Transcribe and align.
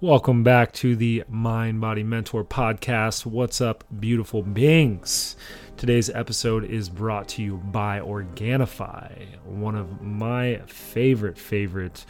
Welcome 0.00 0.44
back 0.44 0.70
to 0.74 0.94
the 0.94 1.24
Mind 1.28 1.80
Body 1.80 2.04
Mentor 2.04 2.44
podcast. 2.44 3.26
What's 3.26 3.60
up, 3.60 3.82
beautiful 3.98 4.42
beings? 4.42 5.34
Today's 5.76 6.08
episode 6.08 6.62
is 6.62 6.88
brought 6.88 7.26
to 7.30 7.42
you 7.42 7.56
by 7.56 7.98
Organifi, 7.98 9.26
one 9.44 9.74
of 9.74 10.00
my 10.00 10.58
favorite, 10.66 11.36
favorite 11.36 12.06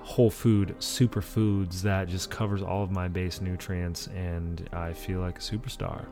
whole 0.00 0.28
food 0.28 0.74
superfoods 0.80 1.82
that 1.82 2.08
just 2.08 2.32
covers 2.32 2.62
all 2.62 2.82
of 2.82 2.90
my 2.90 3.06
base 3.06 3.40
nutrients, 3.40 4.08
and 4.08 4.68
I 4.72 4.92
feel 4.92 5.20
like 5.20 5.38
a 5.38 5.40
superstar. 5.40 6.06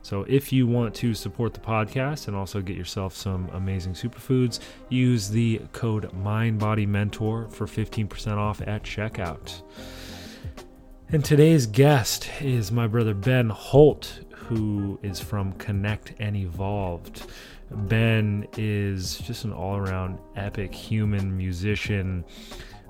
So, 0.00 0.22
if 0.22 0.54
you 0.54 0.66
want 0.66 0.94
to 0.96 1.12
support 1.12 1.52
the 1.52 1.60
podcast 1.60 2.28
and 2.28 2.36
also 2.36 2.62
get 2.62 2.78
yourself 2.78 3.14
some 3.14 3.50
amazing 3.52 3.92
superfoods, 3.92 4.60
use 4.88 5.28
the 5.28 5.60
code 5.74 6.10
MindBodyMentor 6.14 7.52
for 7.52 7.66
15% 7.66 8.38
off 8.38 8.62
at 8.62 8.82
checkout. 8.84 9.60
And 11.12 11.24
today's 11.24 11.66
guest 11.66 12.30
is 12.40 12.70
my 12.70 12.86
brother 12.86 13.14
Ben 13.14 13.50
Holt, 13.50 14.20
who 14.32 14.96
is 15.02 15.18
from 15.18 15.52
Connect 15.54 16.14
and 16.20 16.36
Evolved. 16.36 17.26
Ben 17.68 18.46
is 18.56 19.18
just 19.18 19.42
an 19.42 19.52
all 19.52 19.76
around 19.76 20.20
epic 20.36 20.72
human 20.72 21.36
musician 21.36 22.24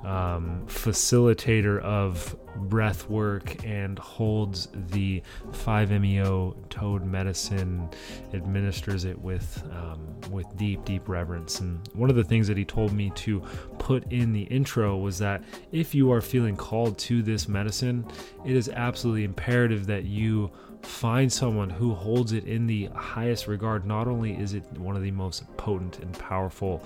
um, 0.05 0.65
facilitator 0.67 1.81
of 1.83 2.37
breath 2.57 3.09
work 3.09 3.65
and 3.65 3.99
holds 3.99 4.69
the 4.75 5.23
5-MeO 5.53 6.57
toad 6.69 7.05
medicine, 7.05 7.89
administers 8.33 9.05
it 9.05 9.19
with 9.19 9.63
um, 9.73 10.07
with 10.31 10.47
deep, 10.57 10.85
deep 10.85 11.09
reverence. 11.09 11.61
And 11.61 11.87
one 11.95 12.11
of 12.11 12.17
the 12.17 12.25
things 12.25 12.49
that 12.49 12.57
he 12.57 12.65
told 12.65 12.93
me 12.93 13.11
to 13.17 13.41
put 13.79 14.11
in 14.13 14.33
the 14.33 14.43
intro 14.43 14.97
was 14.97 15.19
that 15.19 15.43
if 15.73 15.95
you 15.95 16.13
are 16.13 16.21
feeling 16.21 16.57
called 16.57 16.99
to 16.99 17.23
this 17.23 17.49
medicine, 17.49 18.07
it 18.45 18.57
is 18.57 18.69
absolutely 18.69 19.25
imperative 19.25 19.87
that 19.87 20.05
you 20.05 20.51
find 20.83 21.33
someone 21.33 21.71
who 21.71 21.95
holds 21.95 22.33
it 22.33 22.45
in 22.45 22.67
the 22.67 22.87
highest 22.95 23.47
regard. 23.47 23.87
Not 23.87 24.07
only 24.07 24.33
is 24.33 24.55
it 24.55 24.65
one 24.79 24.97
of 24.97 25.03
the 25.03 25.11
most 25.11 25.45
potent 25.57 25.99
and 25.99 26.17
powerful 26.19 26.81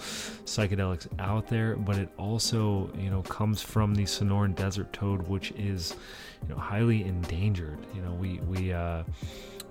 psychedelics 0.45 1.07
out 1.19 1.49
there, 1.49 1.77
but 1.77 1.97
it 1.97 2.09
also, 2.19 2.91
you 2.99 3.11
know, 3.11 3.23
comes 3.23 3.63
from 3.63 3.95
the 3.95 4.05
Sonoran 4.05 4.55
desert 4.55 4.93
toad, 4.93 5.27
which 5.29 5.53
is, 5.53 5.97
you 6.43 6.55
know, 6.55 6.61
highly 6.61 7.05
endangered. 7.05 7.79
You 7.95 8.03
know, 8.03 8.13
we 8.13 8.39
we 8.41 8.73
uh, 8.73 9.05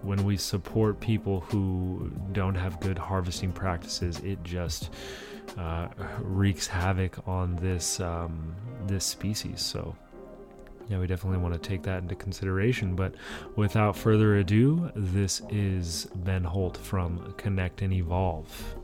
when 0.01 0.23
we 0.25 0.37
support 0.37 0.99
people 0.99 1.41
who 1.41 2.11
don't 2.31 2.55
have 2.55 2.79
good 2.79 2.97
harvesting 2.97 3.51
practices, 3.51 4.19
it 4.19 4.43
just 4.43 4.89
uh, 5.57 5.87
wreaks 6.21 6.67
havoc 6.67 7.27
on 7.27 7.55
this 7.57 7.99
um, 7.99 8.55
this 8.87 9.05
species. 9.05 9.61
So 9.61 9.95
yeah, 10.89 10.99
we 10.99 11.07
definitely 11.07 11.39
want 11.39 11.53
to 11.53 11.59
take 11.59 11.83
that 11.83 12.01
into 12.01 12.15
consideration. 12.15 12.95
But 12.95 13.15
without 13.55 13.95
further 13.95 14.37
ado, 14.37 14.91
this 14.95 15.41
is 15.49 16.07
Ben 16.15 16.43
Holt 16.43 16.77
from 16.77 17.33
Connect 17.37 17.81
and 17.81 17.93
Evolve. 17.93 18.75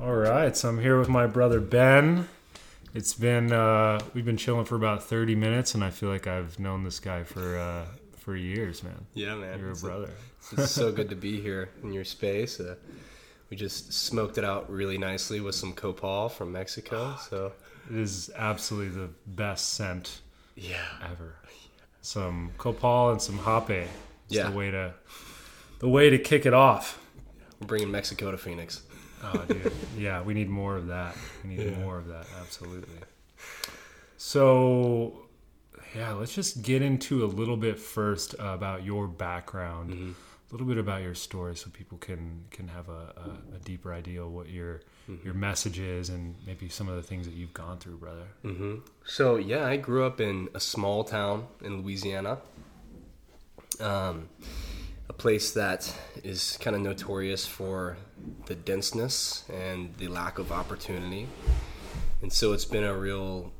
All 0.00 0.14
right, 0.14 0.56
so 0.56 0.68
I'm 0.68 0.78
here 0.78 0.98
with 0.98 1.08
my 1.08 1.26
brother 1.26 1.60
Ben. 1.60 2.28
It's 2.94 3.14
been 3.14 3.52
uh, 3.52 4.00
we've 4.12 4.24
been 4.24 4.36
chilling 4.36 4.64
for 4.64 4.76
about 4.76 5.02
30 5.02 5.34
minutes, 5.34 5.74
and 5.74 5.82
I 5.82 5.90
feel 5.90 6.08
like 6.08 6.26
I've 6.26 6.58
known 6.60 6.84
this 6.84 7.00
guy 7.00 7.24
for 7.24 7.58
uh, 7.58 7.86
for 8.16 8.36
years, 8.36 8.82
man. 8.82 9.06
Yeah, 9.14 9.34
man. 9.34 9.58
You're 9.58 9.68
a 9.68 9.72
it's 9.72 9.80
brother. 9.82 10.10
it's 10.52 10.70
so 10.70 10.92
good 10.92 11.08
to 11.10 11.16
be 11.16 11.40
here 11.40 11.70
in 11.82 11.92
your 11.92 12.04
space. 12.04 12.60
Uh, 12.60 12.76
we 13.54 13.58
just 13.58 13.92
smoked 13.92 14.36
it 14.36 14.44
out 14.44 14.68
really 14.68 14.98
nicely 14.98 15.38
with 15.40 15.54
some 15.54 15.72
copal 15.74 16.28
from 16.28 16.50
Mexico. 16.50 17.14
So 17.30 17.52
It 17.88 17.96
is 17.96 18.28
absolutely 18.36 19.00
the 19.00 19.10
best 19.28 19.74
scent 19.74 20.22
yeah, 20.56 20.78
ever. 21.08 21.36
Some 22.02 22.50
copal 22.58 23.12
and 23.12 23.22
some 23.22 23.38
hape. 23.38 23.70
It's 23.70 23.88
Yeah. 24.36 24.50
the 24.50 24.56
way 24.56 24.72
to 24.72 24.92
the 25.78 25.88
way 25.88 26.10
to 26.10 26.18
kick 26.18 26.46
it 26.46 26.52
off. 26.54 26.98
we're 27.60 27.68
bringing 27.68 27.92
Mexico 27.92 28.32
to 28.32 28.38
Phoenix. 28.38 28.82
Oh, 29.22 29.44
dude. 29.46 29.72
yeah, 29.96 30.20
we 30.20 30.34
need 30.34 30.48
more 30.50 30.76
of 30.76 30.88
that. 30.88 31.16
We 31.44 31.50
need 31.50 31.60
Yeah. 31.70 31.78
more 31.78 31.96
of 31.98 32.08
that. 32.08 32.26
Absolutely. 32.40 32.98
So, 34.16 35.28
yeah, 35.94 36.12
let's 36.14 36.34
just 36.34 36.62
get 36.62 36.82
into 36.82 37.24
a 37.24 37.26
little 37.40 37.56
bit 37.56 37.78
first 37.78 38.34
about 38.40 38.84
your 38.84 39.06
background, 39.06 39.90
Mm-hmm. 39.92 40.12
A 40.54 40.56
little 40.56 40.68
bit 40.68 40.78
about 40.78 41.02
your 41.02 41.14
story, 41.16 41.56
so 41.56 41.68
people 41.70 41.98
can 41.98 42.44
can 42.52 42.68
have 42.68 42.88
a, 42.88 43.12
a, 43.52 43.56
a 43.56 43.58
deeper 43.64 43.92
idea 43.92 44.22
of 44.22 44.30
what 44.30 44.48
your 44.48 44.80
Mm-hmm. 45.06 45.26
your 45.26 45.34
message 45.34 45.78
is, 45.78 46.08
and 46.08 46.34
maybe 46.46 46.70
some 46.70 46.88
of 46.88 46.96
the 46.96 47.02
things 47.02 47.26
that 47.26 47.34
you've 47.34 47.52
gone 47.52 47.76
through, 47.78 47.98
brother. 47.98 48.26
hmm 48.40 48.76
So 49.04 49.36
yeah, 49.36 49.66
I 49.66 49.76
grew 49.76 50.02
up 50.06 50.18
in 50.18 50.48
a 50.54 50.60
small 50.60 51.04
town 51.04 51.46
in 51.62 51.82
Louisiana, 51.82 52.38
um, 53.80 54.30
a 55.10 55.12
place 55.12 55.50
that 55.52 55.94
is 56.22 56.56
kind 56.58 56.74
of 56.74 56.80
notorious 56.80 57.46
for 57.46 57.98
the 58.46 58.54
denseness 58.54 59.44
and 59.52 59.94
the 59.98 60.08
lack 60.08 60.38
of 60.38 60.50
opportunity, 60.50 61.26
and 62.22 62.32
so 62.32 62.54
it's 62.54 62.64
been 62.64 62.84
a 62.84 62.96
real 62.96 63.52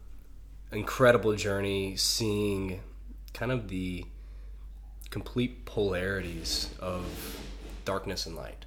incredible 0.72 1.36
journey 1.36 1.94
seeing 1.96 2.80
kind 3.34 3.52
of 3.52 3.68
the 3.68 4.06
complete 5.14 5.64
polarities 5.64 6.74
of 6.80 7.04
darkness 7.84 8.26
and 8.26 8.34
light. 8.34 8.66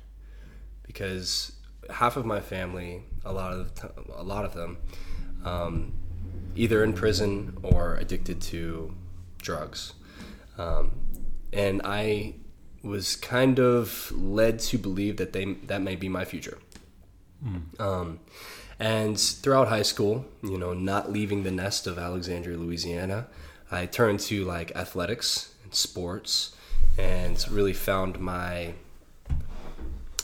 Because 0.84 1.52
half 1.90 2.16
of 2.16 2.26
my 2.26 2.40
family 2.40 3.04
a 3.26 3.34
lot 3.34 3.52
of 3.52 3.72
a 4.16 4.24
lot 4.24 4.46
of 4.46 4.54
them 4.54 4.78
um, 5.44 5.94
either 6.56 6.86
in 6.86 6.94
prison 6.94 7.58
or 7.64 7.98
addicted 7.98 8.40
to 8.42 8.94
drugs. 9.42 9.94
Um, 10.58 10.92
and 11.52 11.82
I 11.84 12.36
was 12.82 13.18
kind 13.18 13.60
of 13.60 14.12
led 14.16 14.60
to 14.70 14.78
believe 14.78 15.18
that 15.18 15.34
they 15.34 15.46
that 15.72 15.82
may 15.82 15.98
be 15.98 16.08
my 16.08 16.24
future. 16.24 16.60
Um, 17.78 18.20
and 18.80 19.20
throughout 19.20 19.68
high 19.68 19.88
school, 19.94 20.26
you 20.42 20.58
know, 20.58 20.74
not 20.74 21.12
leaving 21.12 21.44
the 21.44 21.52
nest 21.52 21.88
of 21.88 22.00
Alexandria, 22.00 22.58
Louisiana, 22.58 23.28
I 23.70 23.86
turned 23.86 24.22
to 24.32 24.46
like 24.46 24.76
athletics 24.76 25.54
and 25.68 25.76
sports 25.76 26.56
and 26.98 27.46
really 27.52 27.74
found 27.74 28.20
my 28.20 28.74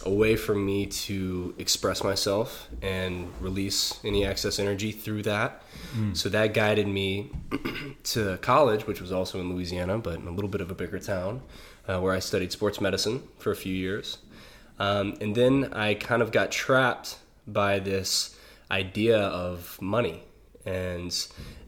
a 0.06 0.10
way 0.10 0.36
for 0.36 0.54
me 0.54 0.86
to 0.86 1.56
express 1.58 2.04
myself 2.04 2.68
and 2.82 3.32
release 3.40 4.02
any 4.04 4.26
excess 4.26 4.60
energy 4.60 4.92
through 4.92 5.24
that. 5.24 5.62
So 6.14 6.28
that 6.30 6.54
guided 6.54 6.90
me 6.90 7.32
to 8.04 8.38
college, 8.42 8.86
which 8.86 9.00
was 9.00 9.14
also 9.14 9.40
in 9.40 9.54
Louisiana, 9.54 9.98
but 10.00 10.20
in 10.20 10.28
a 10.28 10.32
little 10.32 10.50
bit 10.50 10.60
of 10.60 10.70
a 10.70 10.76
bigger 10.76 11.00
town, 11.00 11.42
uh, 11.88 12.02
where 12.02 12.14
I 12.14 12.20
studied 12.20 12.52
sports 12.52 12.82
medicine 12.82 13.24
for 13.38 13.52
a 13.52 13.56
few 13.56 13.74
years. 13.74 14.18
Um, 14.78 15.16
and 15.22 15.36
then 15.36 15.74
I 15.74 15.94
kind 15.94 16.22
of 16.22 16.34
got 16.34 16.52
trapped 16.52 17.18
by 17.48 17.80
this 17.80 18.38
idea 18.70 19.20
of 19.20 19.82
money 19.82 20.24
and 20.66 21.16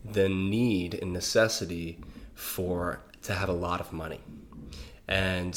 the 0.03 0.28
need 0.28 0.94
and 0.96 1.14
necessity 1.14 2.00
for 2.34 3.00
to 3.25 3.34
have 3.34 3.50
a 3.50 3.53
lot 3.53 3.80
of 3.80 3.94
money. 3.94 4.19
And 5.08 5.56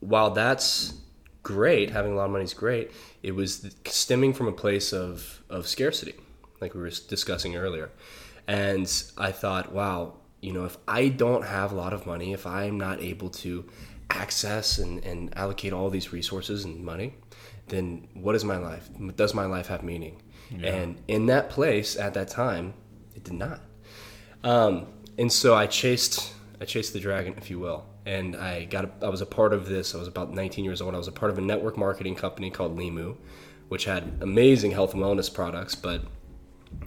while 0.00 0.30
that's 0.30 0.94
great, 1.42 1.90
having 1.90 2.12
a 2.12 2.16
lot 2.16 2.24
of 2.24 2.30
money 2.30 2.44
is 2.44 2.54
great, 2.54 2.90
it 3.22 3.34
was 3.34 3.74
stemming 3.86 4.34
from 4.34 4.48
a 4.48 4.52
place 4.52 4.92
of, 4.92 5.42
of 5.48 5.66
scarcity, 5.66 6.14
like 6.60 6.74
we 6.74 6.80
were 6.80 6.90
discussing 6.90 7.56
earlier. 7.56 7.90
And 8.46 8.90
I 9.16 9.32
thought, 9.32 9.72
wow, 9.72 10.14
you 10.40 10.52
know, 10.52 10.64
if 10.64 10.76
I 10.86 11.08
don't 11.08 11.44
have 11.44 11.72
a 11.72 11.74
lot 11.74 11.92
of 11.92 12.06
money, 12.06 12.32
if 12.32 12.46
I'm 12.46 12.78
not 12.78 13.00
able 13.00 13.30
to 13.30 13.64
access 14.10 14.78
and, 14.78 15.04
and 15.04 15.36
allocate 15.36 15.72
all 15.72 15.90
these 15.90 16.12
resources 16.12 16.64
and 16.64 16.84
money, 16.84 17.14
then 17.68 18.08
what 18.14 18.34
is 18.34 18.44
my 18.44 18.56
life? 18.56 18.88
Does 19.16 19.34
my 19.34 19.46
life 19.46 19.66
have 19.66 19.82
meaning? 19.82 20.22
And 20.62 21.02
in 21.08 21.26
that 21.26 21.50
place 21.50 21.96
at 21.96 22.14
that 22.14 22.28
time, 22.28 22.74
it 23.16 23.24
did 23.24 23.34
not. 23.34 23.60
Um, 24.44 24.86
and 25.18 25.32
so 25.32 25.54
I 25.54 25.66
chased, 25.66 26.32
I 26.60 26.64
chased 26.64 26.92
the 26.92 27.00
dragon, 27.00 27.34
if 27.36 27.50
you 27.50 27.58
will. 27.58 27.84
And 28.04 28.36
I 28.36 28.64
got, 28.64 28.84
a, 28.84 28.90
I 29.06 29.08
was 29.08 29.20
a 29.20 29.26
part 29.26 29.52
of 29.52 29.66
this. 29.66 29.94
I 29.94 29.98
was 29.98 30.08
about 30.08 30.32
19 30.32 30.64
years 30.64 30.80
old. 30.80 30.94
I 30.94 30.98
was 30.98 31.08
a 31.08 31.12
part 31.12 31.30
of 31.30 31.38
a 31.38 31.40
network 31.40 31.76
marketing 31.76 32.14
company 32.14 32.50
called 32.50 32.78
Limu, 32.78 33.16
which 33.68 33.84
had 33.84 34.18
amazing 34.20 34.70
health 34.70 34.94
and 34.94 35.02
wellness 35.02 35.32
products, 35.32 35.74
but 35.74 36.02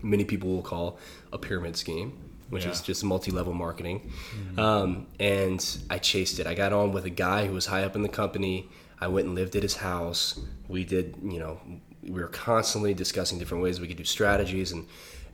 many 0.01 0.23
people 0.23 0.49
will 0.49 0.61
call 0.61 0.97
a 1.33 1.37
pyramid 1.37 1.75
scheme, 1.75 2.17
which 2.49 2.65
is 2.65 2.81
just 2.81 3.03
multi-level 3.03 3.53
marketing. 3.53 4.11
Um, 4.57 5.07
and 5.19 5.65
I 5.89 5.97
chased 5.97 6.39
it. 6.39 6.47
I 6.47 6.53
got 6.53 6.71
on 6.71 6.93
with 6.93 7.05
a 7.05 7.09
guy 7.09 7.47
who 7.47 7.53
was 7.53 7.65
high 7.65 7.83
up 7.83 7.95
in 7.95 8.01
the 8.01 8.09
company. 8.09 8.69
I 9.01 9.07
went 9.07 9.27
and 9.27 9.35
lived 9.35 9.55
at 9.55 9.63
his 9.63 9.77
house. 9.77 10.39
We 10.67 10.85
did, 10.85 11.15
you 11.23 11.39
know, 11.39 11.59
we 12.03 12.21
were 12.21 12.27
constantly 12.27 12.93
discussing 12.93 13.39
different 13.39 13.63
ways 13.63 13.79
we 13.79 13.87
could 13.87 13.97
do 13.97 14.05
strategies 14.05 14.71
and 14.71 14.87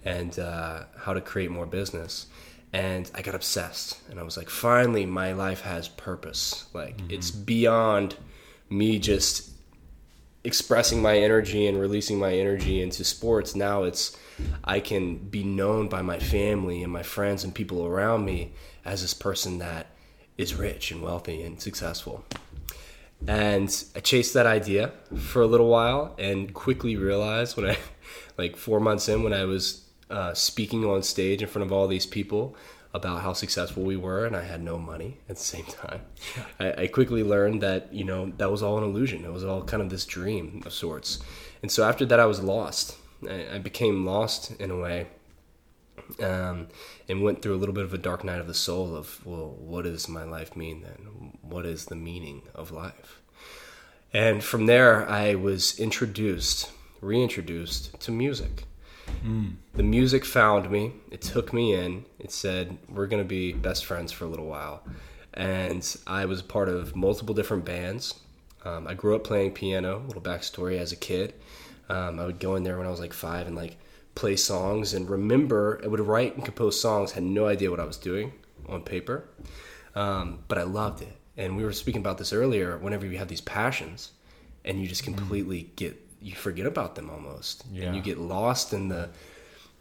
and 0.03 0.37
uh, 0.37 0.83
how 0.97 1.13
to 1.13 1.21
create 1.21 1.49
more 1.49 1.65
business. 1.65 2.27
And 2.75 3.09
I 3.15 3.21
got 3.21 3.35
obsessed, 3.35 4.01
and 4.09 4.19
I 4.19 4.23
was 4.23 4.35
like, 4.35 4.49
finally, 4.49 5.05
my 5.05 5.31
life 5.31 5.61
has 5.61 5.87
purpose. 5.87 6.65
Like 6.73 6.97
mm-hmm. 6.97 7.11
it's 7.11 7.31
beyond 7.31 8.17
me 8.69 8.99
just 8.99 9.51
expressing 10.43 11.01
my 11.01 11.17
energy 11.17 11.67
and 11.67 11.79
releasing 11.79 12.19
my 12.19 12.33
energy 12.33 12.81
into 12.81 13.05
sports. 13.05 13.55
Now 13.55 13.83
it's 13.83 14.17
I 14.65 14.81
can 14.81 15.15
be 15.15 15.41
known 15.41 15.87
by 15.87 16.01
my 16.01 16.19
family 16.19 16.83
and 16.83 16.91
my 16.91 17.01
friends 17.01 17.45
and 17.45 17.55
people 17.55 17.85
around 17.85 18.25
me 18.25 18.51
as 18.83 19.01
this 19.01 19.13
person 19.13 19.59
that 19.59 19.87
is 20.37 20.53
rich 20.53 20.91
and 20.91 21.01
wealthy 21.01 21.43
and 21.43 21.61
successful. 21.61 22.25
And 23.25 23.73
I 23.95 24.01
chased 24.01 24.33
that 24.33 24.47
idea 24.47 24.91
for 25.17 25.41
a 25.41 25.47
little 25.47 25.69
while 25.69 26.13
and 26.19 26.53
quickly 26.53 26.97
realized 26.97 27.55
when 27.55 27.69
I, 27.69 27.77
like 28.37 28.57
four 28.57 28.81
months 28.81 29.07
in, 29.07 29.23
when 29.23 29.31
I 29.31 29.45
was 29.45 29.84
uh, 30.15 30.33
speaking 30.33 30.85
on 30.85 31.03
stage 31.03 31.41
in 31.41 31.47
front 31.49 31.65
of 31.65 31.73
all 31.73 31.89
these 31.89 32.05
people 32.05 32.55
about 32.93 33.21
how 33.21 33.33
successful 33.33 33.83
we 33.83 33.97
were 33.97 34.25
and 34.25 34.33
I 34.33 34.43
had 34.43 34.63
no 34.63 34.77
money 34.77 35.17
at 35.29 35.35
the 35.35 35.43
same 35.43 35.65
time. 35.65 36.01
I, 36.57 36.83
I, 36.83 36.87
quickly 36.87 37.21
learned 37.21 37.61
that, 37.61 37.93
you 37.93 38.05
know, 38.05 38.31
that 38.37 38.49
was 38.49 38.63
all 38.63 38.77
an 38.77 38.85
illusion. 38.85 39.25
It 39.25 39.33
was 39.33 39.43
all 39.43 39.61
kind 39.63 39.83
of 39.83 39.89
this 39.89 40.05
dream 40.05 40.63
of 40.65 40.71
sorts. 40.71 41.19
And 41.61 41.69
so 41.69 41.83
after 41.83 42.05
that, 42.05 42.21
I 42.21 42.25
was 42.25 42.39
lost. 42.39 42.95
I, 43.29 43.55
I 43.55 43.57
became 43.57 44.05
lost 44.05 44.51
in 44.51 44.71
a 44.71 44.77
way 44.77 45.07
um, 46.23 46.69
and 47.09 47.21
went 47.21 47.41
through 47.41 47.55
a 47.55 47.57
little 47.57 47.75
bit 47.75 47.83
of 47.83 47.93
a 47.93 47.97
dark 47.97 48.23
night 48.23 48.39
of 48.39 48.47
the 48.47 48.53
soul 48.53 48.95
of, 48.95 49.25
well, 49.25 49.53
what 49.59 49.83
does 49.83 50.07
my 50.07 50.23
life 50.23 50.55
mean 50.55 50.81
then? 50.81 51.33
What 51.41 51.65
is 51.65 51.85
the 51.85 51.95
meaning 51.95 52.43
of 52.53 52.71
life? 52.71 53.21
And 54.13 54.41
from 54.41 54.65
there, 54.65 55.05
I 55.09 55.35
was 55.35 55.77
introduced, 55.77 56.71
reintroduced 57.01 57.99
to 57.99 58.11
music. 58.11 58.63
Mm. 59.25 59.55
The 59.73 59.83
music 59.83 60.25
found 60.25 60.69
me. 60.69 60.93
It 61.11 61.21
took 61.21 61.53
me 61.53 61.73
in. 61.73 62.05
It 62.19 62.31
said, 62.31 62.77
We're 62.89 63.07
going 63.07 63.23
to 63.23 63.27
be 63.27 63.53
best 63.53 63.85
friends 63.85 64.11
for 64.11 64.25
a 64.25 64.27
little 64.27 64.45
while. 64.45 64.83
And 65.33 65.85
I 66.07 66.25
was 66.25 66.41
part 66.41 66.69
of 66.69 66.95
multiple 66.95 67.35
different 67.35 67.65
bands. 67.65 68.13
Um, 68.63 68.87
I 68.87 68.93
grew 68.93 69.15
up 69.15 69.23
playing 69.23 69.51
piano, 69.51 70.03
little 70.07 70.21
backstory 70.21 70.79
as 70.79 70.91
a 70.91 70.95
kid. 70.95 71.33
Um, 71.89 72.19
I 72.19 72.25
would 72.25 72.39
go 72.39 72.55
in 72.55 72.63
there 72.63 72.77
when 72.77 72.87
I 72.87 72.89
was 72.89 72.99
like 72.99 73.13
five 73.13 73.45
and 73.47 73.55
like 73.55 73.77
play 74.15 74.35
songs 74.35 74.93
and 74.93 75.09
remember, 75.09 75.81
I 75.83 75.87
would 75.87 75.99
write 75.99 76.35
and 76.35 76.43
compose 76.43 76.79
songs, 76.79 77.11
had 77.11 77.23
no 77.23 77.47
idea 77.47 77.69
what 77.69 77.79
I 77.79 77.85
was 77.85 77.97
doing 77.97 78.33
on 78.67 78.81
paper. 78.81 79.27
Um, 79.93 80.39
but 80.47 80.57
I 80.57 80.63
loved 80.63 81.01
it. 81.01 81.15
And 81.37 81.57
we 81.57 81.63
were 81.63 81.73
speaking 81.73 82.01
about 82.01 82.17
this 82.17 82.33
earlier. 82.33 82.77
Whenever 82.77 83.05
you 83.05 83.17
have 83.17 83.27
these 83.27 83.41
passions 83.41 84.11
and 84.63 84.81
you 84.81 84.87
just 84.87 85.03
mm. 85.03 85.15
completely 85.15 85.63
mm. 85.63 85.75
get 85.75 86.04
you 86.25 86.33
forget 86.33 86.65
about 86.65 86.95
them 86.95 87.09
almost, 87.11 87.63
yeah. 87.71 87.85
and 87.85 87.95
you 87.95 88.01
get 88.01 88.17
lost 88.17 88.73
in 88.73 88.89
the 88.89 89.09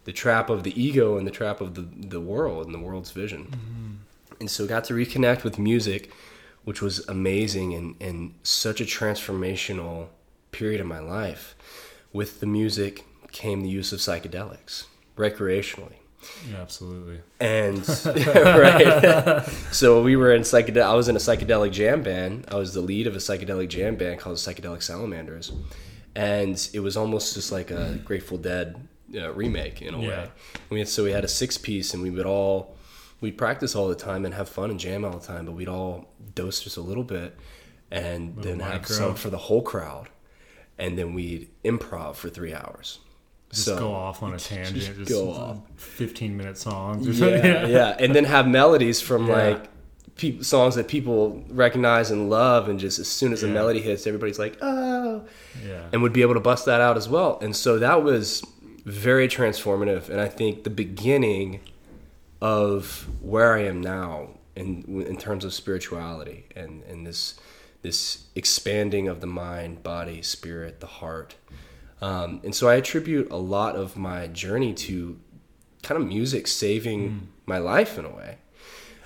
the 0.03 0.13
trap 0.13 0.51
of 0.51 0.61
the 0.61 0.79
ego 0.79 1.17
and 1.17 1.25
the 1.25 1.31
trap 1.31 1.59
of 1.59 1.73
the 1.73 1.81
the 1.81 2.21
world 2.21 2.67
and 2.67 2.75
the 2.75 2.79
world's 2.79 3.11
vision. 3.11 3.45
Mm-hmm. 3.45 3.91
And 4.41 4.51
so, 4.51 4.67
got 4.67 4.83
to 4.85 4.93
reconnect 4.93 5.43
with 5.43 5.57
music, 5.57 6.11
which 6.63 6.83
was 6.83 7.05
amazing 7.07 7.73
and 7.73 7.95
and 7.99 8.35
such 8.43 8.79
a 8.79 8.85
transformational 8.85 10.09
period 10.51 10.79
of 10.79 10.87
my 10.87 10.99
life. 10.99 11.55
With 12.13 12.39
the 12.39 12.45
music 12.45 13.05
came 13.31 13.61
the 13.61 13.69
use 13.69 13.91
of 13.91 13.99
psychedelics 13.99 14.85
recreationally. 15.17 15.97
Yeah, 16.49 16.61
absolutely. 16.61 17.21
And 17.39 17.77
right, 18.05 19.43
so 19.71 20.03
we 20.03 20.15
were 20.15 20.31
in 20.31 20.43
psychedelic. 20.43 20.83
I 20.83 20.93
was 20.93 21.07
in 21.07 21.15
a 21.15 21.19
psychedelic 21.19 21.71
jam 21.71 22.03
band. 22.03 22.45
I 22.49 22.55
was 22.55 22.73
the 22.73 22.81
lead 22.81 23.07
of 23.07 23.15
a 23.15 23.19
psychedelic 23.19 23.69
jam 23.69 23.95
band 23.95 24.19
called 24.19 24.37
the 24.37 24.39
Psychedelic 24.39 24.83
Salamanders, 24.83 25.51
and 26.15 26.69
it 26.73 26.79
was 26.79 26.95
almost 26.95 27.33
just 27.33 27.51
like 27.51 27.71
a 27.71 27.99
Grateful 28.05 28.37
Dead 28.37 28.75
uh, 29.15 29.31
remake 29.33 29.81
in 29.81 29.93
a 29.93 29.99
yeah. 29.99 30.07
way. 30.07 30.29
We 30.69 30.79
had, 30.79 30.87
so 30.87 31.03
we 31.03 31.11
had 31.11 31.23
a 31.23 31.27
six 31.27 31.57
piece, 31.57 31.93
and 31.93 32.01
we 32.01 32.09
would 32.09 32.25
all 32.25 32.75
we'd 33.21 33.37
practice 33.37 33.75
all 33.75 33.87
the 33.87 33.95
time 33.95 34.25
and 34.25 34.33
have 34.33 34.49
fun 34.49 34.69
and 34.69 34.79
jam 34.79 35.03
all 35.05 35.17
the 35.17 35.25
time, 35.25 35.45
but 35.45 35.53
we'd 35.53 35.67
all 35.67 36.09
dose 36.33 36.61
just 36.61 36.77
a 36.77 36.81
little 36.81 37.03
bit, 37.03 37.37
and 37.91 38.35
little 38.37 38.43
then 38.43 38.57
micro. 38.59 38.77
have 38.77 38.87
some 38.87 39.15
for 39.15 39.29
the 39.29 39.37
whole 39.37 39.61
crowd, 39.61 40.09
and 40.77 40.97
then 40.97 41.13
we'd 41.13 41.49
improv 41.63 42.15
for 42.15 42.29
three 42.29 42.53
hours. 42.53 42.99
Just 43.49 43.65
so, 43.65 43.77
go 43.77 43.93
off 43.93 44.23
on 44.23 44.33
a 44.33 44.39
tangent. 44.39 44.75
Just, 44.75 44.95
just 44.95 45.11
go 45.11 45.31
off. 45.31 45.59
Fifteen 45.75 46.37
minute 46.37 46.57
songs. 46.57 47.19
Yeah, 47.19 47.27
yeah, 47.27 47.67
yeah, 47.67 47.95
and 47.99 48.15
then 48.15 48.25
have 48.25 48.47
melodies 48.47 49.01
from 49.01 49.27
yeah. 49.27 49.33
like 49.33 49.69
pe- 50.17 50.41
songs 50.41 50.75
that 50.75 50.87
people 50.87 51.43
recognize 51.49 52.11
and 52.11 52.29
love, 52.29 52.69
and 52.69 52.79
just 52.79 52.99
as 52.99 53.07
soon 53.07 53.33
as 53.33 53.41
the 53.41 53.47
melody 53.47 53.81
hits, 53.81 54.07
everybody's 54.07 54.39
like, 54.39 54.57
"Oh!" 54.61 55.23
Yeah. 55.65 55.87
And 55.91 56.01
would 56.01 56.13
be 56.13 56.21
able 56.21 56.33
to 56.35 56.39
bust 56.39 56.65
that 56.65 56.81
out 56.81 56.97
as 56.97 57.07
well. 57.07 57.39
And 57.41 57.55
so 57.55 57.79
that 57.79 58.03
was 58.03 58.43
very 58.85 59.27
transformative, 59.27 60.09
and 60.09 60.19
I 60.19 60.27
think 60.27 60.63
the 60.63 60.69
beginning 60.69 61.61
of 62.41 63.07
where 63.21 63.55
I 63.55 63.63
am 63.63 63.81
now 63.81 64.29
in 64.55 65.03
in 65.07 65.17
terms 65.17 65.43
of 65.45 65.53
spirituality 65.53 66.45
and 66.55 66.83
and 66.83 67.05
this 67.05 67.35
this 67.81 68.25
expanding 68.35 69.07
of 69.07 69.21
the 69.21 69.27
mind, 69.27 69.83
body, 69.83 70.21
spirit, 70.21 70.79
the 70.79 70.87
heart. 70.87 71.35
Um, 72.01 72.41
and 72.43 72.53
so 72.53 72.67
I 72.67 72.75
attribute 72.75 73.31
a 73.31 73.37
lot 73.37 73.75
of 73.75 73.95
my 73.95 74.27
journey 74.27 74.73
to 74.73 75.19
kind 75.83 76.01
of 76.01 76.07
music 76.07 76.47
saving 76.47 77.09
mm. 77.09 77.19
my 77.45 77.59
life 77.59 77.97
in 77.99 78.05
a 78.05 78.09
way. 78.09 78.39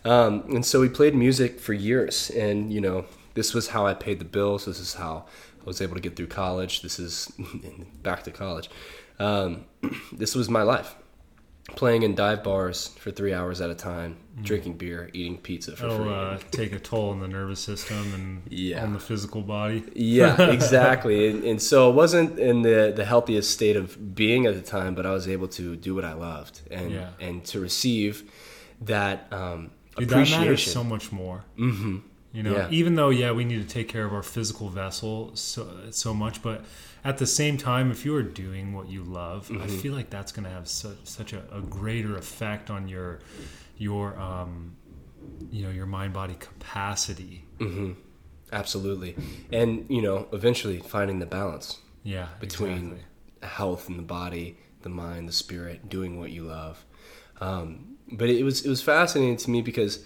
Um, 0.06 0.44
and 0.50 0.66
so 0.66 0.80
we 0.80 0.90
played 0.90 1.16
music 1.16 1.60
for 1.60 1.74
years, 1.74 2.30
and 2.32 2.72
you 2.72 2.82
know, 2.82 3.06
this 3.34 3.54
was 3.54 3.70
how 3.70 3.86
I 3.86 3.94
paid 3.94 4.20
the 4.20 4.26
bills. 4.26 4.66
This 4.66 4.80
is 4.80 4.94
how 4.94 5.26
I 5.62 5.66
was 5.66 5.82
able 5.82 5.96
to 5.96 6.02
get 6.02 6.16
through 6.16 6.28
college. 6.28 6.82
This 6.82 7.00
is 7.00 7.32
back 8.04 8.24
to 8.24 8.32
college. 8.32 8.70
Um, 9.20 9.66
this 10.12 10.36
was 10.36 10.50
my 10.50 10.64
life 10.64 10.96
playing 11.76 12.04
in 12.04 12.16
dive 12.16 12.44
bars 12.44 12.90
for 13.00 13.12
three 13.12 13.34
hours 13.34 13.62
at 13.62 13.70
a 13.70 13.76
time, 13.76 14.18
mm. 14.38 14.44
drinking 14.44 14.74
beer, 14.74 15.10
eating 15.14 15.38
pizza 15.38 15.76
for 15.76 15.86
It'll, 15.86 15.98
free. 15.98 16.10
Uh, 16.10 16.38
take 16.52 16.74
a 16.74 16.80
toll 16.80 17.12
on 17.12 17.20
the 17.20 17.28
nervous 17.28 17.60
system 17.60 18.14
and 18.14 18.42
yeah. 18.50 18.84
on 18.84 18.94
the 18.94 19.00
physical 19.00 19.42
body. 19.42 19.84
yeah, 19.94 20.42
exactly. 20.52 21.30
And, 21.30 21.44
and, 21.44 21.62
so 21.62 21.90
it 21.90 21.96
wasn't 21.96 22.40
in 22.40 22.62
the, 22.62 22.94
the 22.96 23.06
healthiest 23.06 23.52
state 23.52 23.76
of 23.76 24.16
being 24.16 24.46
at 24.46 24.56
the 24.56 24.62
time, 24.62 24.96
but 24.96 25.06
I 25.06 25.12
was 25.12 25.28
able 25.28 25.48
to 25.50 25.76
do 25.76 25.96
what 25.96 26.06
I 26.06 26.14
loved 26.14 26.62
and 26.72 26.92
yeah. 26.92 27.10
and 27.20 27.44
to 27.46 27.60
receive 27.60 28.32
that 28.82 29.32
um, 29.32 29.72
Dude, 30.00 30.12
appreciation. 30.12 30.42
That 30.42 30.46
matters 30.46 30.72
so 30.72 30.84
much 30.84 31.12
more. 31.12 31.46
Mm-hmm. 31.58 31.98
You 32.32 32.44
know, 32.44 32.56
yeah. 32.56 32.68
even 32.70 32.96
though 32.96 33.10
yeah, 33.10 33.32
we 33.32 33.44
need 33.44 33.68
to 33.68 33.68
take 33.68 33.88
care 33.88 34.06
of 34.06 34.14
our 34.14 34.22
physical 34.22 34.70
vessel 34.70 35.32
so 35.36 35.68
so 35.90 36.14
much, 36.14 36.44
but 36.44 36.64
at 37.04 37.18
the 37.18 37.26
same 37.26 37.58
time, 37.58 37.90
if 37.92 38.06
you 38.06 38.16
are 38.16 38.24
doing 38.24 38.74
what 38.74 38.88
you 38.88 39.04
love, 39.04 39.48
mm-hmm. 39.48 39.64
I 39.64 39.68
feel 39.68 39.94
like 39.94 40.10
that's 40.10 40.32
going 40.32 40.44
to 40.44 40.52
have 40.52 40.68
such, 40.68 40.98
such 41.06 41.34
a, 41.34 41.42
a, 41.52 41.62
greater 41.62 42.18
effect 42.18 42.70
on 42.70 42.88
your 42.88 43.20
your 43.78 44.20
um, 44.20 44.76
you 45.50 45.64
know 45.64 45.72
your 45.72 45.88
mind 45.88 46.14
body 46.14 46.36
capacity. 46.36 47.46
Mm-hmm. 47.58 47.94
Absolutely, 48.52 49.16
and 49.52 49.86
you 49.90 50.02
know, 50.02 50.28
eventually 50.32 50.80
finding 50.80 51.18
the 51.18 51.26
balance. 51.26 51.78
Yeah, 52.04 52.28
between 52.40 52.72
exactly. 52.72 53.04
health 53.42 53.90
and 53.90 53.98
the 53.98 54.04
body, 54.04 54.58
the 54.84 54.90
mind, 54.90 55.28
the 55.28 55.34
spirit, 55.34 55.90
doing 55.90 56.20
what 56.20 56.32
you 56.32 56.44
love. 56.44 56.86
Um, 57.42 57.98
but 58.12 58.30
it 58.30 58.44
was 58.44 58.66
it 58.66 58.70
was 58.70 58.82
fascinating 58.82 59.38
to 59.38 59.50
me 59.50 59.62
because 59.62 60.06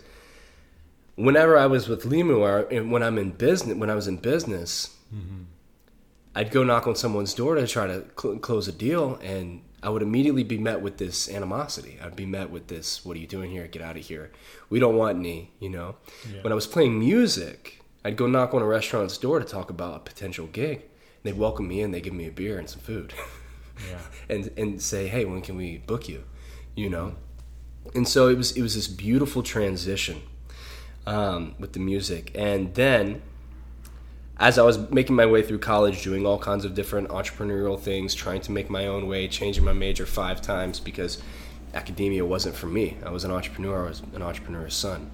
whenever 1.15 1.57
I 1.57 1.65
was 1.67 1.87
with 1.87 2.03
Limu, 2.03 2.39
or 2.39 2.83
when 2.83 3.03
I'm 3.03 3.17
in 3.17 3.31
business, 3.31 3.77
when 3.77 3.89
I 3.89 3.95
was 3.95 4.07
in 4.07 4.17
business. 4.17 4.95
Mm-hmm 5.13 5.43
I'd 6.35 6.51
go 6.51 6.63
knock 6.63 6.87
on 6.87 6.95
someone's 6.95 7.33
door 7.33 7.55
to 7.55 7.67
try 7.67 7.87
to 7.87 8.05
cl- 8.19 8.39
close 8.39 8.67
a 8.67 8.71
deal, 8.71 9.19
and 9.21 9.61
I 9.83 9.89
would 9.89 10.01
immediately 10.01 10.43
be 10.43 10.57
met 10.57 10.81
with 10.81 10.97
this 10.97 11.29
animosity. 11.29 11.99
I'd 12.03 12.15
be 12.15 12.25
met 12.25 12.49
with 12.49 12.67
this, 12.67 13.05
"What 13.05 13.15
are 13.15 13.19
you 13.19 13.27
doing 13.27 13.51
here? 13.51 13.67
Get 13.67 13.81
out 13.83 13.97
of 13.97 14.03
here. 14.03 14.31
We 14.69 14.79
don't 14.79 14.95
want 14.95 15.19
any." 15.19 15.51
You 15.59 15.69
know. 15.69 15.95
Yeah. 16.31 16.41
When 16.41 16.51
I 16.51 16.55
was 16.55 16.65
playing 16.65 16.97
music, 16.97 17.83
I'd 18.03 18.17
go 18.17 18.25
knock 18.25 18.53
on 18.53 18.61
a 18.61 18.65
restaurant's 18.65 19.17
door 19.17 19.39
to 19.39 19.45
talk 19.45 19.69
about 19.69 19.95
a 19.95 19.99
potential 19.99 20.47
gig. 20.47 20.81
They'd 21.21 21.37
welcome 21.37 21.67
me 21.67 21.81
in. 21.81 21.91
they'd 21.91 22.03
give 22.03 22.13
me 22.13 22.27
a 22.27 22.31
beer 22.31 22.57
and 22.57 22.69
some 22.69 22.81
food. 22.81 23.13
yeah. 23.87 23.99
and 24.29 24.51
and 24.57 24.81
say, 24.81 25.07
"Hey, 25.07 25.25
when 25.25 25.41
can 25.41 25.55
we 25.55 25.77
book 25.77 26.09
you?" 26.09 26.23
You 26.75 26.89
know. 26.89 27.15
And 27.95 28.07
so 28.07 28.27
it 28.27 28.37
was 28.37 28.51
it 28.57 28.61
was 28.61 28.75
this 28.75 28.87
beautiful 28.87 29.43
transition 29.43 30.21
um, 31.05 31.55
with 31.59 31.73
the 31.73 31.79
music, 31.79 32.31
and 32.35 32.73
then 32.75 33.21
as 34.39 34.57
I 34.57 34.63
was 34.63 34.89
making 34.89 35.15
my 35.15 35.25
way 35.25 35.43
through 35.43 35.59
college, 35.59 36.03
doing 36.03 36.25
all 36.25 36.39
kinds 36.39 36.65
of 36.65 36.73
different 36.73 37.09
entrepreneurial 37.09 37.79
things, 37.79 38.15
trying 38.15 38.41
to 38.41 38.51
make 38.51 38.69
my 38.69 38.87
own 38.87 39.07
way, 39.07 39.27
changing 39.27 39.63
my 39.63 39.73
major 39.73 40.05
five 40.05 40.41
times 40.41 40.79
because 40.79 41.21
academia 41.73 42.25
wasn't 42.25 42.55
for 42.55 42.67
me. 42.67 42.97
I 43.05 43.11
was 43.11 43.23
an 43.23 43.31
entrepreneur, 43.31 43.85
I 43.85 43.89
was 43.89 44.01
an 44.13 44.21
entrepreneur's 44.21 44.75
son. 44.75 45.11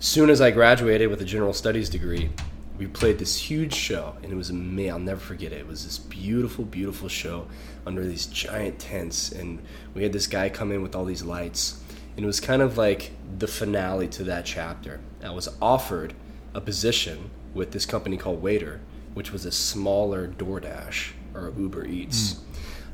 Soon 0.00 0.30
as 0.30 0.40
I 0.40 0.50
graduated 0.50 1.10
with 1.10 1.20
a 1.20 1.24
general 1.24 1.52
studies 1.52 1.90
degree, 1.90 2.30
we 2.78 2.86
played 2.86 3.18
this 3.18 3.36
huge 3.36 3.74
show, 3.74 4.14
and 4.22 4.32
it 4.32 4.36
was 4.36 4.50
amazing. 4.50 4.92
I'll 4.92 4.98
never 5.00 5.20
forget 5.20 5.52
it. 5.52 5.58
It 5.58 5.66
was 5.66 5.84
this 5.84 5.98
beautiful, 5.98 6.64
beautiful 6.64 7.08
show 7.08 7.48
under 7.84 8.04
these 8.04 8.26
giant 8.26 8.78
tents, 8.78 9.32
and 9.32 9.60
we 9.94 10.04
had 10.04 10.12
this 10.12 10.28
guy 10.28 10.48
come 10.48 10.70
in 10.70 10.82
with 10.82 10.94
all 10.94 11.04
these 11.04 11.24
lights, 11.24 11.82
and 12.18 12.24
it 12.24 12.26
was 12.26 12.40
kind 12.40 12.62
of 12.62 12.76
like 12.76 13.12
the 13.38 13.46
finale 13.46 14.08
to 14.08 14.24
that 14.24 14.44
chapter. 14.44 14.98
I 15.22 15.30
was 15.30 15.48
offered 15.62 16.14
a 16.52 16.60
position 16.60 17.30
with 17.54 17.70
this 17.70 17.86
company 17.86 18.16
called 18.16 18.42
Waitr, 18.42 18.80
which 19.14 19.30
was 19.30 19.44
a 19.44 19.52
smaller 19.52 20.26
DoorDash 20.26 21.12
or 21.32 21.52
Uber 21.56 21.86
Eats. 21.86 22.34
Mm. 22.34 22.38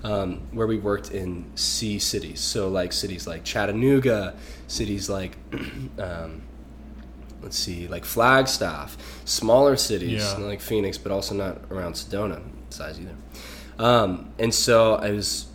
Um, 0.04 0.40
where 0.52 0.66
we 0.66 0.76
worked 0.76 1.10
in 1.10 1.46
C 1.54 1.98
cities, 1.98 2.38
so 2.38 2.68
like 2.68 2.92
cities 2.92 3.26
like 3.26 3.44
Chattanooga, 3.44 4.36
cities 4.66 5.08
like 5.08 5.38
um, 5.98 6.42
let's 7.40 7.58
see, 7.58 7.88
like 7.88 8.04
Flagstaff, 8.04 8.98
smaller 9.24 9.76
cities 9.76 10.22
yeah. 10.22 10.44
like 10.44 10.60
Phoenix, 10.60 10.98
but 10.98 11.10
also 11.10 11.34
not 11.34 11.62
around 11.70 11.94
Sedona. 11.94 12.42
size 12.68 13.00
either. 13.00 13.16
Um, 13.78 14.34
and 14.38 14.52
so 14.52 14.96
I 14.96 15.12
was 15.12 15.46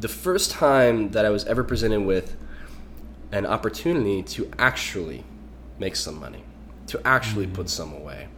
the 0.00 0.08
first 0.08 0.50
time 0.50 1.12
that 1.12 1.24
I 1.24 1.30
was 1.30 1.44
ever 1.44 1.62
presented 1.62 2.00
with 2.00 2.36
an 3.32 3.46
opportunity 3.46 4.22
to 4.22 4.50
actually 4.58 5.24
make 5.78 5.96
some 5.96 6.18
money, 6.18 6.44
to 6.86 7.00
actually 7.06 7.46
mm-hmm. 7.46 7.54
put 7.54 7.68
some 7.68 7.92
away, 7.92 8.28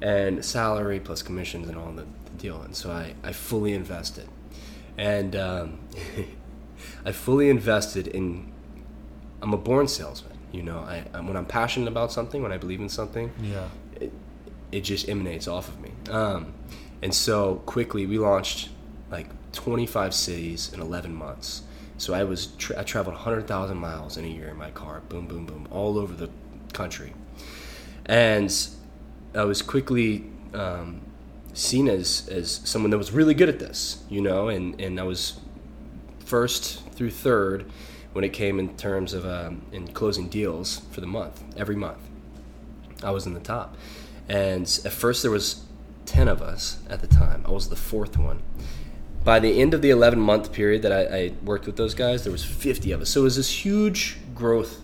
and 0.00 0.44
salary 0.44 1.00
plus 1.00 1.22
commissions 1.22 1.68
and 1.68 1.76
all 1.78 1.92
the, 1.92 2.06
the 2.24 2.30
deal. 2.36 2.60
And 2.62 2.74
so 2.74 2.90
I, 2.90 3.14
I 3.22 3.32
fully 3.32 3.72
invested. 3.72 4.28
And 4.96 5.34
um, 5.34 5.78
I 7.04 7.12
fully 7.12 7.48
invested 7.48 8.08
in, 8.08 8.52
I'm 9.42 9.52
a 9.52 9.58
born 9.58 9.88
salesman. 9.88 10.38
You 10.52 10.62
know, 10.62 10.78
I, 10.78 11.00
when 11.20 11.36
I'm 11.36 11.46
passionate 11.46 11.88
about 11.88 12.12
something, 12.12 12.42
when 12.42 12.52
I 12.52 12.58
believe 12.58 12.80
in 12.80 12.88
something, 12.88 13.32
yeah, 13.42 13.68
it, 14.00 14.12
it 14.70 14.80
just 14.82 15.08
emanates 15.08 15.48
off 15.48 15.68
of 15.68 15.80
me. 15.80 15.90
Um, 16.10 16.54
and 17.02 17.12
so 17.12 17.56
quickly 17.66 18.06
we 18.06 18.18
launched 18.18 18.68
like 19.10 19.26
25 19.52 20.14
cities 20.14 20.72
in 20.72 20.80
11 20.80 21.12
months. 21.12 21.62
So 21.96 22.12
I 22.14 22.24
was 22.24 22.46
tra- 22.58 22.80
I 22.80 22.82
traveled 22.82 23.14
100,000 23.14 23.76
miles 23.76 24.16
in 24.16 24.24
a 24.24 24.28
year 24.28 24.48
in 24.48 24.56
my 24.56 24.70
car, 24.70 25.02
boom, 25.08 25.26
boom, 25.26 25.46
boom, 25.46 25.68
all 25.70 25.98
over 25.98 26.12
the 26.12 26.30
country, 26.72 27.12
and 28.06 28.52
I 29.34 29.44
was 29.44 29.62
quickly 29.62 30.24
um, 30.52 31.02
seen 31.52 31.88
as 31.88 32.28
as 32.28 32.60
someone 32.64 32.90
that 32.90 32.98
was 32.98 33.12
really 33.12 33.34
good 33.34 33.48
at 33.48 33.58
this, 33.58 34.02
you 34.08 34.20
know, 34.20 34.48
and 34.48 34.80
and 34.80 34.98
I 34.98 35.04
was 35.04 35.40
first 36.18 36.82
through 36.92 37.10
third 37.10 37.70
when 38.12 38.24
it 38.24 38.32
came 38.32 38.58
in 38.58 38.76
terms 38.76 39.12
of 39.12 39.24
um, 39.26 39.62
in 39.72 39.88
closing 39.88 40.28
deals 40.28 40.82
for 40.90 41.00
the 41.00 41.06
month 41.06 41.42
every 41.56 41.76
month. 41.76 41.98
I 43.02 43.10
was 43.10 43.26
in 43.26 43.34
the 43.34 43.40
top, 43.40 43.76
and 44.28 44.62
at 44.84 44.92
first 44.92 45.22
there 45.22 45.30
was 45.30 45.64
ten 46.06 46.28
of 46.28 46.42
us 46.42 46.78
at 46.88 47.00
the 47.00 47.06
time. 47.06 47.44
I 47.46 47.50
was 47.50 47.68
the 47.68 47.76
fourth 47.76 48.16
one. 48.18 48.42
By 49.24 49.40
the 49.40 49.60
end 49.60 49.72
of 49.72 49.80
the 49.80 49.90
11 49.90 50.20
month 50.20 50.52
period 50.52 50.82
that 50.82 50.92
I, 50.92 51.16
I 51.16 51.32
worked 51.42 51.66
with 51.66 51.76
those 51.76 51.94
guys, 51.94 52.24
there 52.24 52.32
was 52.32 52.44
50 52.44 52.92
of 52.92 53.00
us. 53.00 53.10
So 53.10 53.20
it 53.20 53.24
was 53.24 53.36
this 53.36 53.64
huge 53.64 54.18
growth 54.34 54.82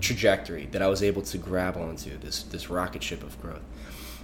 trajectory 0.00 0.66
that 0.72 0.82
I 0.82 0.88
was 0.88 1.02
able 1.02 1.22
to 1.22 1.38
grab 1.38 1.76
onto 1.76 2.16
this 2.18 2.42
this 2.44 2.70
rocket 2.70 3.02
ship 3.02 3.22
of 3.22 3.40
growth. 3.40 3.62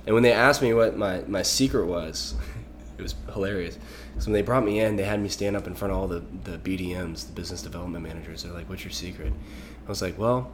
And 0.06 0.14
when 0.14 0.22
they 0.22 0.32
asked 0.32 0.62
me 0.62 0.74
what 0.74 0.96
my, 0.96 1.22
my 1.26 1.42
secret 1.42 1.86
was, 1.86 2.34
it 2.98 3.02
was 3.02 3.14
hilarious. 3.32 3.78
So 4.18 4.26
when 4.26 4.34
they 4.34 4.42
brought 4.42 4.64
me 4.64 4.80
in, 4.80 4.96
they 4.96 5.04
had 5.04 5.20
me 5.20 5.28
stand 5.28 5.56
up 5.56 5.66
in 5.66 5.74
front 5.74 5.92
of 5.92 5.98
all 5.98 6.08
the, 6.08 6.22
the 6.44 6.58
BDMs, 6.58 7.26
the 7.26 7.32
business 7.32 7.62
development 7.62 8.04
managers. 8.04 8.42
They're 8.42 8.52
like, 8.52 8.68
"What's 8.68 8.84
your 8.84 8.92
secret?" 8.92 9.32
I 9.86 9.88
was 9.88 10.02
like, 10.02 10.18
"Well, 10.18 10.52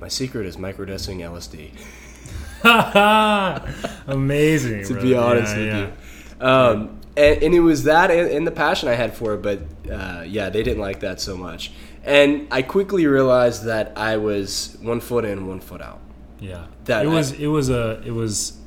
my 0.00 0.08
secret 0.08 0.46
is 0.46 0.56
microdosing 0.56 1.18
LSD." 1.20 1.72
Amazing. 4.06 4.84
to 4.86 5.00
be 5.00 5.14
honest 5.14 5.56
yeah, 5.56 5.62
with 5.62 5.68
yeah. 5.68 5.90
you. 6.40 6.46
Um, 6.46 7.00
and, 7.16 7.42
and, 7.42 7.54
it 7.54 7.60
was 7.60 7.84
that 7.84 8.10
and, 8.10 8.30
and, 8.30 8.46
the 8.46 8.50
passion 8.50 8.88
I 8.88 8.94
had 8.94 9.14
for 9.14 9.34
it, 9.34 9.42
but 9.42 9.60
uh, 9.90 10.22
yeah, 10.26 10.50
they 10.50 10.62
didn't 10.62 10.80
like 10.80 11.00
that 11.00 11.20
so 11.20 11.36
much. 11.36 11.72
And 12.04 12.46
I 12.50 12.62
quickly 12.62 13.06
realized 13.06 13.64
that 13.64 13.92
I 13.96 14.16
was 14.16 14.76
one 14.80 15.00
foot 15.00 15.24
in, 15.24 15.46
one 15.46 15.60
foot 15.60 15.80
out. 15.80 16.00
Yeah, 16.38 16.66
that 16.84 17.06
it 17.06 17.08
was 17.08 17.32
I, 17.32 17.36
it 17.36 17.46
was 17.46 17.70
a 17.70 18.02
it 18.04 18.12
was 18.12 18.58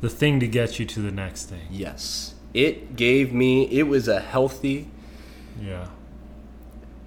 the 0.00 0.08
thing 0.08 0.40
to 0.40 0.46
get 0.46 0.78
you 0.78 0.86
to 0.86 1.00
the 1.00 1.10
next 1.10 1.46
thing. 1.46 1.66
Yes, 1.70 2.34
it 2.54 2.96
gave 2.96 3.32
me. 3.32 3.64
It 3.64 3.84
was 3.84 4.08
a 4.08 4.20
healthy. 4.20 4.88
Yeah. 5.60 5.88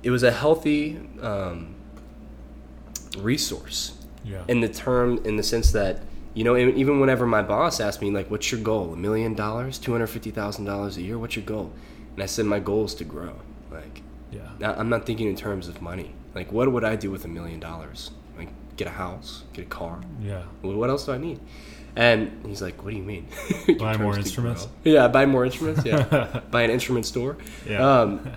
It 0.03 0.11
was 0.11 0.23
a 0.23 0.31
healthy 0.31 0.99
um, 1.21 1.75
resource. 3.17 3.97
Yeah. 4.23 4.43
In 4.47 4.61
the 4.61 4.69
term, 4.69 5.21
in 5.25 5.37
the 5.37 5.43
sense 5.43 5.71
that 5.71 6.01
you 6.37 6.43
know, 6.43 6.55
even 6.55 6.99
whenever 6.99 7.25
my 7.25 7.41
boss 7.41 7.79
asked 7.79 7.99
me 7.99 8.11
like, 8.11 8.29
"What's 8.29 8.51
your 8.51 8.61
goal? 8.61 8.93
A 8.93 8.95
million 8.95 9.33
dollars? 9.33 9.79
Two 9.79 9.91
hundred 9.91 10.05
fifty 10.05 10.29
thousand 10.29 10.65
dollars 10.65 10.95
a 10.97 11.01
year? 11.01 11.17
What's 11.17 11.35
your 11.35 11.45
goal?" 11.45 11.73
And 12.13 12.21
I 12.21 12.27
said, 12.27 12.45
"My 12.45 12.59
goal 12.59 12.85
is 12.85 12.93
to 12.95 13.03
grow." 13.03 13.33
Like, 13.71 14.03
yeah. 14.31 14.75
I'm 14.77 14.87
not 14.87 15.07
thinking 15.07 15.29
in 15.29 15.35
terms 15.35 15.67
of 15.67 15.81
money. 15.81 16.13
Like, 16.35 16.51
what 16.51 16.71
would 16.71 16.83
I 16.83 16.95
do 16.95 17.09
with 17.09 17.25
a 17.25 17.27
million 17.27 17.59
dollars? 17.59 18.11
Like, 18.37 18.49
get 18.75 18.85
a 18.85 18.91
house, 18.91 19.45
get 19.53 19.65
a 19.65 19.67
car. 19.67 19.99
Yeah. 20.21 20.43
What 20.61 20.91
else 20.91 21.07
do 21.07 21.13
I 21.13 21.17
need? 21.17 21.39
And 21.95 22.45
he's 22.45 22.61
like, 22.61 22.83
"What 22.83 22.91
do 22.91 22.97
you 22.97 23.03
mean? 23.03 23.27
buy 23.79 23.97
more 23.97 24.15
instruments? 24.15 24.67
Yeah, 24.83 25.07
buy 25.07 25.25
more 25.25 25.43
instruments. 25.43 25.83
Yeah, 25.83 26.41
buy 26.51 26.61
an 26.61 26.69
instrument 26.69 27.07
store. 27.07 27.37
Yeah. 27.67 27.79
Um, 27.79 28.31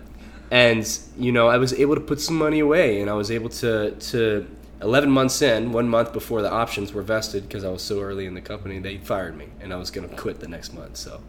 and 0.50 0.88
you 1.18 1.32
know, 1.32 1.48
I 1.48 1.58
was 1.58 1.74
able 1.74 1.96
to 1.96 2.00
put 2.00 2.18
some 2.18 2.38
money 2.38 2.60
away, 2.60 3.02
and 3.02 3.10
I 3.10 3.12
was 3.12 3.30
able 3.30 3.50
to 3.50 3.90
to 3.90 4.46
11 4.82 5.10
months 5.10 5.42
in, 5.42 5.72
one 5.72 5.88
month 5.88 6.12
before 6.12 6.42
the 6.42 6.50
options 6.50 6.92
were 6.92 7.02
vested, 7.02 7.42
because 7.42 7.64
I 7.64 7.70
was 7.70 7.82
so 7.82 8.00
early 8.00 8.26
in 8.26 8.34
the 8.34 8.40
company, 8.40 8.78
they 8.78 8.98
fired 8.98 9.36
me, 9.36 9.48
and 9.60 9.72
I 9.72 9.76
was 9.76 9.90
going 9.90 10.08
to 10.08 10.16
quit 10.16 10.40
the 10.40 10.48
next 10.48 10.72
month. 10.72 10.96
So, 10.96 11.20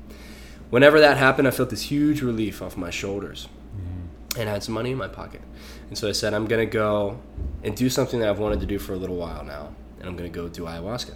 whenever 0.70 1.00
that 1.00 1.18
happened, 1.18 1.48
I 1.48 1.52
felt 1.52 1.70
this 1.70 1.84
huge 1.84 2.22
relief 2.22 2.62
off 2.62 2.78
my 2.78 2.90
shoulders 2.90 3.48
mm-hmm. 3.76 4.40
and 4.40 4.50
I 4.50 4.54
had 4.54 4.64
some 4.64 4.74
money 4.74 4.92
in 4.92 4.98
my 4.98 5.08
pocket. 5.08 5.42
And 5.90 5.98
so 5.98 6.08
I 6.08 6.14
said, 6.14 6.34
I'm 6.34 6.48
going 6.48 6.66
to 6.66 6.72
go 6.72 7.20
and 7.64 7.76
do 7.76 7.90
something 7.90 8.20
that 8.22 8.30
I've 8.30 8.40
wanted 8.40 8.62
to 8.62 8.66
do 8.66 8.80
for 8.80 8.94
a 8.94 8.98
little 8.98 9.18
while 9.18 9.44
now, 9.44 9.76
and 10.00 10.08
I'm 10.08 10.16
going 10.16 10.32
to 10.32 10.36
go 10.36 10.48
do 10.48 10.64
ayahuasca. 10.64 11.16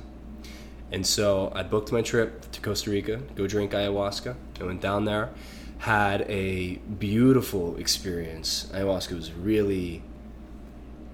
And 0.92 1.06
so 1.06 1.52
I 1.56 1.64
booked 1.64 1.92
my 1.92 2.02
trip 2.02 2.52
to 2.52 2.62
Costa 2.62 2.92
Rica, 2.92 3.18
go 3.36 3.48
drink 3.48 3.72
ayahuasca. 3.72 4.36
I 4.60 4.64
went 4.64 4.82
down 4.82 5.06
there, 5.06 5.32
had 5.80 6.22
a 6.30 6.76
beautiful 6.76 7.78
experience. 7.78 8.70
Ayahuasca 8.74 9.16
was 9.16 9.32
really, 9.32 10.04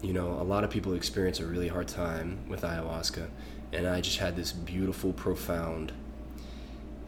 you 0.01 0.13
know, 0.13 0.29
a 0.39 0.43
lot 0.43 0.63
of 0.63 0.69
people 0.69 0.93
experience 0.93 1.39
a 1.39 1.45
really 1.45 1.67
hard 1.67 1.87
time 1.87 2.39
with 2.47 2.61
ayahuasca, 2.61 3.27
and 3.71 3.87
I 3.87 4.01
just 4.01 4.17
had 4.17 4.35
this 4.35 4.51
beautiful, 4.51 5.13
profound, 5.13 5.93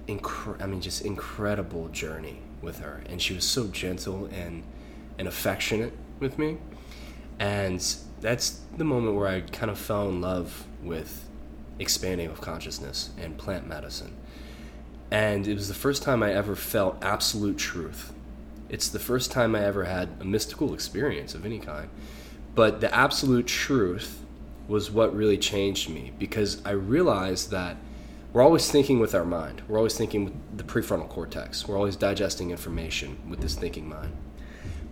incre- 0.07 0.61
I 0.61 0.67
mean, 0.67 0.81
just 0.81 1.03
incredible 1.03 1.89
journey 1.89 2.39
with 2.61 2.79
her. 2.79 3.01
And 3.07 3.21
she 3.21 3.33
was 3.33 3.43
so 3.43 3.67
gentle 3.67 4.25
and 4.31 4.63
and 5.17 5.27
affectionate 5.27 5.93
with 6.19 6.39
me. 6.39 6.57
And 7.39 7.79
that's 8.21 8.61
the 8.77 8.83
moment 8.83 9.15
where 9.15 9.27
I 9.27 9.41
kind 9.41 9.69
of 9.69 9.77
fell 9.77 10.09
in 10.09 10.21
love 10.21 10.65
with 10.81 11.29
expanding 11.79 12.29
of 12.29 12.41
consciousness 12.41 13.11
and 13.19 13.37
plant 13.37 13.67
medicine. 13.67 14.15
And 15.11 15.47
it 15.47 15.53
was 15.53 15.67
the 15.67 15.73
first 15.73 16.01
time 16.01 16.23
I 16.23 16.33
ever 16.33 16.55
felt 16.55 17.03
absolute 17.03 17.57
truth. 17.57 18.13
It's 18.69 18.89
the 18.89 18.99
first 18.99 19.31
time 19.31 19.55
I 19.55 19.63
ever 19.63 19.83
had 19.83 20.09
a 20.19 20.25
mystical 20.25 20.73
experience 20.73 21.35
of 21.35 21.45
any 21.45 21.59
kind. 21.59 21.89
But 22.55 22.81
the 22.81 22.93
absolute 22.93 23.47
truth 23.47 24.23
was 24.67 24.91
what 24.91 25.15
really 25.15 25.37
changed 25.37 25.89
me 25.89 26.13
because 26.19 26.63
I 26.65 26.71
realized 26.71 27.51
that 27.51 27.77
we're 28.31 28.41
always 28.41 28.69
thinking 28.69 28.99
with 28.99 29.13
our 29.13 29.25
mind. 29.25 29.61
We're 29.67 29.77
always 29.77 29.97
thinking 29.97 30.25
with 30.25 30.57
the 30.57 30.63
prefrontal 30.63 31.09
cortex. 31.09 31.67
We're 31.67 31.77
always 31.77 31.95
digesting 31.95 32.51
information 32.51 33.17
with 33.29 33.41
this 33.41 33.55
thinking 33.55 33.87
mind. 33.87 34.15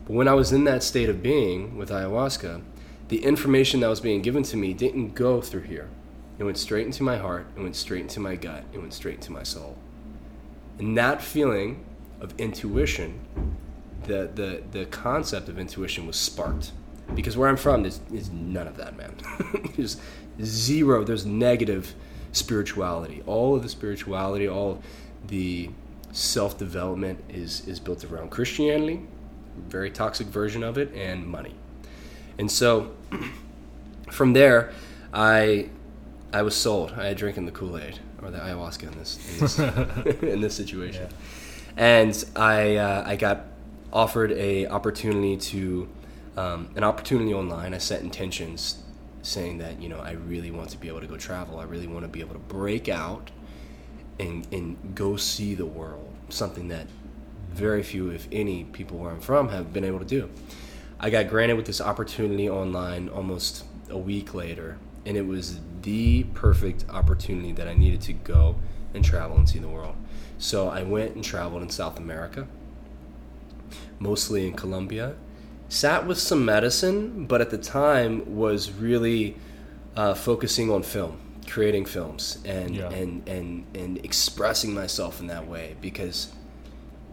But 0.05 0.13
when 0.13 0.27
I 0.27 0.33
was 0.33 0.51
in 0.51 0.63
that 0.65 0.83
state 0.83 1.09
of 1.09 1.23
being 1.23 1.77
with 1.77 1.89
ayahuasca, 1.89 2.61
the 3.07 3.23
information 3.23 3.79
that 3.79 3.87
was 3.87 3.99
being 3.99 4.21
given 4.21 4.43
to 4.43 4.57
me 4.57 4.73
didn't 4.73 5.15
go 5.15 5.41
through 5.41 5.63
here. 5.63 5.89
It 6.37 6.43
went 6.43 6.57
straight 6.57 6.85
into 6.85 7.03
my 7.03 7.17
heart, 7.17 7.47
it 7.55 7.61
went 7.61 7.75
straight 7.75 8.01
into 8.01 8.19
my 8.19 8.35
gut, 8.35 8.63
it 8.73 8.79
went 8.79 8.93
straight 8.93 9.15
into 9.15 9.31
my 9.31 9.43
soul. 9.43 9.77
And 10.79 10.97
that 10.97 11.21
feeling 11.21 11.85
of 12.19 12.33
intuition, 12.39 13.19
the, 14.03 14.29
the, 14.33 14.63
the 14.71 14.85
concept 14.85 15.49
of 15.49 15.59
intuition 15.59 16.07
was 16.07 16.15
sparked. 16.15 16.71
Because 17.15 17.35
where 17.37 17.49
I'm 17.49 17.57
from, 17.57 17.83
there's, 17.83 17.99
there's 18.09 18.29
none 18.29 18.67
of 18.67 18.77
that, 18.77 18.95
man. 18.95 19.15
there's 19.75 19.97
zero, 20.41 21.03
there's 21.03 21.25
negative 21.25 21.93
spirituality. 22.31 23.21
All 23.25 23.55
of 23.55 23.63
the 23.63 23.69
spirituality, 23.69 24.47
all 24.47 24.71
of 24.71 24.83
the 25.27 25.69
self 26.11 26.57
development 26.57 27.23
is, 27.29 27.67
is 27.67 27.79
built 27.79 28.03
around 28.05 28.31
Christianity 28.31 29.01
very 29.67 29.91
toxic 29.91 30.27
version 30.27 30.63
of 30.63 30.77
it, 30.77 30.93
and 30.93 31.25
money. 31.25 31.55
And 32.37 32.49
so 32.49 32.91
from 34.11 34.33
there, 34.33 34.71
I 35.13 35.69
I 36.33 36.41
was 36.41 36.55
sold. 36.55 36.93
I 36.97 37.07
had 37.07 37.17
drinking 37.17 37.45
the 37.45 37.51
Kool 37.51 37.77
Aid 37.77 37.99
or 38.21 38.31
the 38.31 38.39
ayahuasca 38.39 38.91
in 38.91 38.97
this 38.97 39.19
in 39.33 39.39
this, 39.39 39.59
in 40.21 40.41
this 40.41 40.55
situation, 40.55 41.07
yeah. 41.09 41.77
and 41.77 42.25
I 42.35 42.75
uh, 42.77 43.03
I 43.05 43.15
got 43.15 43.45
offered 43.91 44.31
a 44.31 44.67
opportunity 44.67 45.35
to 45.35 45.89
um, 46.37 46.69
an 46.75 46.83
opportunity 46.83 47.33
online. 47.33 47.73
I 47.73 47.77
set 47.77 48.01
intentions 48.01 48.83
saying 49.23 49.59
that 49.59 49.81
you 49.81 49.87
know 49.87 49.99
I 49.99 50.11
really 50.11 50.51
want 50.51 50.69
to 50.69 50.77
be 50.77 50.87
able 50.87 51.01
to 51.01 51.07
go 51.07 51.17
travel. 51.17 51.59
I 51.59 51.63
really 51.63 51.87
want 51.87 52.03
to 52.03 52.09
be 52.09 52.21
able 52.21 52.33
to 52.33 52.39
break 52.39 52.89
out 52.89 53.31
and 54.19 54.47
and 54.51 54.95
go 54.95 55.15
see 55.15 55.55
the 55.55 55.65
world. 55.65 56.07
Something 56.29 56.69
that 56.69 56.87
very 57.51 57.83
few, 57.83 58.09
if 58.09 58.27
any, 58.31 58.63
people 58.63 58.97
where 58.97 59.11
I'm 59.11 59.19
from 59.19 59.49
have 59.49 59.73
been 59.73 59.83
able 59.83 59.99
to 59.99 60.05
do. 60.05 60.29
I 60.99 61.09
got 61.09 61.27
granted 61.27 61.55
with 61.55 61.65
this 61.65 61.81
opportunity 61.81 62.49
online 62.49 63.09
almost 63.09 63.65
a 63.89 63.97
week 63.97 64.33
later, 64.33 64.77
and 65.05 65.17
it 65.17 65.25
was 65.25 65.59
the 65.81 66.23
perfect 66.35 66.85
opportunity 66.89 67.51
that 67.53 67.67
I 67.67 67.73
needed 67.73 68.01
to 68.01 68.13
go 68.13 68.55
and 68.93 69.03
travel 69.03 69.37
and 69.37 69.49
see 69.49 69.59
the 69.59 69.67
world. 69.67 69.95
So 70.37 70.69
I 70.69 70.83
went 70.83 71.15
and 71.15 71.23
traveled 71.23 71.63
in 71.63 71.69
South 71.69 71.97
America, 71.97 72.47
mostly 73.99 74.47
in 74.47 74.53
Colombia. 74.53 75.15
Sat 75.71 76.05
with 76.05 76.17
some 76.19 76.43
medicine, 76.43 77.25
but 77.27 77.39
at 77.39 77.49
the 77.49 77.57
time 77.57 78.35
was 78.35 78.71
really 78.73 79.37
uh, 79.95 80.13
focusing 80.13 80.69
on 80.69 80.83
film, 80.83 81.17
creating 81.47 81.85
films 81.85 82.39
and 82.43 82.75
Yeah. 82.75 82.89
and 82.89 83.25
and 83.29 83.65
and 83.73 83.97
expressing 84.03 84.73
myself 84.73 85.21
in 85.21 85.27
that 85.27 85.47
way 85.47 85.77
because 85.79 86.33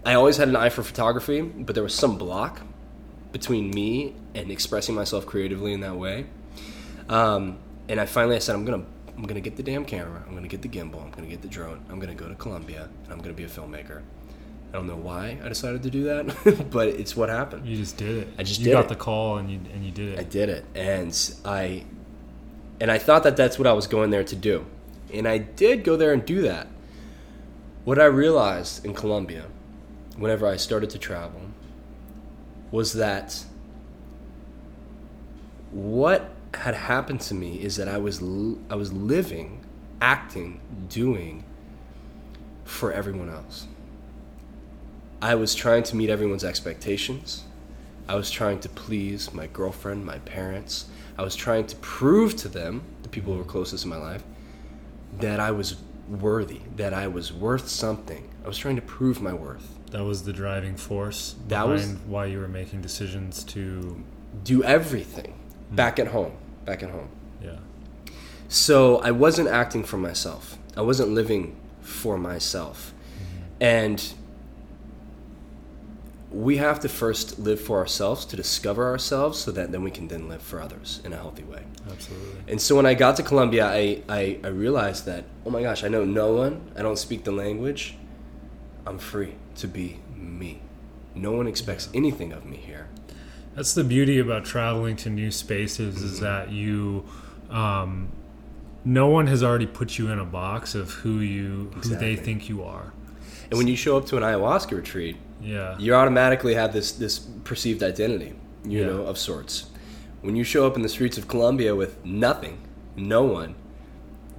I 0.05 0.15
always 0.15 0.39
had 0.39 0.49
an 0.49 0.57
eye 0.57 0.71
for 0.71 0.83
photography, 0.83 1.41
but 1.41 1.77
there 1.77 1.85
was 1.85 1.95
some 1.95 2.19
block 2.19 2.63
between 3.31 3.71
me 3.71 4.17
and 4.35 4.51
expressing 4.51 4.95
myself 4.97 5.25
creatively 5.25 5.73
in 5.73 5.81
that 5.83 5.97
way. 5.97 6.27
Um, 7.09 7.59
and 7.89 8.01
I 8.01 8.07
finally 8.07 8.35
I 8.35 8.41
said 8.41 8.57
I'm 8.57 8.65
gonna 8.65 8.85
I'm 9.17 9.23
gonna 9.23 9.41
get 9.41 9.55
the 9.57 9.63
damn 9.63 9.85
camera. 9.85 10.25
I'm 10.27 10.35
gonna 10.35 10.49
get 10.49 10.63
the 10.63 10.69
gimbal. 10.69 11.01
I'm 11.05 11.13
gonna 11.13 11.29
get 11.29 11.43
the 11.43 11.49
drone. 11.49 11.85
I'm 11.89 12.01
gonna 12.01 12.15
go 12.15 12.27
to 12.29 12.35
Colombia 12.35 12.89
and 13.05 13.13
I'm 13.13 13.21
gonna 13.21 13.35
be 13.35 13.45
a 13.45 13.49
filmmaker. 13.49 14.03
I 14.71 14.77
don't 14.77 14.87
know 14.87 14.97
why 14.97 15.39
I 15.43 15.49
decided 15.49 15.83
to 15.85 15.91
do 15.91 16.05
that, 16.05 16.69
but 16.71 16.89
it's 16.89 17.17
what 17.17 17.31
happened. 17.31 17.67
You 17.67 17.77
just 17.77 17.97
did 17.97 18.19
it. 18.19 18.29
I 18.39 18.43
just 18.43 18.61
you 18.61 18.71
got 18.71 18.85
it. 18.85 18.89
the 18.89 18.97
call 18.97 19.39
and 19.39 19.51
you 19.51 19.61
and 19.73 19.85
you 19.85 19.91
did 19.91 20.15
it. 20.15 20.19
I 20.19 20.25
did 20.25 20.49
it, 20.51 20.65
and 20.75 21.35
I 21.45 21.85
and 22.81 22.91
I 22.91 22.99
thought 22.99 23.23
that 23.23 23.37
that's 23.37 23.59
what 23.59 23.67
I 23.67 23.73
was 23.73 23.87
going 23.87 24.11
there 24.11 24.25
to 24.25 24.37
do, 24.37 24.67
and 25.13 25.27
I 25.27 25.39
did 25.39 25.85
go 25.85 25.97
there 25.97 26.13
and 26.13 26.25
do 26.25 26.43
that. 26.43 26.69
What 27.85 27.99
I 27.99 28.05
realized 28.05 28.85
in 28.85 28.93
Colombia, 28.93 29.47
whenever 30.17 30.47
I 30.47 30.57
started 30.57 30.91
to 30.91 30.99
travel, 30.99 31.41
was 32.71 32.93
that 32.93 33.45
what 35.71 36.31
had 36.55 36.75
happened 36.75 37.21
to 37.23 37.35
me 37.35 37.63
is 37.63 37.77
that 37.77 37.89
I 37.89 37.97
was 37.97 38.23
I 38.69 38.75
was 38.75 38.93
living, 38.93 39.65
acting, 40.03 40.61
doing 40.89 41.45
for 42.65 42.93
everyone 42.93 43.31
else. 43.31 43.67
I 45.21 45.35
was 45.35 45.55
trying 45.55 45.83
to 45.85 45.97
meet 45.97 46.11
everyone's 46.11 46.45
expectations. 46.45 47.45
I 48.09 48.15
was 48.15 48.31
trying 48.31 48.61
to 48.61 48.69
please 48.69 49.33
my 49.35 49.47
girlfriend, 49.49 50.07
my 50.07 50.19
parents. 50.21 50.87
I 51.19 51.23
was 51.23 51.35
trying 51.35 51.67
to 51.67 51.77
prove 51.77 52.37
to 52.37 52.49
them, 52.49 52.83
the 53.03 53.09
people 53.09 53.33
who 53.33 53.39
were 53.41 53.45
closest 53.45 53.85
in 53.85 53.91
my 53.91 53.97
life, 53.97 54.23
that 55.19 55.41
I 55.41 55.51
was 55.51 55.77
worthy, 56.09 56.61
that 56.77 56.95
I 56.95 57.09
was 57.09 57.33
worth 57.33 57.69
something. 57.69 58.29
I 58.45 58.49
was 58.49 58.57
trying 58.57 58.77
to 58.77 58.83
prove 58.83 59.21
my 59.21 59.33
worth. 59.33 59.75
That 59.91 60.05
was 60.05 60.23
the 60.23 60.33
driving 60.33 60.77
force 60.77 61.35
That 61.49 61.63
behind 61.63 61.71
was- 61.71 62.07
why 62.07 62.27
you 62.27 62.39
were 62.39 62.49
making 62.49 62.83
decisions 62.83 63.43
to 63.45 64.05
Do 64.45 64.63
everything 64.63 65.33
hmm. 65.71 65.75
back 65.77 65.99
at 65.99 66.09
home, 66.09 66.33
back 66.65 66.83
at 66.83 66.91
home. 66.91 67.09
yeah. 67.43 67.57
So 68.49 68.99
I 68.99 69.11
wasn't 69.11 69.49
acting 69.49 69.85
for 69.85 69.99
myself. 69.99 70.57
I 70.77 70.81
wasn't 70.83 71.11
living 71.11 71.57
for 71.83 72.17
myself. 72.17 72.95
Mm-hmm. 72.95 73.63
And 73.63 74.15
we 76.31 76.59
have 76.59 76.79
to 76.81 76.89
first 76.89 77.39
live 77.39 77.61
for 77.61 77.79
ourselves 77.79 78.27
to 78.27 78.37
discover 78.37 78.87
ourselves 78.87 79.39
so 79.39 79.51
that 79.53 79.73
then 79.73 79.83
we 79.83 79.91
can 79.91 80.09
then 80.09 80.29
live 80.29 80.43
for 80.43 80.61
others 80.61 81.01
in 81.05 81.13
a 81.13 81.17
healthy 81.17 81.43
way. 81.43 81.63
Absolutely. 81.91 82.41
And 82.49 82.61
so 82.61 82.77
when 82.77 82.85
I 82.85 82.95
got 82.95 83.17
to 83.17 83.23
Colombia, 83.23 83.67
I, 83.67 84.03
I, 84.09 84.39
I 84.45 84.49
realized 84.49 85.07
that, 85.07 85.25
oh 85.47 85.51
my 85.51 85.63
gosh, 85.63 85.85
I 85.85 85.89
know 85.89 86.05
no 86.05 86.35
one, 86.35 86.71
I 86.77 86.83
don't 86.83 86.99
speak 86.99 87.25
the 87.25 87.33
language, 87.33 87.97
I'm 88.87 88.99
free 88.99 89.35
to 89.57 89.67
be 89.67 90.01
me. 90.15 90.61
No 91.15 91.33
one 91.33 91.47
expects 91.47 91.89
anything 91.95 92.33
of 92.33 92.45
me 92.45 92.59
here. 92.59 92.89
That's 93.55 93.75
the 93.75 93.85
beauty 93.85 94.19
about 94.19 94.45
traveling 94.45 94.97
to 94.97 95.11
new 95.11 95.31
spaces 95.31 95.97
Mm-hmm. 95.97 96.05
is 96.05 96.21
that 96.21 96.53
you, 96.53 97.07
um, 97.51 98.11
no 98.85 99.09
one 99.09 99.27
has 99.27 99.43
already 99.43 99.67
put 99.67 99.99
you 99.99 100.11
in 100.11 100.19
a 100.19 100.25
box 100.25 100.75
of 100.75 100.91
who 100.91 101.21
you 101.21 101.71
who 101.83 101.97
they 101.97 102.17
think 102.17 102.49
you 102.49 102.63
are. 102.63 102.93
And 103.51 103.59
when 103.59 103.67
you 103.67 103.77
show 103.77 103.97
up 103.97 104.07
to 104.07 104.17
an 104.17 104.23
ayahuasca 104.23 104.77
retreat, 104.77 105.17
Yeah. 105.41 105.77
you 105.79 105.95
automatically 105.95 106.55
have 106.55 106.73
this 106.73 106.93
this 106.93 107.19
perceived 107.45 107.83
identity, 107.83 108.35
you 108.65 108.81
Yeah. 108.81 108.87
know, 108.87 109.03
of 109.03 109.19
sorts. 109.19 109.67
When 110.21 110.35
you 110.37 110.45
show 110.45 110.67
up 110.67 110.75
in 110.77 110.83
the 110.83 110.89
streets 110.89 111.17
of 111.19 111.29
Colombia 111.29 111.75
with 111.77 112.05
nothing, 112.05 112.59
no 112.97 113.23
one, 113.23 113.55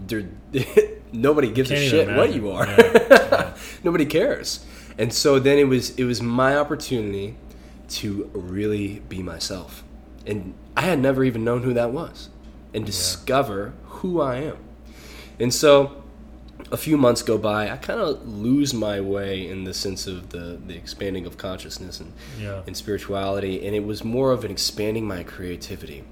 nobody 1.13 1.51
gives 1.51 1.71
a 1.71 1.75
shit 1.75 2.07
what 2.15 2.33
you 2.33 2.51
are. 2.51 2.65
Yeah. 2.67 3.53
nobody 3.83 4.05
cares. 4.05 4.65
And 4.97 5.13
so 5.13 5.39
then 5.39 5.57
it 5.57 5.65
was 5.67 5.91
it 5.95 6.03
was 6.03 6.21
my 6.21 6.55
opportunity 6.57 7.35
to 7.89 8.29
really 8.33 8.99
be 9.09 9.23
myself. 9.23 9.83
And 10.25 10.53
I 10.75 10.81
had 10.81 10.99
never 10.99 11.23
even 11.23 11.43
known 11.43 11.63
who 11.63 11.73
that 11.73 11.91
was 11.91 12.29
and 12.73 12.85
discover 12.85 13.73
who 13.85 14.21
I 14.21 14.35
am. 14.37 14.57
And 15.39 15.53
so 15.53 16.03
a 16.71 16.77
few 16.77 16.97
months 16.97 17.21
go 17.23 17.37
by, 17.37 17.69
I 17.69 17.77
kind 17.77 17.99
of 17.99 18.27
lose 18.27 18.73
my 18.73 19.01
way 19.01 19.47
in 19.47 19.63
the 19.63 19.73
sense 19.73 20.05
of 20.07 20.29
the, 20.29 20.59
the 20.67 20.75
expanding 20.75 21.25
of 21.25 21.37
consciousness 21.37 21.99
and, 21.99 22.13
Yeah. 22.39 22.61
and 22.67 22.75
spirituality. 22.77 23.65
And 23.65 23.75
it 23.75 23.83
was 23.85 24.03
more 24.03 24.31
of 24.31 24.43
an 24.45 24.51
expanding 24.51 25.07
my 25.07 25.23
creativity. 25.23 26.03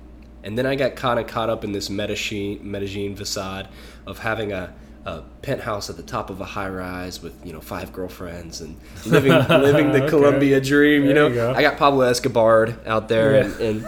And 0.43 0.57
then 0.57 0.65
I 0.65 0.75
got 0.75 0.95
kind 0.95 1.19
of 1.19 1.27
caught 1.27 1.49
up 1.49 1.63
in 1.63 1.71
this 1.73 1.89
Medellin, 1.89 2.59
Medellin 2.63 3.15
facade 3.15 3.67
of 4.05 4.19
having 4.19 4.51
a, 4.53 4.73
a 5.05 5.21
penthouse 5.41 5.89
at 5.89 5.97
the 5.97 6.03
top 6.03 6.29
of 6.29 6.39
a 6.41 6.45
high 6.45 6.69
rise 6.69 7.21
with 7.21 7.33
you 7.45 7.53
know 7.53 7.61
five 7.61 7.91
girlfriends 7.93 8.61
and 8.61 8.77
living 9.05 9.31
living 9.49 9.91
the 9.91 9.99
Okay. 10.03 10.09
Colombia 10.09 10.59
dream. 10.61 11.05
You 11.05 11.13
know, 11.13 11.27
you 11.27 11.35
go. 11.35 11.53
I 11.53 11.61
got 11.61 11.77
Pablo 11.77 12.01
Escobar 12.01 12.69
out 12.85 13.09
there 13.09 13.35
Yeah. 13.35 13.65
and, 13.67 13.85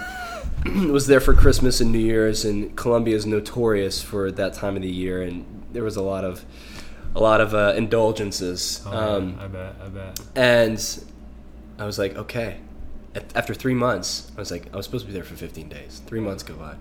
and 0.65 0.91
was 0.91 1.07
there 1.07 1.19
for 1.21 1.33
Christmas 1.33 1.79
and 1.81 1.91
New 1.91 1.99
Year's. 1.99 2.45
And 2.45 2.75
Colombia 2.75 3.15
is 3.15 3.25
notorious 3.25 4.01
for 4.01 4.29
that 4.31 4.53
time 4.53 4.75
of 4.75 4.81
the 4.81 4.89
year, 4.91 5.21
and 5.21 5.45
there 5.71 5.83
was 5.83 5.95
a 5.95 6.01
lot 6.01 6.23
of 6.23 6.43
a 7.15 7.19
lot 7.19 7.41
of 7.41 7.53
uh, 7.55 7.73
indulgences. 7.75 8.83
Oh, 8.85 8.91
um. 9.17 9.37
I 9.39 9.47
bet. 9.47 9.75
I 9.83 9.87
bet. 9.89 10.19
and 10.35 11.03
I 11.77 11.85
was 11.85 11.97
like, 11.97 12.15
okay. 12.15 12.59
After 13.33 13.53
three 13.55 13.73
months, 13.73 14.31
I 14.37 14.39
was 14.39 14.51
like, 14.51 14.71
I 14.71 14.77
was 14.77 14.85
supposed 14.85 15.05
to 15.05 15.07
be 15.07 15.13
there 15.13 15.23
for 15.23 15.35
15 15.35 15.67
days. 15.67 16.01
Three 16.05 16.19
months 16.19 16.43
go 16.43 16.53
by. 16.53 16.75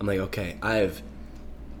I'm 0.00 0.06
like, 0.06 0.18
okay, 0.18 0.56
I've, 0.60 1.02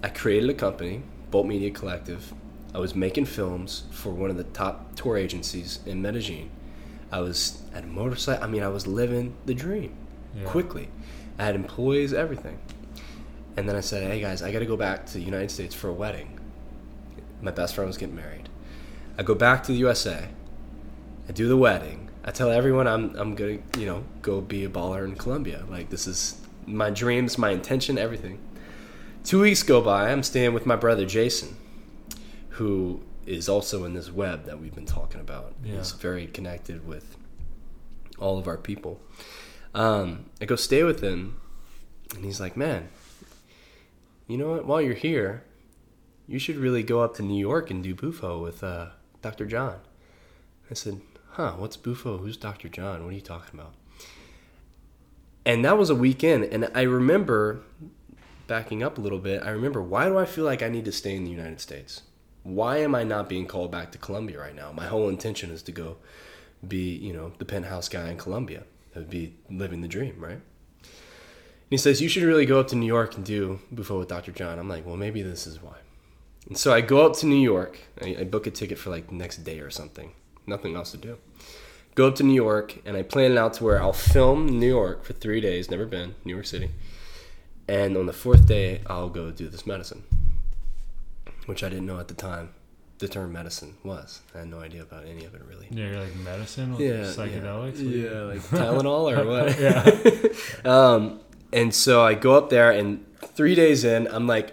I 0.04 0.08
created 0.08 0.48
a 0.50 0.54
company, 0.54 1.02
Bolt 1.32 1.46
Media 1.46 1.70
Collective. 1.72 2.32
I 2.74 2.78
was 2.78 2.94
making 2.94 3.24
films 3.24 3.84
for 3.90 4.10
one 4.10 4.30
of 4.30 4.36
the 4.36 4.44
top 4.44 4.94
tour 4.94 5.16
agencies 5.16 5.80
in 5.84 6.00
Medellin. 6.00 6.48
I 7.10 7.20
was 7.20 7.60
at 7.74 7.82
a 7.84 7.86
motorcycle. 7.88 8.44
I 8.44 8.46
mean, 8.46 8.62
I 8.62 8.68
was 8.68 8.86
living 8.86 9.34
the 9.46 9.54
dream 9.54 9.94
Yeah. 10.36 10.44
quickly. 10.44 10.88
I 11.38 11.44
had 11.44 11.56
employees, 11.56 12.12
everything. 12.12 12.58
And 13.56 13.68
then 13.68 13.74
I 13.74 13.80
said, 13.80 14.08
hey 14.08 14.20
guys, 14.20 14.42
I 14.42 14.52
got 14.52 14.60
to 14.60 14.66
go 14.66 14.76
back 14.76 15.06
to 15.06 15.14
the 15.14 15.22
United 15.22 15.50
States 15.50 15.74
for 15.74 15.88
a 15.88 15.92
wedding. 15.92 16.37
My 17.40 17.50
best 17.50 17.74
friend 17.74 17.86
was 17.86 17.96
getting 17.96 18.16
married. 18.16 18.48
I 19.16 19.22
go 19.22 19.34
back 19.34 19.62
to 19.64 19.72
the 19.72 19.78
USA. 19.78 20.28
I 21.28 21.32
do 21.32 21.48
the 21.48 21.56
wedding. 21.56 22.08
I 22.24 22.30
tell 22.30 22.50
everyone 22.50 22.86
I'm 22.86 23.14
I'm 23.16 23.34
gonna 23.34 23.58
you 23.78 23.86
know 23.86 24.04
go 24.22 24.40
be 24.40 24.64
a 24.64 24.68
baller 24.68 25.04
in 25.04 25.14
Colombia. 25.16 25.64
Like 25.68 25.90
this 25.90 26.06
is 26.06 26.40
my 26.66 26.90
dreams, 26.90 27.38
my 27.38 27.50
intention, 27.50 27.98
everything. 27.98 28.38
Two 29.24 29.40
weeks 29.40 29.62
go 29.62 29.80
by. 29.80 30.10
I'm 30.10 30.22
staying 30.22 30.54
with 30.54 30.66
my 30.66 30.76
brother 30.76 31.04
Jason, 31.06 31.56
who 32.50 33.02
is 33.26 33.48
also 33.48 33.84
in 33.84 33.94
this 33.94 34.10
web 34.10 34.44
that 34.46 34.58
we've 34.60 34.74
been 34.74 34.86
talking 34.86 35.20
about. 35.20 35.54
Yeah. 35.62 35.76
He's 35.76 35.92
very 35.92 36.26
connected 36.26 36.86
with 36.86 37.16
all 38.18 38.38
of 38.38 38.48
our 38.48 38.56
people. 38.56 39.00
Um, 39.74 40.26
I 40.40 40.46
go 40.46 40.56
stay 40.56 40.82
with 40.82 41.00
him, 41.00 41.40
and 42.14 42.24
he's 42.24 42.40
like, 42.40 42.56
"Man, 42.56 42.88
you 44.26 44.38
know 44.38 44.50
what? 44.50 44.66
While 44.66 44.80
you're 44.80 44.94
here, 44.94 45.44
you 46.28 46.38
should 46.38 46.56
really 46.56 46.84
go 46.84 47.00
up 47.00 47.16
to 47.16 47.22
New 47.22 47.38
York 47.40 47.70
and 47.70 47.82
do 47.82 47.94
Bufo 47.94 48.40
with 48.40 48.62
uh, 48.62 48.90
Dr. 49.22 49.46
John." 49.46 49.80
I 50.70 50.74
said, 50.74 51.00
"Huh? 51.30 51.54
What's 51.56 51.76
Bufo? 51.76 52.18
Who's 52.18 52.36
Dr. 52.36 52.68
John? 52.68 53.02
What 53.02 53.10
are 53.10 53.16
you 53.16 53.20
talking 53.20 53.58
about?" 53.58 53.74
And 55.44 55.64
that 55.64 55.78
was 55.78 55.88
a 55.88 55.94
weekend, 55.94 56.44
and 56.44 56.70
I 56.74 56.82
remember 56.82 57.62
backing 58.48 58.82
up 58.82 58.98
a 58.98 59.00
little 59.00 59.18
bit. 59.18 59.42
I 59.44 59.50
remember 59.50 59.80
why 59.80 60.06
do 60.08 60.18
I 60.18 60.24
feel 60.24 60.44
like 60.44 60.62
I 60.62 60.68
need 60.68 60.84
to 60.86 60.92
stay 60.92 61.14
in 61.14 61.24
the 61.24 61.30
United 61.30 61.60
States? 61.60 62.02
Why 62.42 62.78
am 62.78 62.94
I 62.94 63.04
not 63.04 63.28
being 63.28 63.46
called 63.46 63.70
back 63.70 63.92
to 63.92 63.98
Colombia 63.98 64.40
right 64.40 64.54
now? 64.54 64.72
My 64.72 64.86
whole 64.86 65.08
intention 65.08 65.50
is 65.50 65.62
to 65.64 65.72
go 65.72 65.98
be, 66.66 66.96
you 66.96 67.12
know, 67.12 67.32
the 67.38 67.44
penthouse 67.44 67.88
guy 67.88 68.10
in 68.10 68.16
Colombia. 68.16 68.64
That 68.92 69.00
would 69.00 69.10
be 69.10 69.36
living 69.50 69.82
the 69.82 69.88
dream, 69.88 70.16
right? 70.18 70.32
And 70.32 70.42
he 71.70 71.76
says, 71.76 72.00
You 72.00 72.08
should 72.08 72.22
really 72.22 72.46
go 72.46 72.58
up 72.58 72.68
to 72.68 72.76
New 72.76 72.86
York 72.86 73.16
and 73.16 73.24
do 73.24 73.60
Bufo 73.70 73.98
with 73.98 74.08
Dr. 74.08 74.32
John. 74.32 74.58
I'm 74.58 74.68
like, 74.68 74.86
Well, 74.86 74.96
maybe 74.96 75.22
this 75.22 75.46
is 75.46 75.62
why. 75.62 75.76
And 76.48 76.56
so 76.56 76.72
I 76.72 76.80
go 76.80 77.04
up 77.06 77.14
to 77.18 77.26
New 77.26 77.36
York. 77.40 77.78
I, 78.02 78.16
I 78.20 78.24
book 78.24 78.46
a 78.46 78.50
ticket 78.50 78.78
for 78.78 78.90
like 78.90 79.08
the 79.08 79.14
next 79.14 79.38
day 79.38 79.60
or 79.60 79.70
something. 79.70 80.12
Nothing 80.46 80.74
else 80.76 80.90
to 80.92 80.96
do. 80.96 81.18
Go 81.94 82.08
up 82.08 82.14
to 82.16 82.22
New 82.22 82.34
York 82.34 82.78
and 82.86 82.96
I 82.96 83.02
plan 83.02 83.32
it 83.32 83.38
out 83.38 83.54
to 83.54 83.64
where 83.64 83.82
I'll 83.82 83.92
film 83.92 84.46
New 84.58 84.68
York 84.68 85.04
for 85.04 85.12
three 85.12 85.40
days, 85.40 85.70
never 85.70 85.84
been, 85.86 86.14
New 86.24 86.32
York 86.34 86.46
City. 86.46 86.70
And 87.66 87.96
on 87.96 88.06
the 88.06 88.12
fourth 88.14 88.46
day, 88.46 88.80
I'll 88.86 89.10
go 89.10 89.30
do 89.30 89.48
this 89.48 89.66
medicine, 89.66 90.04
which 91.46 91.62
I 91.62 91.68
didn't 91.68 91.86
know 91.86 91.98
at 92.00 92.08
the 92.08 92.14
time 92.14 92.50
the 92.98 93.08
term 93.08 93.32
medicine 93.32 93.74
was. 93.84 94.22
I 94.34 94.38
had 94.38 94.48
no 94.48 94.60
idea 94.60 94.82
about 94.82 95.04
any 95.06 95.24
of 95.24 95.34
it 95.34 95.42
really. 95.46 95.66
Yeah, 95.70 95.90
you're 95.90 96.00
like 96.00 96.16
medicine, 96.16 96.76
Yeah, 96.78 97.02
psychedelics. 97.04 97.78
Yeah, 97.78 98.20
like 98.22 98.40
Tylenol 98.50 99.16
or 99.18 99.26
what? 99.26 99.60
yeah. 99.60 100.70
Um, 100.70 101.20
and 101.52 101.74
so 101.74 102.02
I 102.02 102.14
go 102.14 102.34
up 102.36 102.50
there, 102.50 102.70
and 102.70 103.04
three 103.22 103.54
days 103.54 103.84
in, 103.84 104.06
I'm 104.08 104.26
like, 104.26 104.52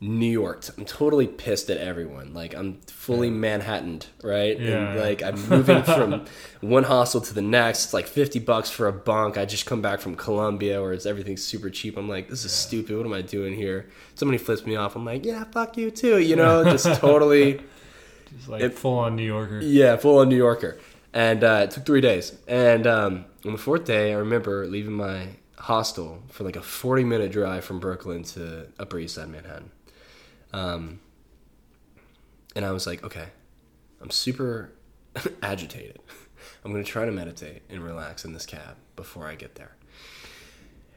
New 0.00 0.30
York. 0.30 0.64
I'm 0.76 0.84
totally 0.84 1.26
pissed 1.26 1.68
at 1.70 1.76
everyone. 1.78 2.32
Like 2.32 2.54
I'm 2.54 2.80
fully 2.86 3.30
Manhattaned, 3.30 4.06
right? 4.22 4.58
Yeah. 4.58 4.90
And 4.92 5.00
like 5.00 5.22
I'm 5.22 5.34
moving 5.48 5.82
from 5.82 6.24
one 6.60 6.84
hostel 6.84 7.20
to 7.20 7.34
the 7.34 7.42
next. 7.42 7.86
It's 7.86 7.94
like 7.94 8.06
50 8.06 8.38
bucks 8.40 8.70
for 8.70 8.86
a 8.86 8.92
bunk. 8.92 9.36
I 9.36 9.44
just 9.44 9.66
come 9.66 9.82
back 9.82 10.00
from 10.00 10.14
Colombia 10.14 10.80
where 10.80 10.92
it's 10.92 11.04
everything's 11.06 11.42
super 11.42 11.68
cheap. 11.68 11.96
I'm 11.96 12.08
like, 12.08 12.28
this 12.28 12.44
is 12.44 12.52
stupid. 12.52 12.96
What 12.96 13.06
am 13.06 13.12
I 13.12 13.22
doing 13.22 13.54
here? 13.54 13.88
Somebody 14.14 14.38
flips 14.38 14.64
me 14.64 14.76
off. 14.76 14.94
I'm 14.94 15.04
like, 15.04 15.24
yeah, 15.24 15.42
fuck 15.44 15.76
you 15.76 15.90
too. 15.90 16.18
You 16.18 16.36
know, 16.36 16.62
just 16.64 16.86
totally, 17.00 17.60
Just 18.36 18.48
like 18.48 18.62
It- 18.62 18.74
full 18.78 18.98
on 18.98 19.16
New 19.16 19.24
Yorker. 19.26 19.60
yeah, 19.60 19.96
full 19.96 20.18
on 20.18 20.28
New 20.28 20.36
Yorker. 20.36 20.78
And 21.14 21.42
uh, 21.42 21.62
it 21.64 21.70
took 21.72 21.86
three 21.86 22.02
days. 22.02 22.36
And 22.46 22.86
um, 22.86 23.24
on 23.46 23.52
the 23.52 23.58
fourth 23.58 23.84
day, 23.86 24.12
I 24.12 24.16
remember 24.16 24.66
leaving 24.66 24.92
my 24.92 25.28
hostel 25.56 26.22
for 26.28 26.44
like 26.44 26.54
a 26.54 26.60
40 26.62 27.02
minute 27.04 27.32
drive 27.32 27.64
from 27.64 27.80
Brooklyn 27.80 28.22
to 28.24 28.66
Upper 28.78 28.98
East 28.98 29.14
Side 29.16 29.28
Manhattan. 29.30 29.70
Um, 30.52 31.00
and 32.56 32.64
I 32.64 32.72
was 32.72 32.86
like, 32.86 33.04
okay, 33.04 33.26
I'm 34.00 34.10
super 34.10 34.72
agitated. 35.42 36.00
I'm 36.64 36.72
going 36.72 36.84
to 36.84 36.90
try 36.90 37.04
to 37.04 37.12
meditate 37.12 37.62
and 37.68 37.82
relax 37.82 38.24
in 38.24 38.32
this 38.32 38.46
cab 38.46 38.76
before 38.96 39.26
I 39.26 39.34
get 39.34 39.54
there. 39.54 39.76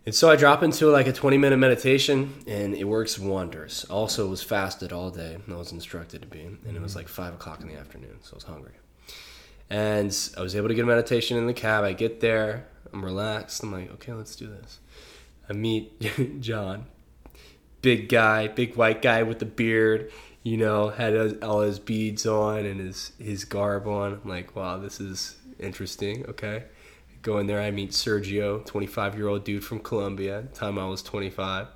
And 0.05 0.15
so 0.15 0.31
I 0.31 0.35
drop 0.35 0.63
into 0.63 0.87
like 0.87 1.05
a 1.05 1.13
20 1.13 1.37
minute 1.37 1.57
meditation 1.57 2.43
and 2.47 2.73
it 2.73 2.85
works 2.85 3.19
wonders. 3.19 3.85
Also, 3.89 4.27
was 4.27 4.41
fasted 4.41 4.91
all 4.91 5.11
day. 5.11 5.37
I 5.47 5.55
was 5.55 5.71
instructed 5.71 6.21
to 6.21 6.27
be. 6.27 6.41
And 6.41 6.75
it 6.75 6.81
was 6.81 6.95
like 6.95 7.07
five 7.07 7.33
o'clock 7.33 7.61
in 7.61 7.67
the 7.67 7.75
afternoon, 7.75 8.17
so 8.21 8.33
I 8.33 8.35
was 8.35 8.43
hungry. 8.43 8.73
And 9.69 10.15
I 10.37 10.41
was 10.41 10.55
able 10.55 10.69
to 10.69 10.73
get 10.73 10.83
a 10.83 10.87
meditation 10.87 11.37
in 11.37 11.45
the 11.45 11.53
cab. 11.53 11.83
I 11.83 11.93
get 11.93 12.19
there, 12.19 12.67
I'm 12.91 13.05
relaxed. 13.05 13.63
I'm 13.63 13.71
like, 13.71 13.91
okay, 13.93 14.13
let's 14.13 14.35
do 14.35 14.47
this. 14.47 14.79
I 15.47 15.53
meet 15.53 16.39
John, 16.41 16.85
big 17.82 18.10
guy, 18.10 18.48
big 18.48 18.76
white 18.76 19.02
guy 19.02 19.24
with 19.24 19.39
the 19.39 19.46
beard. 19.46 20.12
You 20.44 20.58
know, 20.58 20.89
had 20.89 21.44
all 21.44 21.62
his 21.62 21.80
beads 21.80 22.26
on 22.26 22.65
and 22.65 22.80
his 22.80 23.12
his 23.20 23.46
garb 23.46 23.88
on. 23.88 24.20
I'm 24.24 24.30
like, 24.30 24.56
wow, 24.56 24.78
this 24.78 25.00
is 25.00 25.36
interesting. 25.60 26.26
Okay, 26.28 26.63
go 27.22 27.38
in 27.38 27.48
there. 27.48 27.62
I 27.62 27.72
meet 27.72 27.91
Sergio, 27.91 28.65
25 28.65 29.15
year 29.15 29.28
old 29.28 29.44
dude 29.44 29.63
from 29.63 29.80
Colombia. 29.80 30.44
Time 30.54 30.80
I 30.80 30.86
was 30.86 31.04
25. 31.04 31.67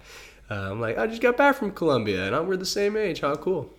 Uh, 0.49 0.53
I'm 0.53 0.79
like, 0.81 0.97
I 0.97 1.07
just 1.07 1.21
got 1.21 1.37
back 1.37 1.55
from 1.55 1.71
Colombia, 1.71 2.25
and 2.25 2.35
I'm, 2.35 2.47
we're 2.47 2.57
the 2.57 2.65
same 2.65 2.97
age. 2.97 3.21
How 3.21 3.35
cool. 3.35 3.71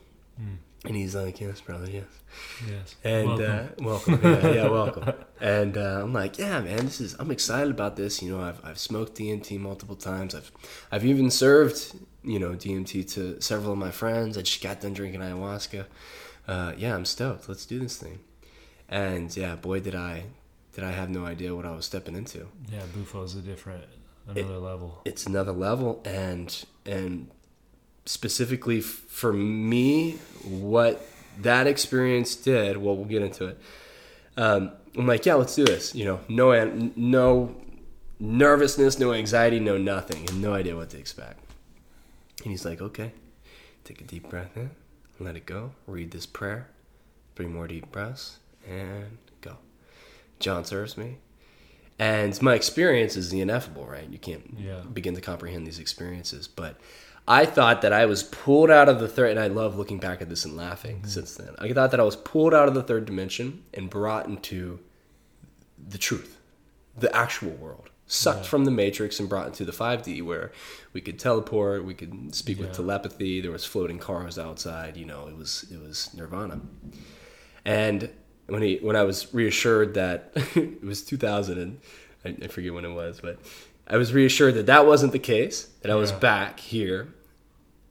And 0.86 0.96
he's 0.96 1.14
like, 1.14 1.40
yes, 1.40 1.60
brother, 1.60 1.88
yes. 1.90 2.04
Yes. 2.68 2.94
And 3.04 3.28
Welcome. 3.28 3.46
uh, 3.46 3.84
welcome, 3.84 4.20
yeah, 4.22 4.48
yeah, 4.52 4.68
welcome. 4.68 5.12
And 5.40 5.76
uh, 5.76 6.00
I'm 6.02 6.12
like, 6.14 6.38
yeah, 6.38 6.60
man, 6.60 6.86
this 6.86 7.00
is. 7.00 7.14
I'm 7.18 7.30
excited 7.30 7.70
about 7.70 7.96
this. 7.96 8.22
You 8.22 8.32
know, 8.36 8.42
I've 8.42 8.64
I've 8.64 8.78
smoked 8.78 9.14
DMT 9.18 9.58
multiple 9.60 9.96
times. 9.96 10.34
I've 10.34 10.50
I've 10.90 11.04
even 11.04 11.30
served 11.30 11.94
you 12.24 12.38
know 12.38 12.50
DMT 12.52 13.10
to 13.12 13.40
several 13.40 13.72
of 13.72 13.78
my 13.78 13.90
friends. 13.90 14.38
I 14.38 14.42
just 14.42 14.62
got 14.62 14.80
done 14.80 14.94
drinking 14.94 15.20
ayahuasca. 15.20 15.84
Uh, 16.48 16.72
yeah, 16.78 16.94
I'm 16.94 17.04
stoked. 17.04 17.48
Let's 17.48 17.66
do 17.66 17.78
this 17.78 17.96
thing. 17.96 18.20
And 18.88 19.34
yeah, 19.36 19.56
boy, 19.56 19.80
did 19.80 19.94
I 19.94 20.24
did 20.72 20.84
I 20.84 20.92
have 20.92 21.10
no 21.10 21.24
idea 21.26 21.54
what 21.54 21.66
I 21.66 21.70
was 21.74 21.84
stepping 21.86 22.14
into. 22.16 22.46
yeah, 22.70 22.80
Bufo's 22.94 23.34
a 23.34 23.40
different, 23.40 23.84
another 24.28 24.58
level. 24.58 25.00
It's 25.04 25.26
another 25.26 25.52
level, 25.52 26.00
and 26.04 26.64
and 26.86 27.28
specifically 28.06 28.80
for 28.80 29.32
me, 29.32 30.12
what 30.44 31.06
that 31.42 31.66
experience 31.66 32.34
did. 32.36 32.76
Well, 32.78 32.96
we'll 32.96 33.04
get 33.06 33.22
into 33.22 33.46
it. 33.46 33.60
Um, 34.36 34.72
I'm 34.96 35.06
like, 35.06 35.26
yeah, 35.26 35.34
let's 35.34 35.54
do 35.54 35.64
this. 35.64 35.94
You 35.94 36.04
know, 36.06 36.20
no, 36.28 36.90
no 36.96 37.54
nervousness, 38.18 38.98
no 38.98 39.12
anxiety, 39.12 39.60
no 39.60 39.76
nothing, 39.76 40.28
and 40.28 40.40
no 40.40 40.54
idea 40.54 40.76
what 40.76 40.90
to 40.90 40.98
expect. 40.98 41.40
And 42.42 42.50
he's 42.50 42.64
like, 42.64 42.80
okay, 42.80 43.12
take 43.84 44.00
a 44.00 44.04
deep 44.04 44.28
breath 44.30 44.56
in, 44.56 44.70
let 45.18 45.36
it 45.36 45.46
go, 45.46 45.72
read 45.86 46.10
this 46.12 46.26
prayer, 46.26 46.68
three 47.34 47.46
more 47.46 47.66
deep 47.66 47.90
breaths, 47.92 48.38
and 48.68 49.18
go. 49.40 49.56
John 50.38 50.64
serves 50.64 50.96
me. 50.96 51.16
And 51.98 52.40
my 52.42 52.54
experience 52.54 53.16
is 53.16 53.30
the 53.30 53.40
ineffable, 53.40 53.86
right? 53.86 54.08
You 54.10 54.18
can't 54.18 54.54
Yeah. 54.58 54.80
begin 54.80 55.14
to 55.14 55.20
comprehend 55.22 55.66
these 55.66 55.78
experiences. 55.78 56.46
But 56.46 56.78
I 57.28 57.44
thought 57.44 57.82
that 57.82 57.92
I 57.92 58.06
was 58.06 58.22
pulled 58.22 58.70
out 58.70 58.88
of 58.88 59.00
the 59.00 59.08
third, 59.08 59.30
and 59.30 59.40
I 59.40 59.48
love 59.48 59.76
looking 59.76 59.98
back 59.98 60.22
at 60.22 60.28
this 60.28 60.44
and 60.44 60.56
laughing 60.56 60.98
mm-hmm. 60.98 61.08
since 61.08 61.34
then. 61.34 61.54
I 61.58 61.72
thought 61.72 61.90
that 61.90 62.00
I 62.00 62.04
was 62.04 62.16
pulled 62.16 62.54
out 62.54 62.68
of 62.68 62.74
the 62.74 62.82
third 62.82 63.04
dimension 63.04 63.64
and 63.74 63.90
brought 63.90 64.26
into 64.26 64.78
the 65.88 65.98
truth, 65.98 66.38
the 66.96 67.14
actual 67.14 67.50
world, 67.50 67.90
sucked 68.06 68.46
from 68.46 68.64
the 68.64 68.70
matrix 68.70 69.18
and 69.18 69.28
brought 69.28 69.48
into 69.48 69.64
the 69.64 69.72
5D 69.72 70.22
where 70.22 70.52
we 70.92 71.00
could 71.00 71.18
teleport, 71.18 71.84
we 71.84 71.94
could 71.94 72.34
speak 72.34 72.58
with 72.58 72.72
telepathy, 72.72 73.40
there 73.40 73.50
was 73.50 73.64
floating 73.64 73.98
cars 73.98 74.38
outside, 74.38 74.96
you 74.96 75.04
know, 75.04 75.26
it 75.26 75.36
was 75.36 75.66
it 75.70 75.80
was 75.80 76.14
nirvana. 76.14 76.60
And 77.64 78.10
when 78.46 78.62
he 78.62 78.76
when 78.76 78.96
I 78.96 79.02
was 79.02 79.34
reassured 79.34 79.94
that 79.94 80.30
it 80.54 80.84
was 80.84 81.02
2000 81.02 81.58
and 81.58 81.80
I, 82.24 82.44
I 82.44 82.48
forget 82.48 82.72
when 82.72 82.84
it 82.84 82.92
was, 82.92 83.20
but 83.20 83.38
I 83.86 83.96
was 83.96 84.12
reassured 84.12 84.54
that 84.54 84.66
that 84.66 84.86
wasn't 84.86 85.12
the 85.12 85.18
case, 85.18 85.68
that 85.82 85.90
I 85.90 85.94
was 85.94 86.10
Yeah. 86.10 86.18
back 86.18 86.60
here. 86.60 87.08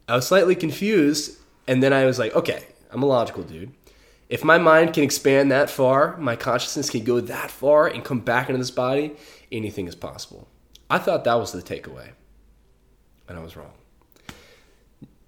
I 0.08 0.15
was 0.15 0.27
slightly 0.27 0.55
confused, 0.55 1.38
and 1.67 1.81
then 1.81 1.93
I 1.93 2.05
was 2.05 2.19
like, 2.19 2.36
okay, 2.36 2.65
I'm 2.91 3.01
a 3.01 3.08
logical 3.08 3.43
dude. 3.43 3.71
If 4.29 4.43
my 4.43 4.58
mind 4.58 4.93
can 4.93 5.03
expand 5.03 5.51
that 5.51 5.69
far, 5.69 6.17
my 6.17 6.36
consciousness 6.36 6.89
can 6.89 7.03
go 7.03 7.19
that 7.21 7.51
far 7.51 7.88
and 7.88 8.03
come 8.03 8.19
back 8.19 8.49
into 8.49 8.58
this 8.60 8.71
body, 8.71 9.15
anything 9.51 9.88
is 9.88 9.95
possible. 9.95 10.47
I 10.89 10.97
thought 10.97 11.23
that 11.23 11.36
was 11.36 11.51
the 11.51 11.62
takeaway, 11.62 12.10
and 13.27 13.38
I 13.38 13.41
was 13.41 13.55
wrong. 13.55 13.73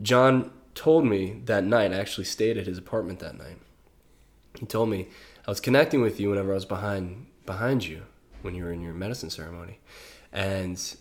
John 0.02 0.52
told 0.76 1.06
me 1.06 1.42
that 1.46 1.64
night, 1.64 1.92
I 1.92 1.96
actually 1.98 2.26
stayed 2.26 2.58
at 2.58 2.68
his 2.68 2.78
apartment 2.78 3.20
that 3.20 3.38
night. 3.38 3.58
He 4.60 4.66
told 4.66 4.90
me 4.90 5.08
I 5.48 5.52
was 5.52 5.60
connecting 5.60 6.02
with 6.02 6.20
you 6.20 6.30
whenever 6.30 6.52
I 6.52 6.56
was 6.56 6.66
behind 6.66 7.28
behind 7.46 7.86
you 7.86 8.04
when 8.42 8.54
you 8.56 8.64
were 8.66 8.72
in 8.72 8.82
your 8.82 8.94
medicine 8.94 9.30
ceremony, 9.30 9.80
and 10.32 10.96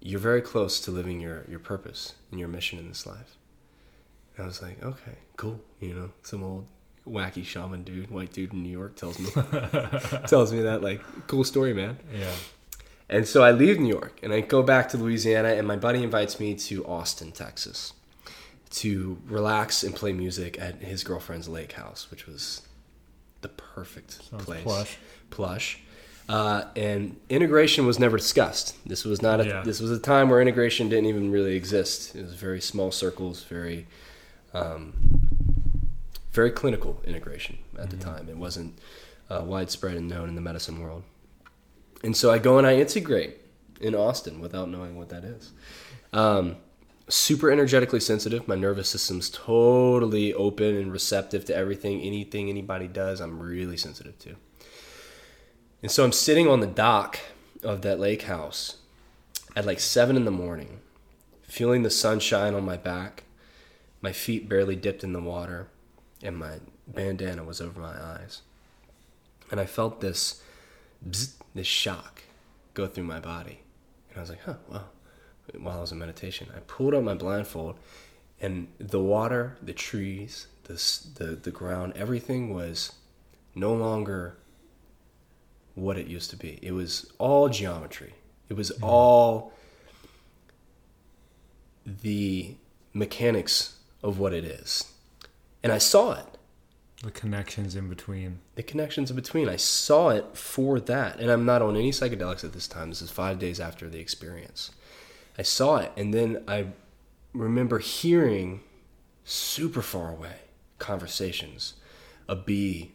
you're 0.00 0.20
very 0.20 0.40
close 0.42 0.80
to 0.80 0.90
living 0.90 1.20
your 1.20 1.44
your 1.48 1.58
purpose 1.58 2.14
and 2.30 2.38
your 2.40 2.48
mission 2.48 2.78
in 2.78 2.88
this 2.88 3.06
life. 3.06 3.36
And 4.36 4.44
I 4.44 4.46
was 4.46 4.62
like, 4.62 4.82
okay, 4.82 5.18
cool. 5.36 5.60
You 5.80 5.94
know, 5.94 6.10
some 6.22 6.42
old 6.42 6.66
wacky 7.06 7.44
shaman 7.44 7.82
dude, 7.84 8.10
white 8.10 8.32
dude 8.32 8.52
in 8.52 8.62
New 8.62 8.70
York 8.70 8.96
tells 8.96 9.18
me 9.18 9.30
tells 10.26 10.52
me 10.52 10.62
that 10.62 10.80
like 10.82 11.00
cool 11.26 11.44
story, 11.44 11.72
man. 11.74 11.98
Yeah. 12.12 12.32
And 13.08 13.26
so 13.26 13.44
I 13.44 13.52
leave 13.52 13.78
New 13.78 13.88
York 13.88 14.18
and 14.22 14.32
I 14.32 14.40
go 14.40 14.62
back 14.62 14.88
to 14.90 14.96
Louisiana, 14.96 15.50
and 15.50 15.66
my 15.66 15.76
buddy 15.76 16.02
invites 16.02 16.40
me 16.40 16.54
to 16.56 16.84
Austin, 16.86 17.30
Texas, 17.30 17.92
to 18.70 19.18
relax 19.28 19.84
and 19.84 19.94
play 19.94 20.12
music 20.12 20.60
at 20.60 20.82
his 20.82 21.04
girlfriend's 21.04 21.48
lake 21.48 21.72
house, 21.72 22.10
which 22.10 22.26
was 22.26 22.62
the 23.42 23.48
perfect 23.48 24.22
Sounds 24.28 24.44
place. 24.44 24.62
plush. 24.64 24.98
Plush. 25.30 25.80
Uh, 26.28 26.64
and 26.74 27.16
integration 27.28 27.86
was 27.86 27.98
never 27.98 28.16
discussed. 28.16 28.76
This 28.84 29.04
was 29.04 29.22
not 29.22 29.40
a. 29.40 29.46
Yeah. 29.46 29.62
This 29.62 29.80
was 29.80 29.90
a 29.92 29.98
time 29.98 30.28
where 30.28 30.40
integration 30.40 30.88
didn't 30.88 31.06
even 31.06 31.30
really 31.30 31.54
exist. 31.54 32.16
It 32.16 32.22
was 32.22 32.34
very 32.34 32.60
small 32.60 32.90
circles, 32.90 33.44
very, 33.44 33.86
um, 34.52 34.94
very 36.32 36.50
clinical 36.50 37.00
integration 37.04 37.58
at 37.78 37.90
the 37.90 37.96
time. 37.96 38.28
It 38.28 38.36
wasn't 38.36 38.76
uh, 39.30 39.42
widespread 39.44 39.96
and 39.96 40.08
known 40.08 40.28
in 40.28 40.34
the 40.34 40.40
medicine 40.40 40.80
world. 40.80 41.04
And 42.02 42.16
so 42.16 42.32
I 42.32 42.38
go 42.38 42.58
and 42.58 42.66
I 42.66 42.76
integrate 42.76 43.38
in 43.80 43.94
Austin 43.94 44.40
without 44.40 44.68
knowing 44.68 44.96
what 44.96 45.08
that 45.10 45.24
is. 45.24 45.52
Um, 46.12 46.56
super 47.08 47.50
energetically 47.52 48.00
sensitive. 48.00 48.48
My 48.48 48.54
nervous 48.54 48.88
system's 48.88 49.30
totally 49.30 50.34
open 50.34 50.76
and 50.76 50.92
receptive 50.92 51.44
to 51.46 51.54
everything, 51.54 52.00
anything 52.00 52.48
anybody 52.48 52.88
does. 52.88 53.20
I'm 53.20 53.38
really 53.38 53.76
sensitive 53.76 54.18
to. 54.20 54.36
And 55.82 55.90
so 55.90 56.04
I'm 56.04 56.12
sitting 56.12 56.48
on 56.48 56.60
the 56.60 56.66
dock 56.66 57.18
of 57.62 57.82
that 57.82 58.00
lake 58.00 58.22
house 58.22 58.76
at 59.54 59.66
like 59.66 59.80
seven 59.80 60.16
in 60.16 60.24
the 60.24 60.30
morning, 60.30 60.80
feeling 61.42 61.82
the 61.82 61.90
sunshine 61.90 62.54
on 62.54 62.64
my 62.64 62.76
back. 62.76 63.24
My 64.00 64.12
feet 64.12 64.48
barely 64.48 64.76
dipped 64.76 65.04
in 65.04 65.12
the 65.12 65.20
water, 65.20 65.68
and 66.22 66.36
my 66.36 66.58
bandana 66.86 67.44
was 67.44 67.60
over 67.60 67.80
my 67.80 68.00
eyes. 68.00 68.42
And 69.50 69.60
I 69.60 69.66
felt 69.66 70.00
this 70.00 70.42
bzz, 71.08 71.34
this 71.54 71.66
shock 71.66 72.22
go 72.74 72.86
through 72.86 73.04
my 73.04 73.20
body. 73.20 73.60
And 74.10 74.18
I 74.18 74.20
was 74.20 74.30
like, 74.30 74.42
huh, 74.44 74.54
wow. 74.68 74.84
While 75.58 75.78
I 75.78 75.80
was 75.80 75.92
in 75.92 75.98
meditation, 75.98 76.48
I 76.54 76.60
pulled 76.60 76.94
up 76.94 77.04
my 77.04 77.14
blindfold, 77.14 77.78
and 78.40 78.68
the 78.78 79.00
water, 79.00 79.56
the 79.62 79.72
trees, 79.72 80.48
the, 80.64 80.74
the, 81.14 81.36
the 81.36 81.50
ground, 81.50 81.92
everything 81.96 82.52
was 82.52 82.92
no 83.54 83.72
longer 83.72 84.36
what 85.76 85.96
it 85.96 86.08
used 86.08 86.30
to 86.30 86.36
be. 86.36 86.58
It 86.62 86.72
was 86.72 87.12
all 87.18 87.48
geometry, 87.48 88.14
it 88.48 88.54
was 88.54 88.72
mm-hmm. 88.72 88.84
all 88.84 89.52
the 91.86 92.56
mechanics 92.92 93.76
of 94.02 94.18
what 94.18 94.32
it 94.32 94.44
is. 94.44 94.92
And 95.62 95.72
I 95.72 95.78
saw 95.78 96.14
it 96.14 96.26
The 97.04 97.10
connections 97.12 97.76
in 97.76 97.88
between. 97.88 98.40
the 98.56 98.62
connections 98.64 99.10
in 99.10 99.16
between. 99.16 99.48
I 99.48 99.56
saw 99.56 100.08
it 100.10 100.36
for 100.36 100.80
that. 100.80 101.20
And 101.20 101.30
I'm 101.30 101.44
not 101.44 101.62
on 101.62 101.76
any 101.76 101.92
psychedelics 101.92 102.42
at 102.42 102.52
this 102.52 102.66
time. 102.66 102.88
This 102.88 103.02
is 103.02 103.10
five 103.10 103.38
days 103.38 103.60
after 103.60 103.88
the 103.88 104.00
experience. 104.00 104.72
I 105.38 105.42
saw 105.42 105.76
it. 105.76 105.92
And 105.96 106.12
then 106.12 106.42
I 106.48 106.68
remember 107.32 107.78
hearing 107.78 108.62
super 109.24 109.82
far 109.82 110.10
away 110.10 110.36
conversations, 110.78 111.74
a 112.28 112.34
bee 112.36 112.92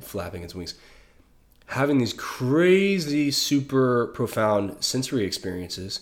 flapping 0.00 0.42
its 0.42 0.54
wings, 0.54 0.74
having 1.72 1.98
these 1.98 2.12
crazy, 2.12 3.30
super 3.30 4.06
profound 4.08 4.82
sensory 4.82 5.24
experiences. 5.24 6.00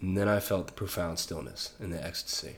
And 0.00 0.16
then 0.16 0.28
I 0.28 0.40
felt 0.40 0.66
the 0.66 0.72
profound 0.74 1.18
stillness 1.18 1.72
and 1.80 1.92
the 1.92 2.04
ecstasy. 2.04 2.56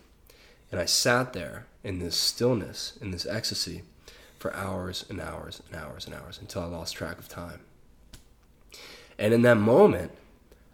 And 0.71 0.81
I 0.81 0.85
sat 0.85 1.33
there 1.33 1.67
in 1.85 2.01
this 2.01 2.17
stillness, 2.17 2.99
in 3.01 3.13
this 3.13 3.27
ecstasy, 3.27 3.83
for 4.39 4.55
hours 4.55 5.05
and 5.09 5.21
hours 5.21 5.63
and 5.71 5.81
hours 5.81 6.07
and 6.07 6.15
hours 6.15 6.39
until 6.41 6.63
I 6.63 6.67
lost 6.67 6.95
track 6.95 7.19
of 7.19 7.29
time. 7.29 7.61
And 9.19 9.33
in 9.33 9.43
that 9.43 9.57
moment, 9.57 10.13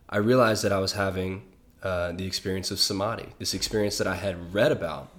I 0.09 0.19
realized 0.19 0.65
that 0.65 0.73
I 0.73 0.79
was 0.79 0.93
having 0.93 1.43
uh, 1.83 2.13
the 2.13 2.27
experience 2.27 2.71
of 2.71 2.81
samadhi, 2.81 3.29
this 3.39 3.55
experience 3.55 3.99
that 3.99 4.07
I 4.07 4.17
had 4.17 4.55
read 4.55 4.73
about 4.73 5.11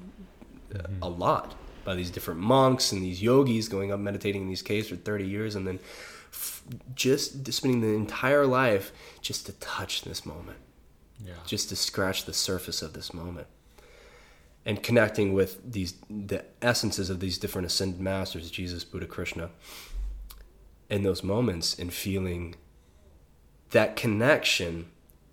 mm-hmm. 0.72 1.02
a 1.02 1.10
lot 1.10 1.56
by 1.84 1.94
these 1.94 2.10
different 2.10 2.40
monks 2.40 2.92
and 2.92 3.04
these 3.04 3.22
yogis 3.22 3.70
going 3.70 3.92
up 3.92 4.00
meditating 4.00 4.44
in 4.44 4.48
these 4.48 4.64
caves 4.64 4.90
for 4.90 4.96
30 4.96 5.28
years 5.28 5.56
and 5.56 5.68
then 5.68 5.80
f- 6.36 6.64
just 6.94 7.52
spending 7.54 7.82
the 7.82 7.96
entire 7.96 8.46
life 8.46 8.92
just 9.22 9.46
to 9.46 9.54
touch 9.54 10.04
this 10.04 10.26
moment, 10.26 10.60
yeah. 11.26 11.34
just 11.46 11.70
to 11.70 11.76
scratch 11.76 12.26
the 12.26 12.34
surface 12.34 12.82
of 12.82 12.94
this 12.94 13.14
moment 13.14 13.48
and 14.66 14.82
connecting 14.82 15.34
with 15.34 15.72
these 15.72 15.94
the 16.10 16.44
essences 16.62 17.10
of 17.10 17.20
these 17.20 17.38
different 17.38 17.66
ascended 17.68 18.02
masters 18.02 18.50
jesus 18.50 18.84
buddha 18.84 19.06
krishna 19.06 19.50
in 20.90 21.04
those 21.04 21.24
moments 21.24 21.78
and 21.78 21.94
feeling 21.94 22.56
that 23.72 23.96
connection 23.96 24.88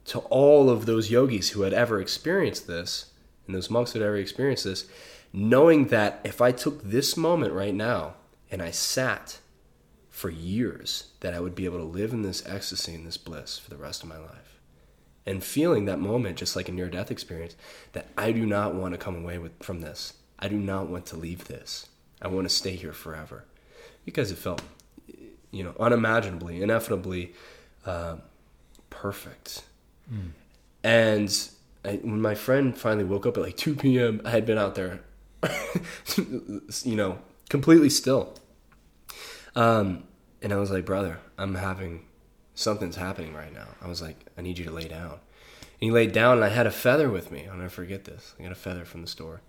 to 0.04 0.18
all 0.30 0.68
of 0.68 0.86
those 0.86 1.10
yogis 1.10 1.50
who 1.50 1.62
had 1.62 1.72
ever 1.72 2.00
experienced 2.00 2.66
this 2.66 3.06
and 3.46 3.54
those 3.54 3.70
monks 3.70 3.92
who 3.92 4.00
had 4.00 4.06
ever 4.06 4.16
experienced 4.16 4.64
this 4.64 4.86
knowing 5.32 5.86
that 5.86 6.20
if 6.24 6.40
i 6.40 6.52
took 6.52 6.82
this 6.82 7.16
moment 7.16 7.52
right 7.52 7.74
now 7.74 8.14
and 8.50 8.60
i 8.60 8.70
sat 8.70 9.38
for 10.12 10.30
years 10.30 11.08
that 11.20 11.34
i 11.34 11.40
would 11.40 11.56
be 11.56 11.64
able 11.64 11.78
to 11.78 11.84
live 11.84 12.12
in 12.12 12.22
this 12.22 12.46
ecstasy 12.46 12.94
and 12.94 13.04
this 13.04 13.16
bliss 13.16 13.58
for 13.58 13.70
the 13.70 13.76
rest 13.76 14.04
of 14.04 14.08
my 14.08 14.18
life 14.18 14.52
and 15.26 15.42
feeling 15.42 15.84
that 15.84 15.98
moment 15.98 16.36
just 16.36 16.56
like 16.56 16.68
a 16.68 16.72
near 16.72 16.88
death 16.88 17.10
experience 17.10 17.54
that 17.92 18.08
I 18.16 18.32
do 18.32 18.44
not 18.44 18.74
want 18.74 18.94
to 18.94 18.98
come 18.98 19.16
away 19.16 19.38
with 19.38 19.52
from 19.62 19.80
this. 19.80 20.14
I 20.38 20.48
do 20.48 20.56
not 20.56 20.88
want 20.88 21.06
to 21.06 21.16
leave 21.16 21.46
this. 21.46 21.88
I 22.20 22.28
want 22.28 22.48
to 22.48 22.54
stay 22.54 22.76
here 22.76 22.92
forever 22.92 23.44
because 24.04 24.30
it 24.30 24.38
felt 24.38 24.62
you 25.50 25.62
know 25.62 25.74
unimaginably 25.78 26.62
ineffably 26.62 27.34
uh, 27.86 28.16
perfect. 28.90 29.62
Mm. 30.12 30.30
And 30.84 31.48
I, 31.84 31.96
when 32.02 32.20
my 32.20 32.34
friend 32.34 32.76
finally 32.76 33.04
woke 33.04 33.26
up 33.26 33.36
at 33.36 33.42
like 33.42 33.56
2 33.56 33.76
p.m., 33.76 34.20
I 34.24 34.30
had 34.30 34.46
been 34.46 34.58
out 34.58 34.74
there, 34.74 35.00
you 36.16 36.96
know, 36.96 37.18
completely 37.48 37.90
still. 37.90 38.34
Um, 39.54 40.04
and 40.40 40.52
I 40.52 40.56
was 40.56 40.70
like, 40.70 40.84
brother, 40.84 41.18
I'm 41.38 41.54
having 41.54 42.06
something's 42.54 42.96
happening 42.96 43.34
right 43.34 43.52
now. 43.52 43.68
I 43.80 43.88
was 43.88 44.02
like, 44.02 44.16
I 44.36 44.42
need 44.42 44.58
you 44.58 44.64
to 44.64 44.70
lay 44.70 44.88
down. 44.88 45.12
And 45.12 45.88
he 45.88 45.90
laid 45.90 46.12
down, 46.12 46.36
and 46.36 46.44
I 46.44 46.48
had 46.48 46.66
a 46.66 46.70
feather 46.70 47.08
with 47.08 47.30
me. 47.30 47.46
I'll 47.48 47.56
never 47.56 47.68
forget 47.68 48.04
this. 48.04 48.34
I 48.38 48.42
got 48.42 48.52
a 48.52 48.56
feather 48.56 48.84
from 48.84 49.02
the 49.02 49.08
store. 49.08 49.42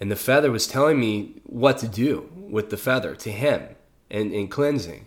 And 0.00 0.10
the 0.10 0.16
feather 0.16 0.50
was 0.50 0.66
telling 0.66 1.00
me 1.00 1.40
what 1.44 1.78
to 1.78 1.88
do 1.88 2.30
with 2.34 2.70
the 2.70 2.76
feather 2.76 3.14
to 3.16 3.30
him 3.30 3.76
and 4.10 4.32
in 4.32 4.48
cleansing. 4.48 5.06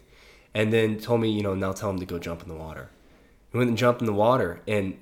And 0.54 0.74
then 0.74 1.00
told 1.00 1.22
me, 1.22 1.30
you 1.30 1.44
know, 1.44 1.54
now 1.54 1.74
tell 1.74 1.92
him 1.92 2.00
to 2.00 2.06
go 2.06 2.18
jump 2.18 2.42
in 2.42 2.50
the 2.50 2.56
water. 2.56 2.90
He 3.52 3.58
went 3.58 3.70
and 3.70 3.78
jumped 3.78 4.02
in 4.02 4.08
the 4.08 4.14
water, 4.14 4.62
and 4.68 4.98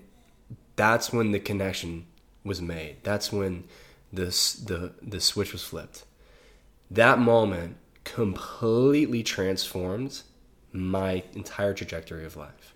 that's 0.75 1.11
when 1.11 1.31
the 1.31 1.39
connection 1.39 2.05
was 2.43 2.61
made. 2.61 2.97
That's 3.03 3.31
when 3.31 3.65
this 4.11 4.53
the 4.53 4.93
the 5.01 5.19
switch 5.19 5.51
was 5.51 5.63
flipped. 5.63 6.05
That 6.89 7.19
moment 7.19 7.77
completely 8.07 9.21
transformed 9.21 10.21
my 10.71 11.23
entire 11.33 11.73
trajectory 11.73 12.25
of 12.25 12.37
life. 12.37 12.73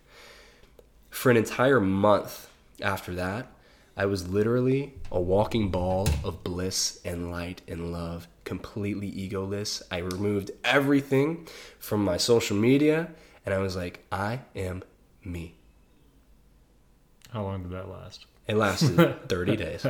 For 1.10 1.32
an 1.32 1.38
entire 1.38 1.80
month 1.80 2.50
after 2.82 3.16
that, 3.16 3.48
I 3.96 4.06
was 4.08 4.28
literally 4.28 4.94
a 5.10 5.22
walking 5.22 5.70
ball 5.70 6.10
of 6.24 6.44
bliss 6.44 7.00
and 7.06 7.32
light 7.32 7.62
and 7.68 7.94
love, 7.94 8.28
completely 8.44 9.10
egoless. 9.12 9.82
I 9.90 10.00
removed 10.00 10.52
everything 10.66 11.48
from 11.80 12.04
my 12.04 12.18
social 12.18 12.58
media 12.58 13.10
and 13.46 13.56
I 13.56 13.60
was 13.60 13.76
like, 13.76 14.04
I 14.12 14.42
am 14.54 14.84
me. 15.24 15.56
How 17.32 17.44
long 17.44 17.64
did 17.64 17.72
that 17.72 17.90
last? 17.90 18.26
It 18.48 18.58
lasted 18.58 19.18
30 19.30 19.56
days. 19.56 19.86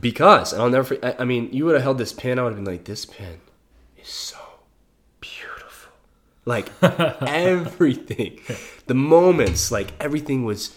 Because, 0.00 0.52
and 0.52 0.60
I'll 0.60 0.70
never, 0.70 0.98
I, 1.02 1.16
I 1.20 1.24
mean, 1.24 1.48
you 1.52 1.64
would 1.64 1.74
have 1.74 1.84
held 1.84 1.98
this 1.98 2.12
pin, 2.12 2.40
I 2.40 2.42
would 2.42 2.54
have 2.54 2.64
been 2.64 2.72
like, 2.72 2.84
this 2.84 3.06
pin 3.06 3.40
is 3.96 4.08
so 4.08 4.47
like 6.48 6.70
everything, 6.82 8.40
the 8.86 8.94
moments, 8.94 9.70
like 9.70 9.92
everything 10.00 10.44
was 10.44 10.74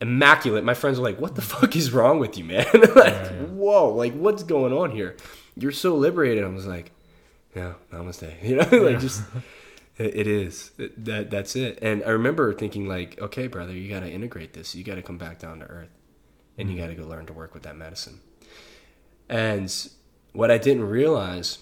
immaculate. 0.00 0.64
My 0.64 0.72
friends 0.72 0.98
were 0.98 1.04
like, 1.04 1.20
"What 1.20 1.34
the 1.34 1.42
fuck 1.42 1.76
is 1.76 1.92
wrong 1.92 2.18
with 2.18 2.38
you, 2.38 2.44
man?" 2.44 2.66
like, 2.72 2.82
yeah, 2.94 3.32
yeah. 3.32 3.42
whoa, 3.50 3.90
like 3.90 4.14
what's 4.14 4.42
going 4.42 4.72
on 4.72 4.90
here? 4.90 5.16
You're 5.56 5.72
so 5.72 5.94
liberated. 5.94 6.42
I 6.42 6.48
was 6.48 6.66
like, 6.66 6.92
"Yeah, 7.54 7.74
namaste." 7.92 8.32
You 8.42 8.56
know, 8.56 8.62
like 8.62 8.94
yeah. 8.94 8.98
just 8.98 9.22
it, 9.98 10.16
it 10.16 10.26
is 10.26 10.72
it, 10.78 11.04
that 11.04 11.30
that's 11.30 11.54
it. 11.54 11.80
And 11.82 12.02
I 12.04 12.10
remember 12.10 12.54
thinking 12.54 12.88
like, 12.88 13.20
"Okay, 13.20 13.46
brother, 13.46 13.74
you 13.74 13.90
got 13.90 14.00
to 14.00 14.10
integrate 14.10 14.54
this. 14.54 14.74
You 14.74 14.84
got 14.84 14.94
to 14.94 15.02
come 15.02 15.18
back 15.18 15.38
down 15.38 15.60
to 15.60 15.66
earth, 15.66 15.90
and 16.56 16.66
mm-hmm. 16.66 16.78
you 16.78 16.82
got 16.82 16.88
to 16.88 16.94
go 16.94 17.06
learn 17.06 17.26
to 17.26 17.34
work 17.34 17.52
with 17.52 17.64
that 17.64 17.76
medicine." 17.76 18.20
And 19.28 19.70
what 20.32 20.50
I 20.50 20.56
didn't 20.56 20.84
realize 20.84 21.58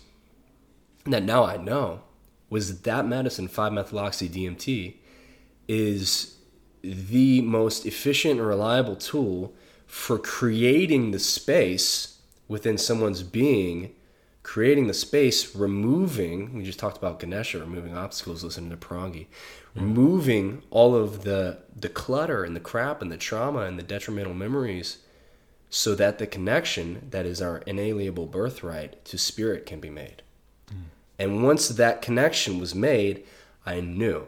that 1.07 1.25
now 1.25 1.45
I 1.45 1.57
know 1.57 2.03
was 2.53 2.83
that 2.83 3.07
medicine, 3.07 3.49
5-methyloxy 3.49 4.29
DMT, 4.29 4.97
is 5.69 6.37
the 6.83 7.41
most 7.41 7.87
efficient 7.87 8.39
and 8.39 8.47
reliable 8.47 8.95
tool 8.95 9.55
for 9.87 10.19
creating 10.19 11.13
the 11.13 11.19
space 11.19 12.19
within 12.49 12.77
someone's 12.77 13.23
being, 13.23 13.95
creating 14.43 14.87
the 14.87 14.93
space, 14.93 15.57
removing, 15.57 16.53
we 16.53 16.63
just 16.63 16.79
talked 16.79 16.99
about 16.99 17.19
Ganesha, 17.19 17.59
removing 17.59 17.97
obstacles, 17.97 18.45
listening 18.45 18.69
to 18.69 18.77
Parangi, 18.77 19.29
mm-hmm. 19.29 19.81
removing 19.81 20.63
all 20.69 20.95
of 20.95 21.25
the, 21.25 21.57
the 21.75 21.89
clutter 21.89 22.45
and 22.45 22.55
the 22.55 22.61
crap 22.61 23.01
and 23.01 23.11
the 23.11 23.17
trauma 23.17 23.61
and 23.61 23.79
the 23.79 23.83
detrimental 23.83 24.35
memories 24.35 24.99
so 25.71 25.95
that 25.95 26.19
the 26.19 26.27
connection 26.27 27.09
that 27.13 27.25
is 27.25 27.41
our 27.41 27.63
inalienable 27.67 28.27
birthright 28.27 29.03
to 29.07 29.17
spirit 29.17 29.65
can 29.65 29.81
be 29.81 29.89
made. 29.89 30.23
And 31.23 31.45
once 31.45 31.69
that 31.69 32.03
connection 32.03 32.59
was 32.59 32.75
made, 32.75 33.23
I 33.65 33.79
knew 33.79 34.27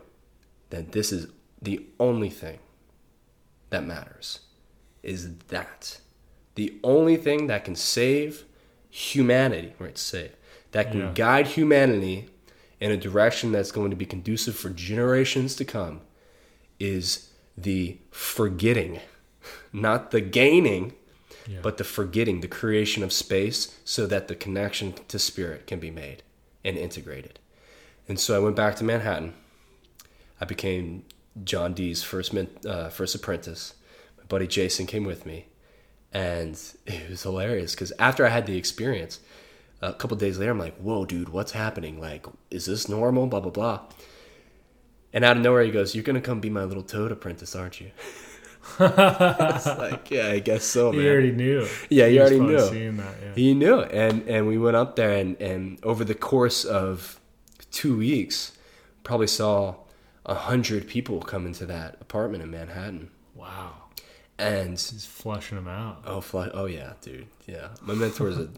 that 0.71 0.93
this 0.93 1.11
is 1.11 1.27
the 1.61 1.85
only 1.99 2.31
thing 2.31 2.61
that 3.71 3.85
matters. 3.85 4.39
Is 5.03 5.37
that 5.49 5.99
the 6.55 6.79
only 6.85 7.17
thing 7.17 7.49
that 7.49 7.65
can 7.65 7.75
save 7.75 8.45
humanity, 8.89 9.75
right? 9.81 9.99
Save 9.99 10.37
that 10.71 10.93
can 10.93 11.01
yeah. 11.01 11.11
guide 11.17 11.49
humanity 11.49 12.29
in 12.79 12.93
a 12.93 12.97
direction 12.97 13.51
that's 13.51 13.73
going 13.73 13.91
to 13.91 13.97
be 13.97 14.07
conducive 14.07 14.55
for 14.55 14.71
generations 14.71 15.57
to 15.57 15.65
come 15.65 16.01
is 16.79 17.31
the 17.59 17.99
forgetting, 18.13 19.01
not 19.73 20.13
the 20.13 20.21
gaining, 20.21 20.93
yeah. 21.49 21.59
but 21.61 21.77
the 21.77 21.83
forgetting, 21.83 22.41
the 22.41 22.47
creation 22.47 23.03
of 23.03 23.13
space 23.13 23.77
so 23.85 24.07
that 24.07 24.29
the 24.29 24.37
connection 24.37 24.93
to 25.09 25.19
spirit 25.19 25.67
can 25.67 25.81
be 25.81 25.91
made 25.91 26.23
and 26.65 26.77
integrated. 26.77 27.39
And 28.09 28.19
so 28.19 28.37
I 28.37 28.39
went 28.39 28.57
back 28.57 28.77
to 28.77 28.85
Manhattan. 28.85 29.35
I 30.41 30.45
became 30.45 31.05
John 31.43 31.75
Dee's 31.75 32.03
first 32.03 32.35
uh, 32.67 32.89
first 32.89 33.15
apprentice. 33.15 33.75
My 34.19 34.25
buddy 34.25 34.47
Jason 34.47 34.87
came 34.87 35.05
with 35.05 35.27
me, 35.27 35.47
and 36.13 36.59
it 36.87 37.11
was 37.11 37.23
hilarious 37.23 37.75
because 37.75 37.93
after 37.99 38.27
I 38.27 38.29
had 38.29 38.47
the 38.47 38.57
experience, 38.57 39.21
a 39.81 39.93
couple 39.93 40.17
days 40.17 40.39
later, 40.39 40.53
I'm 40.53 40.59
like, 40.59 40.77
"Whoa, 40.77 41.05
dude, 41.05 41.31
what's 41.31 41.53
happening? 41.53 42.01
Like, 42.01 42.27
is 42.51 42.67
this 42.67 42.89
normal?" 42.89 43.27
Blah 43.27 43.41
blah 43.41 43.51
blah. 43.51 43.81
And 45.13 45.25
out 45.25 45.37
of 45.37 45.43
nowhere, 45.43 45.63
he 45.63 45.71
goes, 45.71 45.95
"You're 45.95 46.05
gonna 46.05 46.21
come 46.21 46.41
be 46.41 46.51
my 46.51 46.65
little 46.65 46.83
toad 46.83 47.13
apprentice, 47.13 47.55
aren't 47.55 47.81
you?" 47.81 47.91
it's 48.81 49.67
like, 49.67 50.11
yeah, 50.11 50.29
I 50.29 50.39
guess 50.39 50.65
so, 50.65 50.93
man. 50.93 51.01
He 51.01 51.09
already 51.09 51.33
knew. 51.33 51.69
Yeah, 51.89 52.07
he, 52.07 52.13
he 52.15 52.21
already 52.21 52.41
knew. 52.41 52.93
That, 52.93 53.15
yeah. 53.23 53.35
He 53.35 53.55
knew, 53.55 53.81
and 53.81 54.23
and 54.29 54.47
we 54.47 54.59
went 54.59 54.77
up 54.77 54.97
there, 54.97 55.13
and 55.13 55.41
and 55.41 55.79
over 55.83 56.05
the 56.05 56.15
course 56.15 56.65
of 56.65 57.21
two 57.71 57.97
weeks, 57.97 58.53
probably 59.03 59.27
saw 59.27 59.77
a 60.27 60.35
hundred 60.35 60.89
people 60.89 61.21
come 61.21 61.47
into 61.47 61.67
that 61.67 61.99
apartment 62.01 62.43
in 62.43 62.51
Manhattan. 62.51 63.11
Wow. 63.35 63.73
And 64.39 64.71
he's 64.71 65.05
flushing 65.05 65.57
them 65.57 65.69
out. 65.69 66.03
Oh, 66.07 66.21
flush! 66.21 66.51
Oh 66.55 66.67
yeah, 66.67 66.95
dude. 67.01 67.27
Yeah, 67.47 67.69
my 67.83 67.95
mentor 67.95 68.29
is 68.29 68.39
a. 68.39 68.49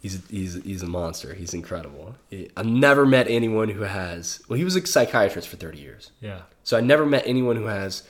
He's, 0.00 0.20
he's, 0.28 0.54
he's 0.64 0.82
a 0.82 0.88
monster. 0.88 1.32
He's 1.32 1.54
incredible. 1.54 2.16
He, 2.28 2.50
I've 2.56 2.66
never 2.66 3.06
met 3.06 3.28
anyone 3.28 3.68
who 3.68 3.82
has. 3.82 4.42
Well, 4.48 4.58
he 4.58 4.64
was 4.64 4.74
a 4.74 4.84
psychiatrist 4.84 5.46
for 5.46 5.56
30 5.56 5.78
years. 5.78 6.10
Yeah. 6.20 6.40
So 6.64 6.76
I 6.76 6.80
never 6.80 7.06
met 7.06 7.22
anyone 7.24 7.54
who 7.54 7.66
has 7.66 8.02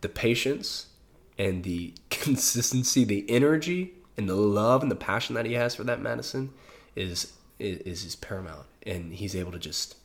the 0.00 0.08
patience 0.08 0.86
and 1.38 1.64
the 1.64 1.94
consistency, 2.10 3.04
the 3.04 3.24
energy 3.28 3.92
and 4.16 4.28
the 4.28 4.34
love 4.36 4.82
and 4.82 4.90
the 4.90 4.96
passion 4.96 5.34
that 5.36 5.46
he 5.46 5.54
has 5.54 5.74
for 5.74 5.84
that 5.84 6.00
medicine 6.00 6.50
is 6.96 7.32
is, 7.58 8.04
is 8.04 8.16
paramount, 8.16 8.66
and 8.86 9.12
he's 9.14 9.34
able 9.34 9.50
to 9.52 9.58
just 9.58 9.96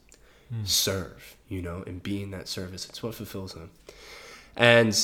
serve, 0.65 1.35
you 1.47 1.61
know, 1.61 1.83
and 1.87 2.03
be 2.03 2.21
in 2.21 2.31
that 2.31 2.47
service. 2.47 2.87
It's 2.87 3.01
what 3.01 3.15
fulfills 3.15 3.53
him. 3.53 3.71
And 4.55 4.95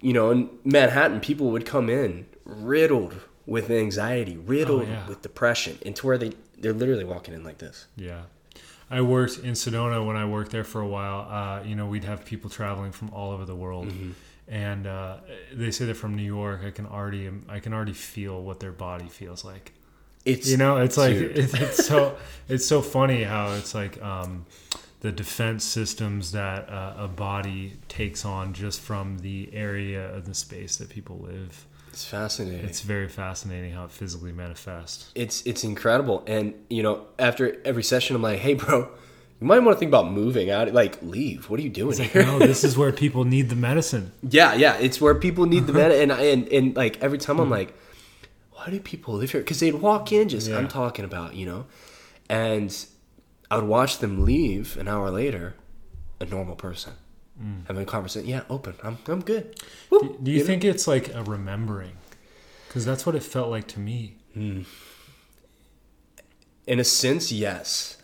you 0.00 0.12
know, 0.12 0.30
in 0.30 0.50
Manhattan, 0.64 1.20
people 1.20 1.50
would 1.50 1.64
come 1.64 1.88
in 1.88 2.26
riddled 2.44 3.14
with 3.46 3.70
anxiety, 3.70 4.36
riddled 4.36 4.82
Oh, 4.82 4.86
yeah. 4.86 5.08
with 5.08 5.22
depression, 5.22 5.78
and 5.86 5.96
to 5.96 6.06
where 6.06 6.18
they 6.18 6.32
they're 6.58 6.72
literally 6.74 7.04
walking 7.04 7.34
in 7.34 7.44
like 7.44 7.58
this. 7.58 7.86
Yeah. 7.96 8.22
I 8.90 9.02
worked 9.02 9.38
in 9.38 9.52
Sedona 9.52 10.04
when 10.04 10.16
I 10.16 10.24
worked 10.24 10.50
there 10.50 10.64
for 10.64 10.80
a 10.80 10.88
while. 10.88 11.20
Uh, 11.30 11.62
you 11.62 11.74
know, 11.76 11.86
we'd 11.86 12.04
have 12.04 12.24
people 12.24 12.48
traveling 12.50 12.90
from 12.90 13.10
all 13.10 13.32
over 13.32 13.44
the 13.44 13.54
world, 13.54 13.92
and 14.48 14.86
uh, 14.86 15.18
they 15.52 15.70
say 15.70 15.84
they're 15.84 15.94
from 15.94 16.16
New 16.16 16.22
York. 16.22 16.60
I 16.64 16.70
can 16.70 16.86
already, 16.86 17.30
I 17.48 17.60
can 17.60 17.72
already 17.72 17.92
feel 17.92 18.42
what 18.42 18.60
their 18.60 18.72
body 18.72 19.08
feels 19.08 19.44
like. 19.44 19.72
It's 20.24 20.48
You 20.50 20.56
know, 20.56 20.78
it's 20.78 20.96
like 20.96 21.14
it's, 21.14 21.54
it's 21.54 21.86
so 21.86 22.16
it's 22.48 22.66
so 22.66 22.82
funny 22.82 23.22
how 23.22 23.52
it's 23.52 23.74
like 23.74 24.02
um, 24.02 24.46
the 25.00 25.12
defense 25.12 25.64
systems 25.64 26.32
that 26.32 26.68
uh, 26.68 26.94
a 26.98 27.08
body 27.08 27.74
takes 27.88 28.24
on 28.24 28.52
just 28.52 28.80
from 28.80 29.18
the 29.18 29.48
area 29.52 30.12
of 30.14 30.26
the 30.26 30.34
space 30.34 30.76
that 30.76 30.88
people 30.88 31.18
live. 31.18 31.66
it's 31.88 32.04
fascinating. 32.04 32.66
It's 32.66 32.80
very 32.80 33.08
fascinating 33.08 33.72
how 33.72 33.84
it 33.84 33.90
physically 33.90 34.32
manifests. 34.32 35.10
it's 35.14 35.42
it's 35.46 35.64
incredible. 35.64 36.24
And 36.26 36.54
you 36.68 36.82
know, 36.82 37.06
after 37.18 37.60
every 37.64 37.82
session, 37.84 38.16
I'm 38.16 38.22
like, 38.22 38.40
hey, 38.40 38.54
bro, 38.54 38.90
you 39.40 39.46
might 39.46 39.60
want 39.60 39.76
to 39.76 39.78
think 39.78 39.90
about 39.90 40.10
moving 40.10 40.50
out. 40.50 40.72
Like, 40.72 41.00
leave. 41.00 41.48
What 41.48 41.60
are 41.60 41.62
you 41.62 41.68
doing 41.68 41.96
like, 41.96 42.10
here? 42.10 42.24
no, 42.24 42.38
this 42.40 42.64
is 42.64 42.76
where 42.76 42.90
people 42.92 43.24
need 43.24 43.48
the 43.48 43.56
medicine. 43.56 44.12
Yeah, 44.30 44.54
yeah, 44.54 44.76
it's 44.76 45.00
where 45.00 45.14
people 45.14 45.46
need 45.46 45.66
the 45.66 45.72
uh-huh. 45.72 45.88
med, 45.88 45.92
and 45.92 46.12
and 46.12 46.48
and 46.48 46.76
like 46.76 47.00
every 47.00 47.18
time 47.18 47.38
I'm 47.38 47.46
hmm. 47.46 47.52
like, 47.52 47.74
why 48.52 48.68
do 48.70 48.80
people 48.80 49.14
live 49.14 49.30
here? 49.30 49.40
Because 49.40 49.60
they'd 49.60 49.74
walk 49.74 50.12
in, 50.12 50.28
just 50.28 50.48
Yeah. 50.48 50.58
I'm 50.58 50.68
talking 50.68 51.04
about, 51.04 51.34
you 51.34 51.46
know, 51.46 51.66
and 52.28 52.74
I 53.50 53.56
would 53.56 53.66
watch 53.66 53.98
them 53.98 54.24
leave 54.24 54.76
an 54.76 54.88
hour 54.88 55.10
later, 55.10 55.54
a 56.20 56.24
normal 56.24 56.56
person 56.56 56.94
hmm. 57.40 57.60
having 57.66 57.82
a 57.82 57.86
conversation. 57.86 58.28
Yeah, 58.28 58.42
open. 58.50 58.74
I'm 58.82 58.98
I'm 59.06 59.20
good. 59.20 59.62
Woo, 59.90 60.18
Do 60.20 60.30
you 60.30 60.44
think 60.44 60.64
it's 60.64 60.88
like 60.88 61.14
a 61.14 61.22
remembering? 61.22 61.96
Because 62.66 62.84
that's 62.84 63.06
what 63.06 63.14
it 63.14 63.22
felt 63.22 63.50
like 63.50 63.68
to 63.68 63.80
me. 63.80 64.16
Hmm. 64.34 64.62
In 66.66 66.80
a 66.80 66.84
sense, 66.84 67.32
yes. 67.32 67.97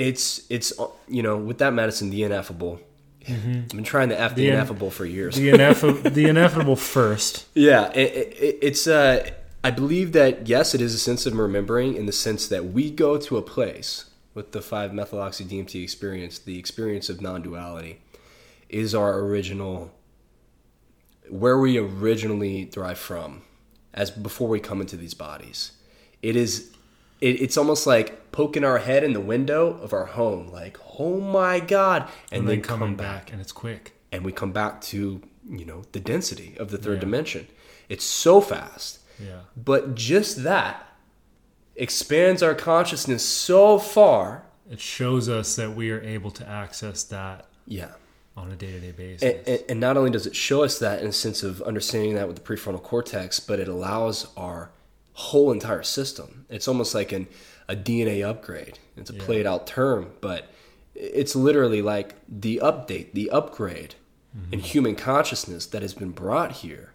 It's 0.00 0.42
it's 0.48 0.72
uh, 0.78 0.86
you 1.08 1.22
know 1.22 1.36
with 1.36 1.58
that 1.58 1.72
medicine, 1.74 2.08
the 2.10 2.22
ineffable. 2.22 2.80
I've 3.28 3.68
been 3.68 3.84
trying 3.84 4.08
to 4.08 4.18
f 4.18 4.34
the, 4.34 4.42
The 4.42 4.48
in- 4.48 4.54
ineffable 4.54 4.90
for 4.90 5.04
years. 5.04 5.36
The, 5.36 5.50
ineffa- 5.50 6.14
the 6.14 6.24
ineffable 6.24 6.74
first. 6.94 7.46
Yeah, 7.54 7.92
it, 7.92 8.10
it, 8.46 8.58
it's. 8.62 8.86
Uh, 8.86 9.30
I 9.62 9.70
believe 9.70 10.12
that 10.12 10.48
yes, 10.48 10.74
it 10.74 10.80
is 10.80 10.94
a 10.94 10.98
sense 10.98 11.26
of 11.26 11.34
remembering 11.36 11.94
in 11.96 12.06
the 12.06 12.12
sense 12.12 12.48
that 12.48 12.64
we 12.72 12.90
go 12.90 13.18
to 13.18 13.36
a 13.36 13.42
place 13.42 14.06
with 14.32 14.52
the 14.52 14.62
five 14.62 14.94
methyloxy 14.94 15.44
DMT 15.44 15.82
experience. 15.82 16.38
The 16.38 16.58
experience 16.58 17.10
of 17.10 17.20
non-duality 17.20 18.00
is 18.70 18.94
our 18.94 19.18
original, 19.18 19.92
where 21.28 21.58
we 21.58 21.76
originally 21.76 22.64
derive 22.64 22.98
from, 22.98 23.42
as 23.92 24.10
before 24.10 24.48
we 24.48 24.60
come 24.60 24.80
into 24.80 24.96
these 24.96 25.12
bodies. 25.14 25.72
It 26.22 26.36
is. 26.36 26.70
It, 27.20 27.40
it's 27.42 27.56
almost 27.56 27.86
like 27.86 28.32
poking 28.32 28.64
our 28.64 28.78
head 28.78 29.04
in 29.04 29.12
the 29.12 29.20
window 29.20 29.78
of 29.82 29.92
our 29.92 30.06
home, 30.06 30.48
like, 30.48 30.78
oh 30.98 31.20
my 31.20 31.60
god, 31.60 32.02
and, 32.30 32.40
And, 32.40 32.48
then 32.48 32.56
then 32.56 32.62
coming 32.62 32.88
come 32.90 32.96
back, 32.96 33.24
back 33.26 33.32
and 33.32 33.40
it's 33.40 33.52
quick. 33.52 33.92
and 34.12 34.24
we 34.24 34.32
come 34.32 34.52
back 34.52 34.80
to 34.82 35.20
you 35.48 35.64
know 35.64 35.82
the 35.92 36.00
density 36.00 36.54
of 36.58 36.70
the 36.70 36.78
third 36.78 36.94
Yeah. 36.96 37.00
dimension 37.00 37.46
it's 37.88 38.04
so 38.04 38.40
fast 38.40 39.00
Yeah. 39.18 39.40
but 39.56 39.94
just 39.94 40.44
that 40.44 40.86
expands 41.76 42.42
our 42.42 42.54
consciousness 42.54 43.24
so 43.24 43.78
far 43.78 44.44
It 44.70 44.78
shows 44.80 45.28
us 45.28 45.56
that 45.56 45.74
we 45.74 45.90
are 45.90 46.00
able 46.02 46.30
to 46.32 46.46
access 46.48 47.02
that 47.04 47.46
yeah 47.66 47.92
on 48.36 48.50
a 48.52 48.56
day 48.56 48.70
to 48.72 48.80
day 48.80 48.92
basis. 48.92 49.22
and, 49.22 49.48
and, 49.48 49.64
and 49.70 49.80
not 49.80 49.96
only 49.96 50.10
does 50.10 50.26
it 50.26 50.36
show 50.36 50.62
us 50.62 50.78
that 50.78 51.00
in 51.00 51.08
a 51.08 51.12
sense 51.12 51.42
of 51.42 51.62
understanding 51.62 52.14
that 52.14 52.26
with 52.28 52.36
the 52.36 52.42
prefrontal 52.42 52.82
cortex 52.82 53.40
but 53.40 53.58
it 53.58 53.66
allows 53.68 54.26
our 54.36 54.70
whole 55.14 55.50
entire 55.52 55.82
system. 55.82 56.46
It's 56.48 56.68
almost 56.68 56.94
like 56.94 57.12
an, 57.12 57.26
a 57.68 57.76
dna 57.76 58.24
upgrade. 58.28 58.78
It's 58.96 59.10
a 59.10 59.14
Yeah. 59.14 59.24
played 59.24 59.46
out 59.46 59.66
term 59.66 60.12
but 60.20 60.50
it's 60.94 61.34
literally 61.34 61.80
like 61.82 62.14
the 62.28 62.60
update 62.62 63.12
the 63.12 63.30
upgrade 63.30 63.94
in 64.52 64.60
human 64.60 64.94
consciousness 64.94 65.66
that 65.66 65.82
has 65.82 65.92
been 65.94 66.10
brought 66.10 66.52
here 66.52 66.92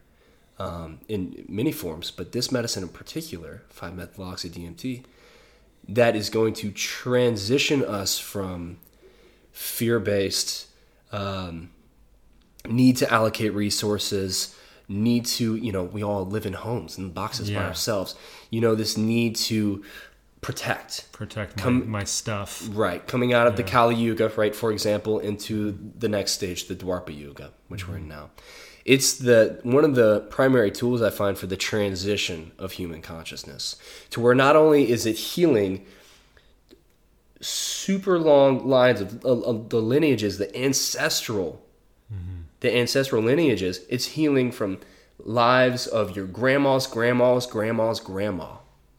um, 0.60 1.00
in 1.08 1.46
many 1.50 1.72
forms 1.72 2.12
but 2.12 2.32
this 2.32 2.52
medicine 2.52 2.84
in 2.84 2.90
particular 2.90 3.64
5-methyloxy 3.74 4.50
dmt 4.50 5.04
that 5.88 6.16
is 6.16 6.30
going 6.30 6.54
to 6.54 6.72
transition 6.72 7.84
us 7.84 8.20
from 8.20 8.78
fear-based 9.52 10.68
um, 11.12 11.70
need 12.68 12.98
to 12.98 13.12
allocate 13.12 13.54
resources 13.54 14.56
need 14.88 15.26
to 15.26 15.56
you 15.56 15.72
know 15.72 15.84
we 15.84 16.04
all 16.04 16.26
live 16.26 16.46
in 16.46 16.54
homes 16.54 16.98
and 16.98 17.14
boxes 17.14 17.50
by 17.50 17.64
ourselves. 17.64 18.16
You 18.50 18.62
know 18.62 18.76
this 18.76 18.98
need 18.98 19.36
to 19.38 19.84
protect. 20.42 21.12
Protect 21.12 21.58
my, 21.58 21.64
come- 21.64 21.90
my 21.90 22.04
stuff. 22.04 22.70
right. 22.72 23.06
Coming 23.08 23.34
out 23.34 23.48
of 23.48 23.56
the 23.56 23.64
kali 23.64 23.96
yuga 23.96 24.30
right 24.38 24.56
for 24.56 24.72
example 24.72 25.20
into 25.20 25.78
the 25.98 26.08
next 26.08 26.34
stage 26.34 26.68
the 26.68 26.76
Dwapara 26.76 27.18
Yuga 27.18 27.52
which 27.68 27.88
we're 27.88 27.96
in 27.96 28.02
mm-hmm. 28.02 28.10
now. 28.10 28.30
It's 28.86 29.14
the 29.18 29.60
one 29.64 29.84
of 29.84 29.96
the 29.96 30.22
primary 30.30 30.70
tools 30.70 31.02
i 31.02 31.10
find 31.10 31.38
for 31.38 31.48
the 31.48 31.58
transition 31.58 32.52
of 32.60 32.74
human 32.74 33.02
consciousness 33.02 33.78
to 34.12 34.20
where 34.20 34.36
not 34.36 34.56
only 34.56 34.92
is 34.92 35.08
it 35.08 35.16
healing 35.16 35.86
super 37.42 38.20
long 38.20 38.68
lines 38.68 39.02
of, 39.02 39.26
of, 39.26 39.44
of 39.44 39.70
the 39.70 39.82
lineages 39.82 40.38
the 40.38 40.56
ancestral 40.56 41.66
mm-hmm. 42.14 42.42
The 42.66 42.76
ancestral 42.76 43.22
lineages 43.22 43.82
it's 43.90 44.06
healing 44.18 44.52
from 44.52 44.80
lives 45.20 45.88
of 45.88 46.16
your 46.16 46.26
grandma's 46.26 46.88
grandma's 46.88 47.46
grandma's 47.46 48.00
grandma 48.00 48.58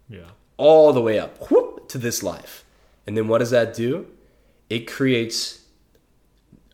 Yeah. 0.09 0.31
all 0.57 0.93
the 0.93 1.01
way 1.03 1.19
up 1.19 1.51
whoop, 1.51 1.89
to 1.89 1.99
this 1.99 2.23
life. 2.23 2.65
And 3.07 3.17
then 3.17 3.29
what 3.29 3.39
does 3.39 3.51
that 3.51 3.75
do? 3.75 4.07
It 4.69 4.91
creates 4.91 5.65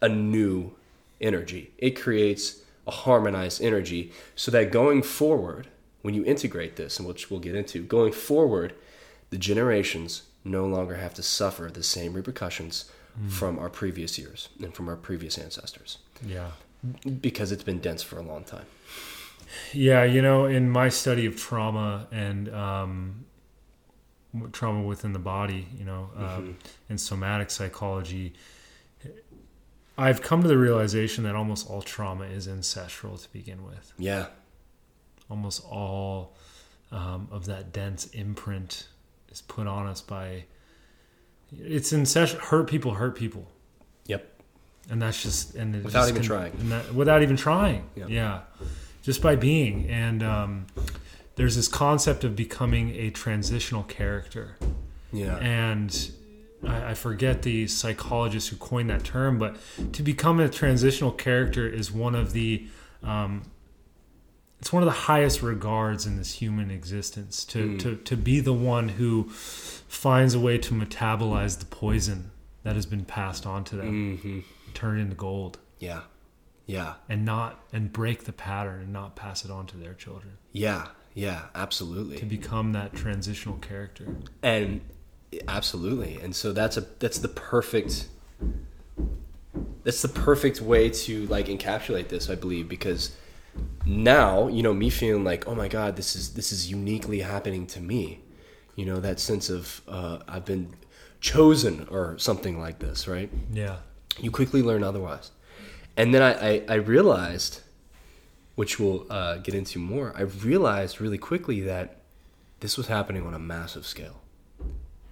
a 0.00 0.08
new 0.08 0.72
energy. 1.20 1.72
It 1.78 1.90
creates 1.90 2.62
a 2.86 2.90
harmonized 2.90 3.62
energy 3.62 4.12
so 4.34 4.50
that 4.50 4.72
going 4.72 5.02
forward, 5.02 5.68
when 6.02 6.14
you 6.14 6.24
integrate 6.24 6.76
this, 6.76 6.98
and 6.98 7.06
which 7.06 7.30
we'll 7.30 7.40
get 7.40 7.54
into, 7.54 7.82
going 7.82 8.12
forward, 8.12 8.74
the 9.30 9.38
generations 9.38 10.22
no 10.44 10.66
longer 10.66 10.96
have 10.96 11.14
to 11.14 11.22
suffer 11.22 11.70
the 11.72 11.82
same 11.82 12.12
repercussions 12.14 12.90
mm. 13.20 13.30
from 13.30 13.58
our 13.58 13.68
previous 13.68 14.18
years 14.18 14.48
and 14.62 14.74
from 14.74 14.88
our 14.88 14.96
previous 14.96 15.38
ancestors 15.38 15.98
Yeah. 16.26 16.52
Because 17.20 17.52
it's 17.52 17.62
been 17.62 17.78
dense 17.78 18.02
for 18.02 18.18
a 18.18 18.22
long 18.22 18.44
time. 18.44 18.66
Yeah, 19.72 20.04
you 20.04 20.22
know, 20.22 20.46
in 20.46 20.70
my 20.70 20.88
study 20.88 21.26
of 21.26 21.36
trauma 21.36 22.06
and 22.10 22.52
um, 22.54 23.24
trauma 24.52 24.82
within 24.82 25.12
the 25.12 25.18
body, 25.18 25.66
you 25.78 25.84
know, 25.84 26.10
um, 26.16 26.56
in 26.88 26.98
somatic 26.98 27.50
psychology, 27.50 28.32
I've 29.98 30.22
come 30.22 30.42
to 30.42 30.48
the 30.48 30.56
realization 30.56 31.24
that 31.24 31.34
almost 31.34 31.68
all 31.68 31.82
trauma 31.82 32.24
is 32.24 32.48
ancestral 32.48 33.18
to 33.18 33.30
begin 33.32 33.64
with. 33.64 33.92
Yeah. 33.98 34.26
Almost 35.30 35.64
all 35.64 36.34
um, 36.90 37.28
of 37.30 37.46
that 37.46 37.72
dense 37.72 38.06
imprint 38.06 38.88
is 39.30 39.42
put 39.42 39.66
on 39.66 39.86
us 39.86 40.00
by 40.00 40.44
it's 41.52 41.92
ancestral. 41.92 42.42
Hurt 42.42 42.68
people 42.68 42.94
hurt 42.94 43.16
people. 43.16 43.51
And 44.92 45.00
that's 45.00 45.22
just 45.22 45.54
and 45.54 45.74
it 45.74 45.84
Without 45.84 46.00
just 46.00 46.10
even 46.10 46.22
can- 46.22 46.28
trying. 46.28 46.52
and 46.60 46.70
that, 46.72 46.94
without 46.94 47.22
even 47.22 47.36
trying. 47.36 47.88
Yeah. 47.96 48.04
yeah. 48.08 48.40
Just 49.02 49.22
by 49.22 49.36
being. 49.36 49.88
And 49.88 50.22
um, 50.22 50.66
there's 51.36 51.56
this 51.56 51.66
concept 51.66 52.24
of 52.24 52.36
becoming 52.36 52.90
a 52.90 53.08
transitional 53.08 53.84
character. 53.84 54.58
Yeah. 55.10 55.36
and 55.38 56.10
I, 56.66 56.90
I 56.90 56.94
forget 56.94 57.40
the 57.42 57.66
psychologist 57.68 58.50
who 58.50 58.56
coined 58.56 58.88
that 58.90 59.04
term 59.04 59.38
but 59.38 59.56
to 59.92 60.02
become 60.02 60.40
a 60.40 60.48
transitional 60.48 61.10
character 61.12 61.66
is 61.68 61.92
one 61.92 62.14
of 62.14 62.32
the 62.32 62.66
um, 63.02 63.42
it's 64.58 64.72
one 64.72 64.82
of 64.82 64.86
the 64.86 65.00
highest 65.00 65.42
regards 65.42 66.06
in 66.06 66.16
this 66.16 66.34
human 66.34 66.70
existence 66.70 67.44
to, 67.46 67.76
to, 67.78 67.96
to 67.96 68.16
be 68.16 68.40
the 68.40 68.52
one 68.54 68.90
who 68.90 69.28
finds 69.30 70.34
a 70.34 70.40
way 70.40 70.56
to 70.56 70.72
metabolize 70.72 71.58
the 71.58 71.66
poison 71.66 72.30
that 72.62 72.74
has 72.76 72.86
been 72.86 73.04
passed 73.04 73.44
on 73.44 73.64
to 73.64 73.76
them. 73.76 74.18
Hmm 74.18 74.40
turn 74.72 74.98
into 74.98 75.14
gold 75.14 75.58
Yeah. 75.78 76.02
Yeah. 76.66 76.94
and 77.08 77.24
not 77.24 77.60
and 77.72 77.92
break 77.92 78.24
the 78.24 78.32
pattern 78.32 78.82
and 78.82 78.92
not 78.92 79.16
pass 79.16 79.44
it 79.44 79.50
on 79.50 79.66
to 79.68 79.76
their 79.76 79.94
children 79.94 80.38
Yeah. 80.52 80.88
Yeah. 81.14 81.46
Absolutely. 81.54 82.18
to 82.18 82.24
become 82.26 82.72
that 82.72 82.94
transitional 82.94 83.56
character 83.58 84.06
and 84.42 84.80
absolutely 85.48 86.18
and 86.22 86.34
so 86.36 86.52
that's 86.52 86.76
a 86.76 86.82
that's 86.98 87.18
the 87.18 87.28
perfect 87.28 88.06
that's 89.84 90.02
the 90.02 90.08
perfect 90.08 90.60
way 90.60 90.90
to 90.90 91.26
like 91.28 91.46
encapsulate 91.46 92.08
this 92.08 92.28
i 92.30 92.34
believe 92.34 92.68
because 92.68 93.16
now, 93.84 94.48
you 94.48 94.62
know, 94.62 94.72
me 94.72 94.88
feeling 94.88 95.24
like, 95.24 95.46
oh 95.46 95.54
my 95.54 95.68
God, 95.68 95.96
this 95.96 96.16
is 96.16 96.32
this 96.32 96.52
is 96.52 96.70
uniquely 96.70 97.20
happening 97.20 97.66
to 97.66 97.80
me. 97.82 98.20
You 98.76 98.86
know, 98.86 98.98
that 99.00 99.20
sense 99.20 99.50
of 99.50 99.82
uh, 99.86 100.20
I've 100.26 100.46
been 100.46 100.74
chosen 101.20 101.86
or 101.90 102.16
something 102.16 102.58
like 102.58 102.78
this, 102.78 103.06
right? 103.06 103.28
Yeah. 103.52 103.76
You 104.18 104.30
quickly 104.30 104.62
learn 104.62 104.82
otherwise. 104.82 105.30
And 105.96 106.14
then 106.14 106.22
I, 106.22 106.48
I, 106.48 106.62
I 106.68 106.74
realized, 106.74 107.60
which 108.54 108.78
we'll 108.78 109.06
uh, 109.10 109.38
get 109.38 109.54
into 109.54 109.78
more, 109.78 110.12
I 110.16 110.22
realized 110.22 111.00
really 111.00 111.18
quickly 111.18 111.60
that 111.62 111.98
this 112.60 112.76
was 112.76 112.86
happening 112.86 113.26
on 113.26 113.34
a 113.34 113.38
massive 113.38 113.86
scale. 113.86 114.20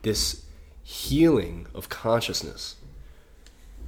This 0.03 0.45
healing 0.83 1.67
of 1.75 1.89
consciousness 1.89 2.77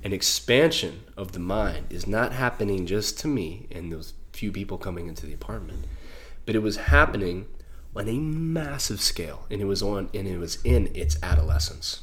an 0.05 0.13
expansion 0.13 1.05
of 1.17 1.33
the 1.33 1.39
mind 1.39 1.87
is 1.91 2.07
not 2.07 2.33
happening 2.33 2.87
just 2.87 3.19
to 3.21 3.29
me 3.29 3.69
and 3.71 3.93
those 3.93 4.15
few 4.33 4.51
people 4.51 4.77
coming 4.77 5.07
into 5.07 5.27
the 5.27 5.35
apartment, 5.35 5.85
but 6.45 6.57
it 6.57 6.63
was 6.63 6.77
happening 6.77 7.47
on 7.95 8.09
a 8.09 8.15
massive 8.15 9.01
scale, 9.01 9.47
and 9.51 9.61
it 9.61 9.67
was 9.67 9.83
on 9.83 10.09
and 10.15 10.27
it 10.27 10.39
was 10.39 10.59
in 10.65 10.91
its 10.95 11.17
adolescence. 11.23 12.01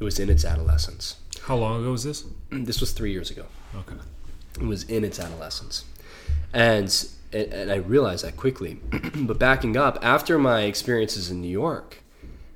It 0.00 0.04
was 0.04 0.18
in 0.18 0.30
its 0.30 0.44
adolescence. 0.44 1.16
How 1.42 1.56
long 1.56 1.80
ago 1.80 1.92
was 1.92 2.04
this? 2.04 2.24
This 2.50 2.80
was 2.80 2.92
three 2.92 3.12
years 3.12 3.30
ago. 3.30 3.46
Okay. 3.74 3.96
It 4.60 4.66
was 4.66 4.84
in 4.84 5.04
its 5.04 5.20
adolescence, 5.20 5.84
and 6.52 6.92
and 7.32 7.70
I 7.70 7.76
realized 7.76 8.24
that 8.24 8.36
quickly. 8.36 8.80
but 9.14 9.38
backing 9.38 9.76
up, 9.76 9.98
after 10.02 10.38
my 10.38 10.62
experiences 10.62 11.30
in 11.30 11.40
New 11.42 11.48
York, 11.48 11.98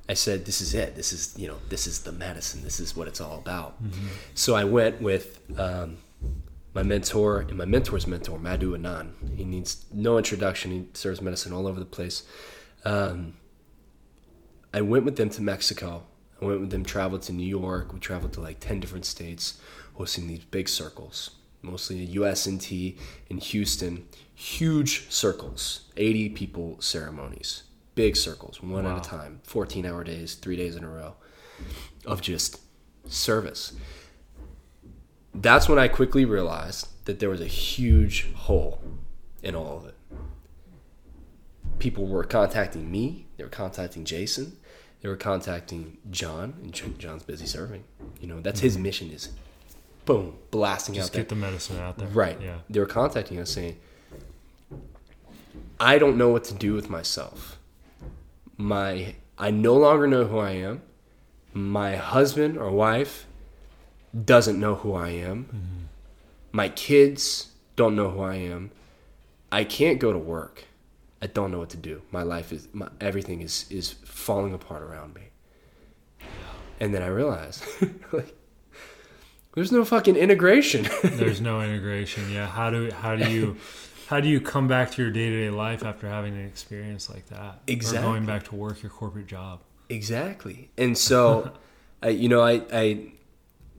I 0.08 0.14
said, 0.14 0.46
"This 0.46 0.60
is 0.60 0.74
it. 0.74 0.96
This 0.96 1.12
is 1.12 1.34
you 1.36 1.48
know 1.48 1.58
this 1.68 1.86
is 1.86 2.00
the 2.00 2.12
medicine. 2.12 2.62
This 2.62 2.80
is 2.80 2.96
what 2.96 3.06
it's 3.08 3.20
all 3.20 3.38
about." 3.38 3.82
Mm-hmm. 3.82 4.06
So 4.34 4.54
I 4.54 4.64
went 4.64 5.00
with 5.00 5.40
um, 5.58 5.98
my 6.74 6.82
mentor 6.82 7.40
and 7.40 7.56
my 7.56 7.64
mentor's 7.64 8.06
mentor, 8.06 8.38
Madhu 8.38 8.76
Anand. 8.76 9.36
He 9.36 9.44
needs 9.44 9.84
no 9.92 10.18
introduction. 10.18 10.70
He 10.70 10.86
serves 10.94 11.20
medicine 11.20 11.52
all 11.52 11.66
over 11.66 11.78
the 11.78 11.86
place. 11.86 12.24
Um, 12.84 13.34
I 14.74 14.80
went 14.80 15.04
with 15.04 15.16
them 15.16 15.28
to 15.30 15.42
Mexico. 15.42 16.04
I 16.42 16.46
went 16.46 16.60
with 16.60 16.70
them, 16.70 16.84
traveled 16.84 17.22
to 17.22 17.32
New 17.32 17.46
York. 17.46 17.92
We 17.92 18.00
traveled 18.00 18.32
to 18.34 18.40
like 18.40 18.60
10 18.60 18.80
different 18.80 19.04
states, 19.04 19.60
hosting 19.94 20.26
these 20.26 20.44
big 20.44 20.68
circles, 20.68 21.30
mostly 21.62 22.06
Austin 22.18 22.60
in 23.30 23.38
Houston. 23.38 24.08
Huge 24.34 25.10
circles, 25.10 25.82
80 25.96 26.30
people 26.30 26.80
ceremonies, 26.80 27.62
big 27.94 28.16
circles, 28.16 28.60
one 28.62 28.84
wow. 28.84 28.96
at 28.96 29.06
a 29.06 29.08
time, 29.08 29.40
14 29.44 29.86
hour 29.86 30.02
days, 30.02 30.34
three 30.34 30.56
days 30.56 30.74
in 30.74 30.84
a 30.84 30.88
row 30.88 31.14
of 32.06 32.20
just 32.20 32.60
service 33.06 33.72
that's 35.34 35.68
when 35.68 35.78
I 35.78 35.88
quickly 35.88 36.24
realized 36.24 36.88
that 37.06 37.18
there 37.18 37.30
was 37.30 37.40
a 37.40 37.46
huge 37.46 38.32
hole 38.34 38.82
in 39.42 39.54
all 39.54 39.78
of 39.78 39.86
it. 39.86 39.94
People 41.78 42.06
were 42.06 42.24
contacting 42.24 42.90
me, 42.90 43.26
they 43.36 43.44
were 43.44 43.50
contacting 43.50 44.04
Jason, 44.04 44.58
they 45.02 45.08
were 45.08 45.16
contacting 45.16 45.98
John, 46.10 46.54
and 46.62 46.98
John's 46.98 47.24
busy 47.24 47.44
serving. 47.44 47.84
You 48.20 48.28
know, 48.28 48.40
that's 48.40 48.60
mm-hmm. 48.60 48.66
his 48.66 48.78
mission 48.78 49.10
is 49.10 49.30
boom, 50.04 50.36
blasting 50.52 50.94
Just 50.94 51.10
out 51.10 51.12
there. 51.12 51.22
get 51.22 51.28
the 51.28 51.34
medicine 51.34 51.78
out 51.78 51.98
there. 51.98 52.08
Right. 52.08 52.40
Yeah. 52.40 52.58
They 52.70 52.78
were 52.78 52.86
contacting 52.86 53.38
us 53.40 53.50
saying, 53.50 53.78
I 55.80 55.98
don't 55.98 56.16
know 56.16 56.28
what 56.28 56.44
to 56.44 56.54
do 56.54 56.74
with 56.74 56.88
myself. 56.88 57.58
My 58.56 59.16
I 59.36 59.50
no 59.50 59.74
longer 59.74 60.06
know 60.06 60.24
who 60.24 60.38
I 60.38 60.52
am. 60.52 60.82
My 61.52 61.96
husband 61.96 62.56
or 62.56 62.70
wife 62.70 63.26
doesn't 64.24 64.58
know 64.58 64.76
who 64.76 64.94
I 64.94 65.08
am. 65.08 65.44
Mm-hmm. 65.44 65.84
My 66.52 66.68
kids 66.68 67.50
don't 67.74 67.96
know 67.96 68.10
who 68.10 68.20
I 68.20 68.36
am. 68.36 68.70
I 69.50 69.64
can't 69.64 69.98
go 69.98 70.12
to 70.12 70.18
work. 70.18 70.64
I 71.22 71.26
don't 71.28 71.52
know 71.52 71.60
what 71.60 71.70
to 71.70 71.76
do. 71.76 72.02
My 72.10 72.24
life 72.24 72.52
is 72.52 72.68
my, 72.72 72.88
everything 73.00 73.40
is 73.40 73.66
is 73.70 73.92
falling 74.04 74.52
apart 74.52 74.82
around 74.82 75.14
me. 75.14 75.22
And 76.80 76.92
then 76.92 77.02
I 77.02 77.06
realized 77.06 77.64
like 78.12 78.36
there's 79.54 79.70
no 79.70 79.84
fucking 79.84 80.16
integration. 80.16 80.88
there's 81.04 81.40
no 81.40 81.62
integration. 81.62 82.28
Yeah, 82.32 82.48
how 82.48 82.70
do 82.70 82.90
how 82.90 83.14
do 83.14 83.30
you 83.30 83.56
how 84.08 84.18
do 84.18 84.28
you 84.28 84.40
come 84.40 84.66
back 84.66 84.90
to 84.90 85.02
your 85.02 85.12
day-to-day 85.12 85.50
life 85.50 85.84
after 85.84 86.08
having 86.08 86.34
an 86.34 86.44
experience 86.44 87.08
like 87.08 87.26
that? 87.28 87.60
Exactly. 87.68 88.00
Or 88.00 88.12
going 88.12 88.26
back 88.26 88.42
to 88.48 88.56
work 88.56 88.82
your 88.82 88.90
corporate 88.90 89.28
job. 89.28 89.60
Exactly. 89.88 90.70
And 90.76 90.98
so 90.98 91.52
I 92.02 92.08
you 92.08 92.28
know, 92.28 92.42
I 92.42 92.62
I 92.72 93.12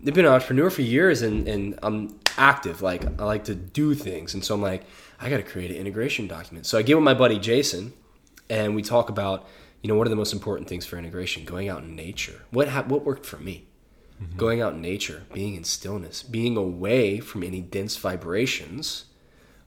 I've 0.08 0.14
been 0.14 0.26
an 0.26 0.32
entrepreneur 0.32 0.70
for 0.70 0.82
years 0.82 1.22
and, 1.22 1.46
and 1.48 1.78
I'm 1.84 2.18
active. 2.38 2.82
Like 2.82 3.20
I 3.20 3.26
like 3.26 3.46
to 3.46 3.56
do 3.56 3.94
things. 3.94 4.34
And 4.34 4.44
so 4.44 4.56
I'm 4.56 4.62
like, 4.62 4.86
I 5.20 5.30
got 5.30 5.38
to 5.38 5.44
create 5.44 5.72
an 5.72 5.78
integration 5.78 6.28
document. 6.28 6.66
So 6.66 6.78
I 6.78 6.82
get 6.82 6.96
with 6.96 7.04
my 7.04 7.14
buddy 7.14 7.40
Jason 7.40 7.94
and 8.50 8.76
we 8.76 8.82
talk 8.82 9.10
about, 9.10 9.48
you 9.82 9.88
know, 9.88 9.96
what 9.96 10.08
are 10.08 10.10
the 10.10 10.16
most 10.16 10.34
important 10.34 10.68
things 10.68 10.86
for 10.86 10.98
integration? 10.98 11.46
Going 11.46 11.70
out 11.70 11.84
in 11.84 11.96
nature. 11.96 12.42
What, 12.52 12.70
ha- 12.70 12.86
what 12.88 13.06
worked 13.06 13.26
for 13.26 13.38
me? 13.38 13.66
Mm-hmm. 14.22 14.38
Going 14.38 14.62
out 14.62 14.74
in 14.74 14.82
nature, 14.82 15.24
being 15.34 15.56
in 15.56 15.64
stillness, 15.64 16.24
being 16.24 16.56
away 16.58 17.20
from 17.20 17.44
any 17.44 17.62
dense 17.62 17.98
vibrations 17.98 19.06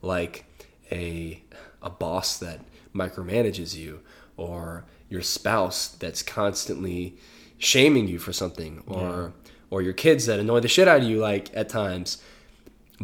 like 0.03 0.45
a, 0.91 1.43
a 1.83 1.91
boss 1.91 2.39
that 2.39 2.61
micromanages 2.95 3.75
you 3.75 4.01
or 4.37 4.85
your 5.09 5.23
spouse 5.23 5.89
that's 5.89 6.23
constantly 6.23 7.17
shaming 7.59 8.07
you 8.07 8.19
for 8.19 8.33
something 8.33 8.83
or 8.87 9.33
yeah 9.35 9.51
or 9.71 9.83
your 9.83 9.93
kids 9.93 10.27
that 10.27 10.39
annoy 10.39 10.61
the 10.61 10.69
shit 10.69 10.89
out 10.89 10.99
of 10.99 11.05
you 11.05 11.19
like 11.19 11.55
at 11.55 11.69
times 11.69 12.23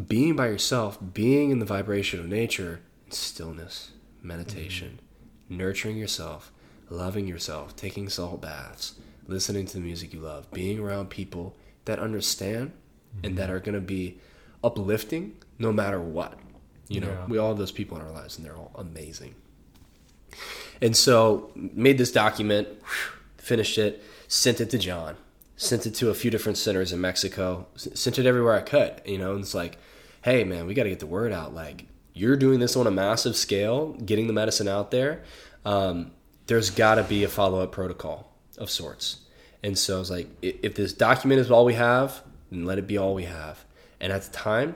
being 0.09 0.35
by 0.35 0.47
yourself 0.47 0.99
being 1.13 1.51
in 1.51 1.59
the 1.59 1.65
vibration 1.65 2.21
of 2.21 2.27
nature 2.27 2.81
stillness 3.11 3.93
meditation 4.23 4.99
mm-hmm. 5.47 5.59
nurturing 5.59 5.97
yourself 5.97 6.53
loving 6.89 7.27
yourself 7.27 7.77
taking 7.77 8.09
salt 8.09 8.41
baths 8.41 8.95
listening 9.27 9.67
to 9.67 9.75
the 9.75 9.81
music 9.81 10.13
you 10.13 10.21
love 10.21 10.51
being 10.53 10.79
around 10.79 11.11
people 11.11 11.55
that 11.85 11.99
understand 11.99 12.71
mm-hmm. 12.71 13.27
and 13.27 13.39
that 13.39 13.51
are 13.51 13.61
going 13.61 13.75
to 13.75 13.81
be 13.81 14.19
uplifting 14.65 15.37
no 15.59 15.73
matter 15.73 16.01
what 16.01 16.39
you 16.89 17.01
know 17.01 17.09
yeah. 17.09 17.27
we 17.27 17.39
all 17.39 17.49
have 17.49 17.59
those 17.59 17.73
people 17.73 17.97
in 17.99 18.05
our 18.05 18.13
lives 18.13 18.37
and 18.37 18.47
they're 18.47 18.57
all 18.57 18.73
amazing 18.77 19.35
and 20.81 20.97
so 20.97 21.51
made 21.55 21.99
this 21.99 22.13
document 22.13 22.69
finished 23.37 23.77
it 23.77 24.03
sent 24.29 24.61
it 24.61 24.71
to 24.71 24.79
john 24.79 25.17
sent 25.63 25.87
it 25.87 25.95
to 25.95 26.11
a 26.11 26.15
few 26.15 26.31
different 26.31 26.59
centers 26.59 26.93
in 26.93 27.01
Mexico, 27.01 27.67
sent 27.77 28.19
it 28.19 28.27
everywhere 28.27 28.55
I 28.55 28.63
could, 28.63 29.01
you 29.07 29.19
know, 29.19 29.33
and 29.33 29.41
it's 29.41 29.55
like, 29.55 29.79
hey 30.23 30.45
man, 30.45 30.67
we 30.67 30.75
got 30.75 30.85
to 30.85 30.91
get 30.91 30.99
the 30.99 31.07
word 31.07 31.33
out. 31.33 31.55
Like 31.55 31.87
you're 32.15 32.37
doing 32.37 32.59
this 32.59 32.77
on 32.77 32.87
a 32.87 32.91
massive 32.91 33.37
scale, 33.37 33.93
getting 33.93 34.27
the 34.27 34.33
medicine 34.33 34.69
out 34.69 34.91
there. 34.91 35.23
Um, 35.65 36.11
there's 36.47 36.71
got 36.71 36.97
to 36.97 37.05
be 37.05 37.23
a 37.23 37.29
follow 37.29 37.61
up 37.61 37.71
protocol 37.73 38.33
of 38.59 38.71
sorts. 38.71 39.21
And 39.63 39.79
so 39.79 39.97
I 39.97 39.99
was 40.01 40.11
like, 40.11 40.29
if 40.43 40.75
this 40.75 40.93
document 40.93 41.41
is 41.41 41.51
all 41.51 41.65
we 41.65 41.75
have, 41.75 42.23
then 42.51 42.65
let 42.65 42.79
it 42.79 42.89
be 42.89 42.99
all 42.99 43.15
we 43.15 43.25
have. 43.25 43.65
And 44.01 44.13
at 44.13 44.23
the 44.23 44.33
time, 44.33 44.75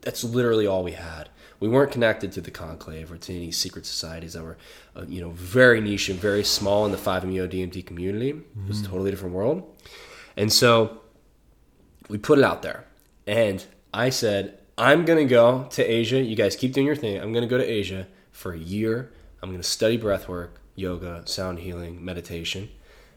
that's 0.00 0.24
literally 0.24 0.66
all 0.66 0.82
we 0.82 0.92
had. 0.92 1.28
We 1.60 1.68
weren't 1.68 1.92
connected 1.92 2.32
to 2.32 2.40
the 2.40 2.50
conclave 2.50 3.12
or 3.12 3.18
to 3.18 3.34
any 3.34 3.52
secret 3.52 3.84
societies 3.84 4.32
that 4.32 4.42
were, 4.42 4.56
uh, 4.94 5.04
you 5.06 5.20
know, 5.20 5.30
very 5.30 5.80
niche 5.80 6.08
and 6.08 6.18
very 6.18 6.44
small 6.44 6.86
in 6.86 6.92
the 6.92 6.98
5-MeO 6.98 7.48
DMT 7.48 7.84
community. 7.84 8.32
Mm-hmm. 8.32 8.64
It 8.64 8.68
was 8.68 8.78
a 8.78 8.82
mm-hmm. 8.82 8.92
totally 8.92 9.10
different 9.10 9.34
world. 9.34 9.74
And 10.36 10.52
so 10.52 11.00
we 12.08 12.18
put 12.18 12.38
it 12.38 12.44
out 12.44 12.62
there. 12.62 12.84
And 13.26 13.64
I 13.92 14.10
said, 14.10 14.58
I'm 14.78 15.04
going 15.04 15.18
to 15.18 15.30
go 15.30 15.66
to 15.70 15.82
Asia. 15.82 16.20
You 16.20 16.36
guys 16.36 16.54
keep 16.54 16.72
doing 16.72 16.86
your 16.86 16.96
thing. 16.96 17.20
I'm 17.20 17.32
going 17.32 17.42
to 17.42 17.48
go 17.48 17.58
to 17.58 17.64
Asia 17.64 18.06
for 18.30 18.52
a 18.52 18.58
year. 18.58 19.12
I'm 19.42 19.48
going 19.48 19.62
to 19.62 19.68
study 19.68 19.98
breathwork, 19.98 20.50
yoga, 20.74 21.22
sound 21.24 21.60
healing, 21.60 22.04
meditation. 22.04 22.68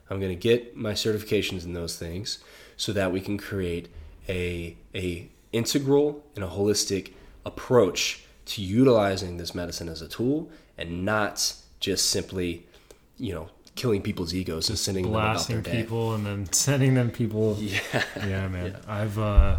I'm 0.09 0.20
going 0.20 0.32
to 0.32 0.39
get 0.39 0.76
my 0.76 0.93
certifications 0.93 1.65
in 1.65 1.74
those 1.74 1.97
things 1.97 2.39
so 2.78 2.93
that 2.93 3.11
we 3.11 3.22
can 3.22 3.38
create 3.38 3.89
a, 4.28 4.78
a 4.95 5.30
integral 5.51 6.24
and 6.36 6.43
a 6.43 6.47
holistic 6.47 7.13
approach 7.45 8.24
to 8.45 8.61
utilizing 8.61 9.38
this 9.38 9.53
medicine 9.53 9.89
as 9.89 10.01
a 10.01 10.07
tool 10.07 10.49
and 10.78 11.05
not 11.05 11.53
just 11.80 12.09
simply, 12.09 12.65
you 13.17 13.34
know, 13.34 13.49
killing 13.80 14.01
people's 14.01 14.34
egos 14.34 14.69
and 14.69 14.77
sending 14.77 15.07
blasting 15.07 15.55
them 15.55 15.61
about 15.61 15.71
their 15.71 15.82
people 15.82 16.13
and 16.13 16.25
then 16.25 16.45
sending 16.51 16.93
them 16.93 17.09
people. 17.09 17.57
Yeah, 17.59 18.03
yeah, 18.17 18.47
man. 18.47 18.65
Yeah. 18.71 18.93
I've 18.93 19.17
uh, 19.17 19.57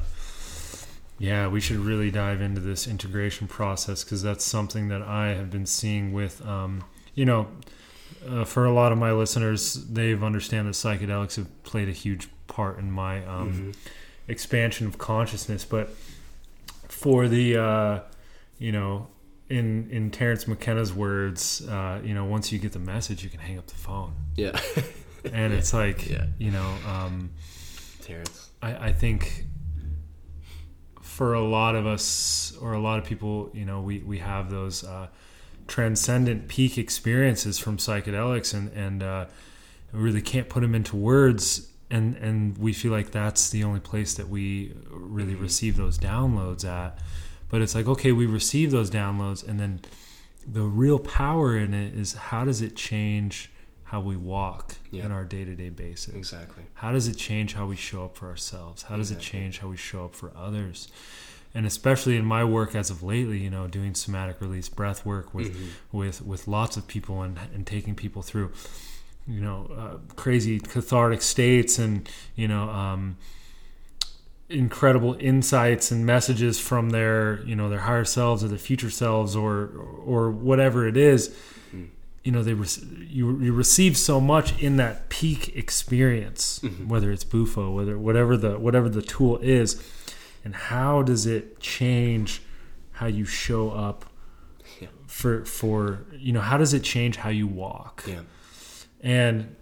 yeah, 1.19 1.49
we 1.49 1.61
should 1.61 1.79
really 1.79 2.11
dive 2.11 2.41
into 2.41 2.61
this 2.61 2.87
integration 2.87 3.49
process 3.49 4.05
because 4.05 4.23
that's 4.23 4.45
something 4.45 4.89
that 4.89 5.03
I 5.03 5.29
have 5.29 5.51
been 5.51 5.67
seeing 5.67 6.13
with, 6.13 6.45
um, 6.47 6.85
you 7.15 7.25
know, 7.25 7.49
uh, 8.29 8.45
for 8.45 8.65
a 8.67 8.73
lot 8.73 8.93
of 8.93 8.99
my 8.99 9.13
listeners, 9.13 9.75
they've 9.75 10.23
understand 10.23 10.69
that 10.69 10.73
psychedelics 10.73 11.37
have 11.37 11.63
played 11.63 11.89
a 11.89 11.93
huge 11.93 12.29
part 12.47 12.79
in 12.79 12.91
my 12.91 13.25
um, 13.27 13.53
mm-hmm. 13.53 13.71
expansion 14.29 14.87
of 14.87 14.99
consciousness, 14.99 15.65
but 15.65 15.91
for 16.89 17.29
the 17.29 17.57
uh, 17.57 18.01
you 18.59 18.73
know 18.73 19.09
in 19.51 19.91
in 19.91 20.11
Terence 20.11 20.47
McKenna's 20.47 20.93
words, 20.95 21.67
uh, 21.69 22.01
you 22.03 22.15
know, 22.15 22.25
once 22.25 22.53
you 22.53 22.59
get 22.59 22.73
the 22.73 22.79
message, 22.79 23.23
you 23.23 23.29
can 23.31 23.41
hang 23.41 23.59
up 23.59 23.67
the 23.67 23.75
phone. 23.75 24.15
Yeah. 24.37 24.59
and 25.33 25.53
it's 25.53 25.75
like, 25.75 26.09
yeah. 26.09 26.27
you 26.39 26.51
know, 26.53 26.75
um, 26.87 27.31
Terence. 28.01 28.51
I, 28.63 28.89
I 28.89 28.93
think 28.93 29.47
for 31.03 31.35
a 31.35 31.43
lot 31.43 31.75
of 31.75 31.87
us 31.87 32.57
or 32.61 32.73
a 32.73 32.81
lot 32.81 32.99
of 32.99 33.05
people, 33.05 33.51
you 33.53 33.65
know, 33.65 33.81
we 33.81 33.99
we 33.99 34.19
have 34.19 34.51
those 34.51 34.85
uh, 34.85 35.09
transcendent 35.67 36.49
peak 36.49 36.79
experiences 36.79 37.59
from 37.59 37.77
psychedelics, 37.77 38.55
and 38.55 38.71
and 38.73 39.03
uh, 39.03 39.27
we 39.93 39.99
really 40.01 40.23
can't 40.23 40.49
put 40.49 40.61
them 40.61 40.75
into 40.75 40.97
words, 40.97 41.69
and 41.91 42.15
and 42.17 42.57
we 42.57 42.73
feel 42.73 42.93
like 42.93 43.11
that's 43.11 43.51
the 43.51 43.65
only 43.65 43.81
place 43.81 44.15
that 44.15 44.29
we 44.29 44.75
really 44.91 45.33
Mm-hmm. 45.33 45.43
receive 45.43 45.77
those 45.77 45.99
downloads 45.99 46.65
at. 46.65 46.99
But 47.51 47.63
it's 47.63 47.75
like 47.75 47.87
okay, 47.89 48.13
we 48.13 48.27
receive 48.27 48.71
those 48.71 48.91
downloads, 48.91 49.47
and 49.47 49.59
then 49.61 49.81
the 50.47 50.63
real 50.63 50.99
power 50.99 51.57
in 51.57 51.75
it 51.75 51.95
is 51.95 52.15
how 52.15 52.45
does 52.45 52.63
it 52.63 52.75
change 52.77 53.51
how 53.85 54.01
we 54.01 54.17
walk 54.17 54.77
Yeah. 54.93 55.05
in 55.07 55.13
our 55.13 55.25
day 55.25 55.45
to 55.45 55.55
day 55.57 55.69
basis? 55.69 56.15
Exactly. 56.15 56.63
How 56.75 56.93
does 56.93 57.09
it 57.09 57.17
change 57.17 57.55
how 57.55 57.67
we 57.67 57.77
show 57.77 58.05
up 58.05 58.17
for 58.17 58.29
ourselves? 58.29 58.83
How 58.85 58.97
does 58.97 59.11
it 59.11 59.19
change 59.19 59.59
how 59.59 59.69
we 59.69 59.77
show 59.77 60.05
up 60.05 60.15
for 60.15 60.33
others? 60.37 60.89
And 61.53 61.67
especially 61.67 62.17
in 62.17 62.25
my 62.25 62.45
work 62.45 62.77
as 62.77 62.91
of 62.91 63.03
lately, 63.03 63.39
you 63.39 63.51
know, 63.51 63.67
doing 63.67 63.95
somatic 63.95 64.41
release 64.41 64.69
breath 64.69 65.05
work 65.05 65.35
with 65.35 65.53
Mm-hmm. 65.53 65.99
with 65.99 66.23
with 66.25 66.47
lots 66.47 66.77
of 66.77 66.87
people 66.87 67.23
and 67.23 67.37
and 67.53 67.67
taking 67.67 67.97
people 67.97 68.23
through, 68.23 68.53
you 69.27 69.41
know, 69.41 69.69
uh, 69.77 70.15
crazy 70.15 70.61
cathartic 70.61 71.21
states 71.23 71.79
and 71.81 72.09
you 72.37 72.47
know, 72.47 72.71
um, 72.71 73.17
incredible 74.51 75.17
insights 75.21 75.91
and 75.91 76.05
messages 76.05 76.59
from 76.59 76.91
their 76.91 77.41
you 77.45 77.55
know 77.55 77.69
their 77.69 77.81
higher 77.81 78.05
selves 78.05 78.43
or 78.45 78.49
their 78.49 78.59
future 78.59 78.91
selves 78.91 79.37
or 79.37 79.67
or 80.05 80.31
whatever 80.31 80.87
it 80.89 80.97
is 80.97 81.35
you 82.25 82.33
know 82.33 82.43
they 82.43 82.53
rec- 82.55 82.83
you 83.09 83.39
you 83.41 83.53
receive 83.53 83.97
so 83.97 84.21
much 84.21 84.61
in 84.61 84.77
that 84.77 85.09
peak 85.09 85.57
experience 85.57 86.61
whether 86.87 87.11
it's 87.13 87.25
bufo 87.25 87.71
whether 87.71 87.97
whatever 87.99 88.37
the 88.37 88.59
whatever 88.59 88.89
the 88.89 89.01
tool 89.03 89.39
is 89.39 89.81
and 90.45 90.55
how 90.55 91.01
does 91.03 91.27
it 91.27 91.61
change 91.61 92.43
how 92.93 93.07
you 93.07 93.25
show 93.25 93.71
up 93.71 94.05
Yeah. 94.81 94.89
for 95.07 95.45
for 95.45 96.05
you 96.13 96.33
know 96.33 96.41
how 96.43 96.59
does 96.59 96.75
it 96.75 96.83
change 96.83 97.17
how 97.17 97.31
you 97.31 97.47
walk 97.47 98.05
Yeah. 98.07 98.23
and 99.01 99.55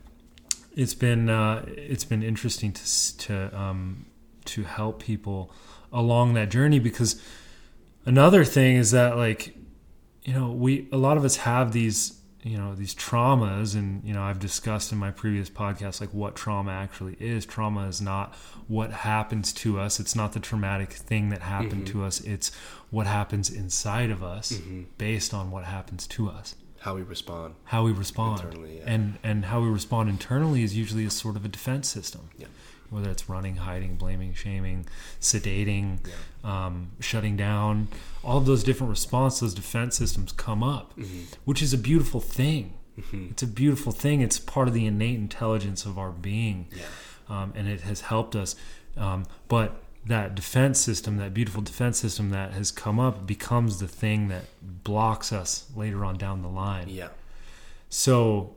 it's 0.74 0.94
been 0.94 1.28
uh, 1.28 1.64
it's 1.68 2.04
been 2.04 2.22
interesting 2.22 2.72
to 2.72 3.16
to 3.18 3.34
um, 3.60 4.06
to 4.48 4.64
help 4.64 5.02
people 5.02 5.52
along 5.92 6.34
that 6.34 6.50
journey 6.50 6.78
because 6.78 7.20
another 8.04 8.44
thing 8.44 8.76
is 8.76 8.90
that 8.90 9.16
like 9.16 9.56
you 10.22 10.32
know 10.32 10.50
we 10.50 10.88
a 10.92 10.96
lot 10.96 11.16
of 11.16 11.24
us 11.24 11.36
have 11.36 11.72
these 11.72 12.18
you 12.42 12.56
know 12.56 12.74
these 12.74 12.94
traumas 12.94 13.74
and 13.74 14.04
you 14.04 14.14
know 14.14 14.22
I've 14.22 14.38
discussed 14.38 14.92
in 14.92 14.98
my 14.98 15.10
previous 15.10 15.50
podcast 15.50 16.00
like 16.00 16.14
what 16.14 16.36
trauma 16.36 16.72
actually 16.72 17.16
is. 17.18 17.44
Trauma 17.44 17.88
is 17.88 18.00
not 18.00 18.34
what 18.68 18.90
happens 18.92 19.52
to 19.54 19.80
us. 19.80 19.98
It's 19.98 20.14
not 20.14 20.32
the 20.32 20.40
traumatic 20.40 20.92
thing 20.92 21.30
that 21.30 21.42
happened 21.42 21.84
mm-hmm. 21.84 21.98
to 22.00 22.04
us. 22.04 22.20
It's 22.20 22.50
what 22.90 23.06
happens 23.06 23.50
inside 23.50 24.10
of 24.10 24.22
us 24.22 24.52
mm-hmm. 24.52 24.84
based 24.98 25.34
on 25.34 25.50
what 25.50 25.64
happens 25.64 26.06
to 26.08 26.28
us. 26.28 26.54
How 26.80 26.94
we 26.94 27.02
respond. 27.02 27.54
how 27.64 27.84
we 27.84 27.92
respond. 27.92 28.40
Internally, 28.40 28.78
yeah. 28.78 28.84
and 28.86 29.18
and 29.24 29.46
how 29.46 29.60
we 29.60 29.68
respond 29.68 30.08
internally 30.08 30.62
is 30.62 30.76
usually 30.76 31.04
a 31.04 31.10
sort 31.10 31.36
of 31.36 31.44
a 31.44 31.48
defense 31.48 31.88
system. 31.88 32.30
Yeah. 32.38 32.46
Whether 32.90 33.10
it's 33.10 33.28
running 33.28 33.56
hiding 33.56 33.94
blaming 33.96 34.32
shaming 34.34 34.86
sedating 35.20 35.98
um, 36.44 36.90
shutting 37.00 37.36
down 37.36 37.88
all 38.24 38.38
of 38.38 38.46
those 38.46 38.62
different 38.64 38.90
responses 38.90 39.40
those 39.40 39.54
defense 39.54 39.96
systems 39.96 40.32
come 40.32 40.62
up 40.62 40.96
Mm-hmm. 40.98 41.22
which 41.44 41.60
is 41.62 41.72
a 41.72 41.78
beautiful 41.78 42.20
thing 42.20 42.74
it's 43.12 43.44
a 43.44 43.46
beautiful 43.46 43.92
thing 43.92 44.20
it's 44.22 44.40
part 44.40 44.66
of 44.66 44.74
the 44.74 44.84
innate 44.84 45.16
intelligence 45.18 45.84
of 45.86 45.98
our 45.98 46.10
being 46.10 46.66
Yeah. 46.76 46.82
um, 47.28 47.52
and 47.54 47.68
it 47.68 47.82
has 47.82 48.00
helped 48.00 48.34
us. 48.34 48.56
Um, 48.96 49.24
but 49.46 49.76
that 50.04 50.34
defense 50.34 50.80
system, 50.80 51.16
that 51.18 51.32
beautiful 51.32 51.62
defense 51.62 51.98
system 52.00 52.30
that 52.30 52.54
has 52.54 52.72
come 52.72 52.98
up, 52.98 53.24
becomes 53.24 53.78
the 53.78 53.86
thing 53.86 54.26
that 54.28 54.46
blocks 54.82 55.32
us 55.32 55.66
later 55.76 56.04
on 56.04 56.16
down 56.16 56.42
the 56.42 56.48
line. 56.48 56.88
Yeah. 56.88 57.10
So, 57.88 58.56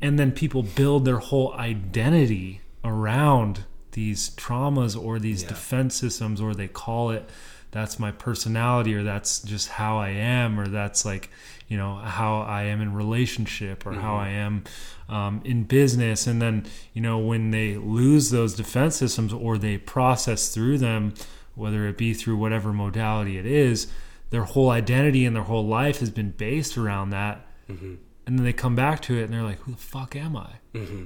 and 0.00 0.18
then 0.18 0.32
people 0.32 0.62
build 0.62 1.06
their 1.06 1.18
whole 1.18 1.54
identity 1.54 2.60
around 2.84 3.64
these 3.92 4.30
traumas 4.30 5.00
or 5.00 5.18
these 5.18 5.42
Yeah. 5.42 5.48
defense 5.48 5.96
systems, 5.96 6.40
or 6.40 6.54
they 6.54 6.68
call 6.68 7.10
it 7.10 7.28
that's 7.70 7.98
my 7.98 8.10
personality, 8.10 8.94
or 8.94 9.02
that's 9.02 9.40
just 9.40 9.68
how 9.68 9.98
I 9.98 10.08
am, 10.08 10.58
or 10.58 10.68
that's 10.68 11.04
like, 11.04 11.28
you 11.68 11.76
know, 11.76 11.96
how 11.96 12.40
I 12.40 12.62
am 12.62 12.80
in 12.80 12.94
relationship, 12.94 13.84
or 13.84 13.92
how 13.92 14.14
mm-hmm. 14.14 14.24
I 14.24 14.28
am 14.30 14.64
um, 15.10 15.42
in 15.44 15.64
business. 15.64 16.26
And 16.26 16.40
then, 16.40 16.64
you 16.94 17.02
know, 17.02 17.18
when 17.18 17.50
they 17.50 17.76
lose 17.76 18.30
those 18.30 18.54
defense 18.54 18.96
systems 18.96 19.34
or 19.34 19.58
they 19.58 19.76
process 19.76 20.48
through 20.48 20.78
them, 20.78 21.12
whether 21.56 21.86
it 21.86 21.98
be 21.98 22.14
through 22.14 22.38
whatever 22.38 22.72
modality 22.72 23.36
it 23.36 23.44
is, 23.44 23.88
their 24.30 24.44
whole 24.44 24.70
identity 24.70 25.24
and 25.24 25.34
their 25.34 25.44
whole 25.44 25.66
life 25.66 26.00
has 26.00 26.10
been 26.10 26.30
based 26.30 26.76
around 26.76 27.10
that 27.10 27.46
mm-hmm. 27.68 27.94
and 28.26 28.38
then 28.38 28.44
they 28.44 28.52
come 28.52 28.76
back 28.76 29.00
to 29.02 29.18
it 29.18 29.24
and 29.24 29.32
they're 29.32 29.42
like 29.42 29.58
who 29.60 29.72
the 29.72 29.78
fuck 29.78 30.14
am 30.16 30.36
i 30.36 30.50
mm-hmm. 30.74 31.04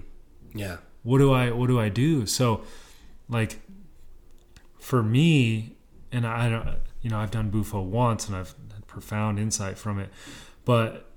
Yeah. 0.54 0.78
What 1.02 1.18
do 1.18 1.32
i 1.32 1.50
what 1.50 1.66
do 1.66 1.78
i 1.80 1.88
do? 1.88 2.26
So 2.26 2.62
like 3.28 3.60
for 4.78 5.02
me 5.02 5.76
and 6.10 6.26
i 6.26 6.48
don't 6.48 6.68
you 7.00 7.08
know 7.08 7.18
i've 7.18 7.30
done 7.30 7.50
bufo 7.50 7.80
once 7.80 8.28
and 8.28 8.36
i've 8.36 8.54
had 8.74 8.86
profound 8.86 9.38
insight 9.38 9.78
from 9.78 9.98
it 9.98 10.10
but 10.64 11.08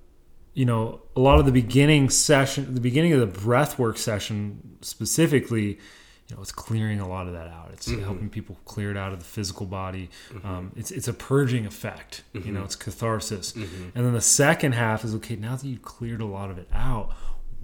you 0.54 0.66
know 0.66 1.02
a 1.16 1.20
lot 1.20 1.40
of 1.40 1.46
the 1.46 1.52
beginning 1.52 2.10
session 2.10 2.74
the 2.74 2.82
beginning 2.82 3.12
of 3.12 3.20
the 3.20 3.26
breath 3.26 3.78
work 3.78 3.98
session 3.98 4.78
specifically 4.82 5.80
you 6.28 6.36
know 6.36 6.42
it's 6.42 6.52
clearing 6.52 7.00
a 7.00 7.08
lot 7.08 7.28
of 7.28 7.34
that 7.34 7.50
out. 7.50 7.70
It's 7.74 7.88
mm-hmm. 7.88 8.04
helping 8.04 8.30
people 8.30 8.58
clear 8.66 8.90
it 8.90 8.98
out 8.98 9.14
of 9.14 9.20
the 9.20 9.26
physical 9.26 9.68
body. 9.68 10.10
Mm-hmm. 10.34 10.48
Um, 10.48 10.72
it's 10.76 10.90
it's 10.90 11.08
a 11.08 11.14
purging 11.14 11.68
effect 11.68 12.24
you 12.34 12.40
mm-hmm. 12.40 12.54
know 12.56 12.64
it's 12.64 12.76
catharsis. 12.76 13.54
And 13.94 14.06
then 14.06 14.14
the 14.14 14.22
second 14.22 14.72
half 14.72 15.06
is 15.06 15.14
okay 15.16 15.36
now 15.36 15.56
that 15.56 15.68
you've 15.68 15.84
cleared 15.84 16.22
a 16.22 16.26
lot 16.26 16.50
of 16.50 16.58
it 16.58 16.68
out 16.74 17.16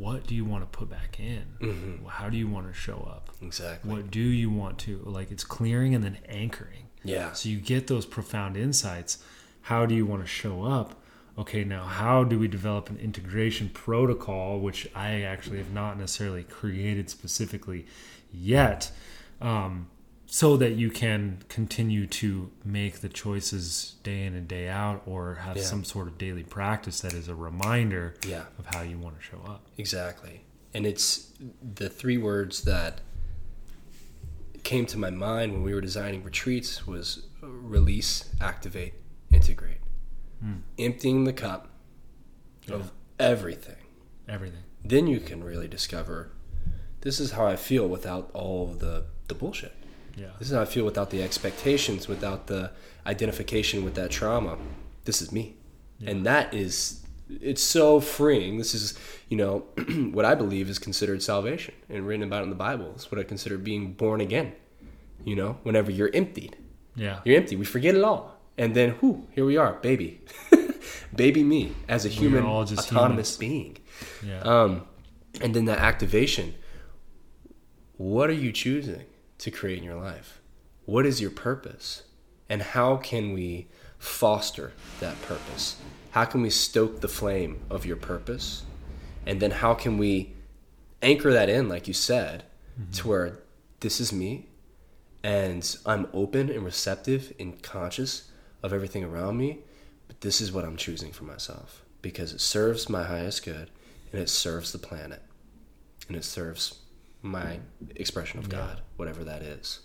what 0.02 0.26
do 0.26 0.34
you 0.34 0.44
want 0.44 0.64
to 0.64 0.78
put 0.78 0.90
back 0.90 1.20
in? 1.20 2.02
How 2.08 2.28
do 2.28 2.36
you 2.36 2.48
want 2.48 2.68
to 2.68 2.74
show 2.74 3.08
up? 3.10 3.30
Exactly. 3.42 3.92
what 3.92 4.10
do 4.10 4.20
you 4.20 4.50
want 4.50 4.80
to 4.80 5.00
like 5.06 5.30
it's 5.32 5.44
clearing 5.44 5.94
and 5.94 6.04
then 6.04 6.18
anchoring. 6.28 6.88
Yeah. 7.04 7.32
so 7.34 7.50
you 7.50 7.60
get 7.60 7.88
those 7.88 8.06
profound 8.06 8.58
insights. 8.58 9.24
How 9.64 9.86
do 9.86 9.94
you 9.94 10.06
want 10.06 10.24
to 10.24 10.28
show 10.28 10.64
up? 10.64 11.00
Okay 11.38 11.64
now 11.64 11.84
how 11.84 12.24
do 12.24 12.40
we 12.40 12.48
develop 12.48 12.90
an 12.90 12.98
integration 12.98 13.70
protocol 13.70 14.60
which 14.60 14.88
i 14.94 15.22
actually 15.22 15.58
have 15.60 15.72
not 15.72 15.98
necessarily 15.98 16.44
created 16.44 17.10
specifically 17.10 17.86
yet 18.34 18.92
um, 19.40 19.88
so 20.34 20.56
that 20.56 20.72
you 20.78 20.90
can 20.90 21.38
continue 21.50 22.08
to 22.08 22.50
make 22.64 23.02
the 23.02 23.10
choices 23.10 23.96
day 24.02 24.24
in 24.24 24.34
and 24.34 24.48
day 24.48 24.70
out 24.70 25.02
or 25.06 25.36
have 25.36 25.58
Yeah. 25.58 25.64
some 25.64 25.84
sort 25.84 26.08
of 26.08 26.18
daily 26.18 26.44
practice 26.44 27.02
that 27.02 27.12
is 27.14 27.28
a 27.28 27.36
reminder 27.36 28.16
Yeah. 28.26 28.46
of 28.58 28.66
how 28.74 28.82
you 28.82 28.98
want 28.98 29.18
to 29.20 29.22
show 29.22 29.42
up 29.46 29.68
Exactly. 29.78 30.46
And 30.74 30.86
it's 30.86 31.34
the 31.62 31.90
three 31.90 32.18
words 32.18 32.62
that 32.62 33.02
came 34.64 34.86
to 34.86 34.98
my 34.98 35.10
mind 35.10 35.52
when 35.52 35.64
we 35.64 35.74
were 35.74 35.82
designing 35.82 36.24
retreats 36.24 36.88
was 36.88 37.24
release, 37.42 38.30
activate, 38.40 38.94
integrate. 39.34 39.80
Hmm. 40.40 40.60
Emptying 40.80 41.26
the 41.26 41.34
cup 41.34 41.68
of 42.70 42.94
everything. 43.20 43.76
everything 44.30 44.64
Then 44.86 45.08
you 45.08 45.20
can 45.20 45.44
really 45.44 45.68
discover 45.68 46.32
this 47.02 47.20
is 47.20 47.32
how 47.32 47.46
I 47.48 47.58
feel 47.58 47.86
without 47.90 48.32
all 48.34 48.68
the, 48.68 49.08
the 49.28 49.36
bullshit. 49.36 49.74
Yeah 50.16 50.28
This 50.40 50.50
is 50.50 50.56
how 50.56 50.62
I 50.62 50.66
feel 50.66 50.86
without 50.86 51.10
the 51.10 51.22
expectations, 51.24 52.08
without 52.08 52.48
the 52.48 52.72
identification 53.06 53.84
with 53.84 53.96
that 53.96 54.12
trauma. 54.12 54.58
This 55.06 55.22
is 55.22 55.32
me. 55.32 55.56
And 56.06 56.26
that 56.26 56.54
is, 56.54 57.02
it's 57.30 57.62
so 57.64 58.00
freeing. 58.00 58.58
This 58.58 58.74
is, 58.74 58.98
you 59.30 59.38
know, 59.38 59.66
what 60.12 60.26
I 60.26 60.34
believe 60.36 60.68
is 60.70 60.80
considered 60.80 61.22
salvation 61.22 61.76
and 61.90 62.08
written 62.08 62.24
about 62.24 62.44
in 62.44 62.50
the 62.50 62.56
Bible. 62.56 62.92
It's 62.96 63.12
what 63.12 63.20
I 63.20 63.24
consider 63.24 63.58
being 63.60 63.94
born 63.94 64.20
again. 64.22 64.54
You 65.24 65.36
know, 65.36 65.58
whenever 65.64 65.92
you're 65.92 66.10
emptied, 66.14 66.58
yeah 66.96 67.20
you're 67.24 67.38
empty. 67.38 67.56
We 67.56 67.66
forget 67.66 67.94
it 67.96 68.04
all. 68.04 68.40
And 68.58 68.76
then, 68.76 68.96
whoo, 69.02 69.28
here 69.32 69.46
we 69.46 69.56
are, 69.58 69.74
baby. 69.74 70.22
baby 71.16 71.44
me 71.44 71.74
as 71.88 72.06
a 72.06 72.10
human 72.10 72.44
all 72.44 72.66
just 72.66 72.92
autonomous 72.92 73.38
being. 73.38 73.78
yeah 74.26 74.42
Um, 74.42 74.72
and 75.40 75.54
then 75.56 75.66
that 75.66 75.80
activation. 75.80 76.56
What 77.98 78.30
are 78.32 78.40
you 78.46 78.52
choosing 78.52 79.06
to 79.42 79.52
create 79.52 79.78
in 79.78 79.84
your 79.84 80.00
life? 80.00 80.42
What 80.86 81.06
is 81.06 81.22
your 81.22 81.32
purpose? 81.32 82.04
And 82.50 82.62
how 82.62 82.98
can 82.98 83.34
we 83.34 83.68
foster 83.98 84.72
that 85.00 85.22
purpose? 85.22 85.78
How 86.12 86.26
can 86.26 86.42
we 86.42 86.50
stoke 86.50 87.02
the 87.02 87.08
flame 87.08 87.62
of 87.70 87.86
your 87.86 87.96
purpose? 87.96 88.64
And 89.26 89.40
then 89.40 89.52
how 89.52 89.74
can 89.74 89.98
we 89.98 90.34
anchor 91.02 91.32
that 91.32 91.50
in, 91.50 91.70
like 91.70 91.88
you 91.88 91.94
said, 91.94 92.46
to 92.94 93.00
mm-hmm. 93.00 93.10
where 93.10 93.40
this 93.80 94.00
is 94.00 94.12
me 94.12 94.48
and 95.24 95.78
I'm 95.86 96.08
open 96.14 96.50
and 96.50 96.66
receptive 96.66 97.34
and 97.40 97.62
conscious 97.62 98.30
of 98.64 98.74
everything 98.74 99.04
around 99.04 99.38
me, 99.38 99.60
but 100.08 100.22
this 100.22 100.42
is 100.42 100.52
what 100.52 100.66
I'm 100.66 100.78
choosing 100.78 101.12
for 101.12 101.24
myself 101.24 101.84
because 102.02 102.34
it 102.34 102.42
serves 102.42 102.90
my 102.90 103.04
highest 103.04 103.46
good 103.46 103.70
and 104.12 104.22
it 104.22 104.30
serves 104.30 104.72
the 104.72 104.80
planet 104.80 105.22
and 106.08 106.18
it 106.18 106.24
serves 106.24 106.81
my 107.22 107.60
expression 107.96 108.40
of 108.40 108.46
Yeah. 108.46 108.60
God, 108.60 108.82
whatever 108.98 109.24
that 109.24 109.42
is. 109.42 109.80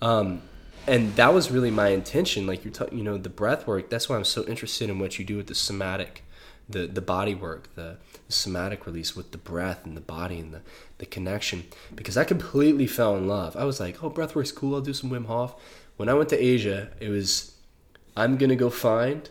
Um, 0.00 0.42
and 0.86 1.16
that 1.16 1.34
was 1.34 1.50
really 1.50 1.70
my 1.70 1.88
intention. 1.88 2.46
Like 2.46 2.64
you're, 2.64 2.72
ta- 2.72 2.88
you 2.92 3.02
know, 3.02 3.18
the 3.18 3.28
breath 3.28 3.66
work. 3.66 3.90
That's 3.90 4.08
why 4.08 4.16
I'm 4.16 4.24
so 4.24 4.44
interested 4.46 4.88
in 4.88 4.98
what 4.98 5.18
you 5.18 5.24
do 5.24 5.36
with 5.36 5.48
the 5.48 5.54
somatic, 5.54 6.24
the 6.68 6.86
the 6.86 7.00
body 7.00 7.34
work, 7.34 7.74
the, 7.74 7.96
the 8.26 8.32
somatic 8.32 8.86
release 8.86 9.16
with 9.16 9.32
the 9.32 9.38
breath 9.38 9.84
and 9.84 9.96
the 9.96 10.00
body 10.00 10.38
and 10.38 10.52
the 10.52 10.60
the 10.98 11.06
connection. 11.06 11.64
Because 11.94 12.16
I 12.16 12.24
completely 12.24 12.86
fell 12.86 13.16
in 13.16 13.26
love. 13.26 13.56
I 13.56 13.64
was 13.64 13.80
like, 13.80 14.02
oh, 14.02 14.10
breath 14.10 14.34
work's 14.34 14.52
cool. 14.52 14.74
I'll 14.74 14.80
do 14.80 14.94
some 14.94 15.10
Wim 15.10 15.26
Hof. 15.26 15.54
When 15.96 16.08
I 16.08 16.14
went 16.14 16.28
to 16.28 16.38
Asia, 16.38 16.90
it 17.00 17.08
was, 17.08 17.54
I'm 18.16 18.36
gonna 18.36 18.56
go 18.56 18.70
find 18.70 19.28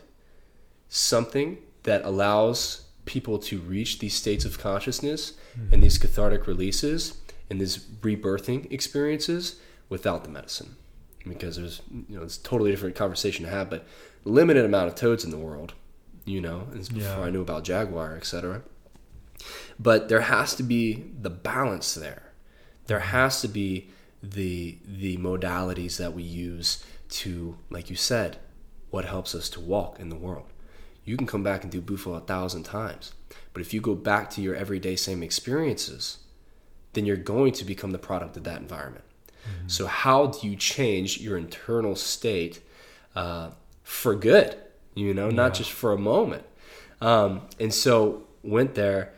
something 0.88 1.58
that 1.84 2.04
allows 2.04 2.86
people 3.04 3.38
to 3.38 3.60
reach 3.60 4.00
these 4.00 4.14
states 4.14 4.44
of 4.44 4.58
consciousness 4.58 5.34
mm-hmm. 5.56 5.72
and 5.72 5.82
these 5.82 5.96
cathartic 5.96 6.46
releases 6.46 7.18
and 7.50 7.60
these 7.60 7.78
rebirthing 7.78 8.70
experiences 8.72 9.60
without 9.88 10.24
the 10.24 10.30
medicine. 10.30 10.76
Because 11.26 11.56
there's 11.56 11.82
you 12.08 12.16
know 12.16 12.22
it's 12.22 12.36
a 12.36 12.42
totally 12.42 12.70
different 12.70 12.94
conversation 12.94 13.44
to 13.44 13.50
have 13.50 13.68
but 13.68 13.84
limited 14.24 14.64
amount 14.64 14.88
of 14.88 14.94
toads 14.94 15.24
in 15.24 15.30
the 15.30 15.38
world 15.38 15.72
you 16.24 16.40
know 16.40 16.66
before 16.72 17.00
yeah. 17.00 17.20
i 17.20 17.30
knew 17.30 17.40
about 17.40 17.62
jaguar 17.62 18.16
etc 18.16 18.62
but 19.78 20.08
there 20.08 20.22
has 20.22 20.54
to 20.56 20.62
be 20.62 21.04
the 21.20 21.30
balance 21.30 21.94
there. 21.94 22.32
There 22.86 23.00
has 23.00 23.40
to 23.42 23.48
be 23.48 23.90
the 24.22 24.78
the 24.84 25.18
modalities 25.18 25.98
that 25.98 26.14
we 26.14 26.22
use 26.22 26.84
to 27.08 27.58
like 27.70 27.90
you 27.90 27.96
said 27.96 28.38
what 28.90 29.04
helps 29.04 29.34
us 29.34 29.48
to 29.50 29.60
walk 29.60 30.00
in 30.00 30.08
the 30.08 30.16
world. 30.16 30.46
You 31.04 31.16
can 31.16 31.26
come 31.26 31.42
back 31.42 31.62
and 31.62 31.70
do 31.70 31.80
bufo 31.80 32.14
a 32.14 32.20
thousand 32.20 32.64
times 32.64 33.12
but 33.52 33.60
if 33.60 33.72
you 33.74 33.80
go 33.80 33.94
back 33.94 34.30
to 34.30 34.40
your 34.40 34.54
everyday 34.54 34.96
same 34.96 35.22
experiences 35.22 36.18
then 36.96 37.06
you're 37.06 37.16
going 37.16 37.52
to 37.52 37.64
become 37.64 37.92
the 37.92 37.98
product 37.98 38.36
of 38.36 38.42
that 38.42 38.60
environment 38.60 39.04
Mm-hmm. 39.46 39.68
So, 39.68 39.86
how 39.86 40.26
do 40.26 40.48
you 40.48 40.56
change 40.56 41.20
your 41.20 41.36
internal 41.36 41.96
state 41.96 42.60
uh, 43.14 43.50
for 43.82 44.14
good? 44.14 44.56
You 44.94 45.14
know, 45.14 45.28
yeah. 45.28 45.34
not 45.34 45.54
just 45.54 45.70
for 45.70 45.92
a 45.92 45.98
moment. 45.98 46.44
Um, 47.00 47.42
and 47.60 47.72
so, 47.72 48.26
went 48.42 48.74
there, 48.74 49.12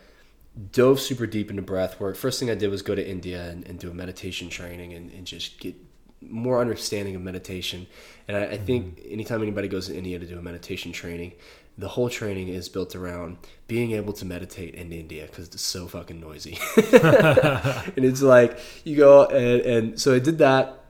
dove 0.72 1.00
super 1.00 1.26
deep 1.26 1.50
into 1.50 1.62
breath 1.62 2.00
work. 2.00 2.16
First 2.16 2.40
thing 2.40 2.50
I 2.50 2.54
did 2.54 2.70
was 2.70 2.82
go 2.82 2.94
to 2.94 3.06
India 3.06 3.48
and, 3.48 3.66
and 3.66 3.78
do 3.78 3.90
a 3.90 3.94
meditation 3.94 4.48
training 4.48 4.92
and, 4.92 5.12
and, 5.12 5.26
just 5.26 5.60
get 5.60 5.76
more 6.20 6.60
understanding 6.60 7.14
of 7.14 7.22
meditation. 7.22 7.86
And 8.26 8.36
I, 8.36 8.44
I 8.46 8.58
think 8.58 8.98
mm-hmm. 8.98 9.12
anytime 9.12 9.42
anybody 9.42 9.68
goes 9.68 9.86
to 9.86 9.96
India 9.96 10.18
to 10.18 10.26
do 10.26 10.38
a 10.38 10.42
meditation 10.42 10.90
training, 10.90 11.32
the 11.78 11.88
whole 11.88 12.10
training 12.10 12.48
is 12.48 12.68
built 12.68 12.96
around 12.96 13.38
being 13.68 13.92
able 13.92 14.12
to 14.12 14.24
meditate 14.24 14.74
in 14.74 14.92
India 14.92 15.26
because 15.26 15.46
it's 15.46 15.62
so 15.62 15.86
fucking 15.86 16.20
noisy. 16.20 16.58
and 16.76 18.04
it's 18.04 18.20
like 18.20 18.58
you 18.84 18.96
go 18.96 19.26
and, 19.26 19.60
and 19.62 20.00
so 20.00 20.14
I 20.14 20.18
did 20.18 20.38
that, 20.38 20.84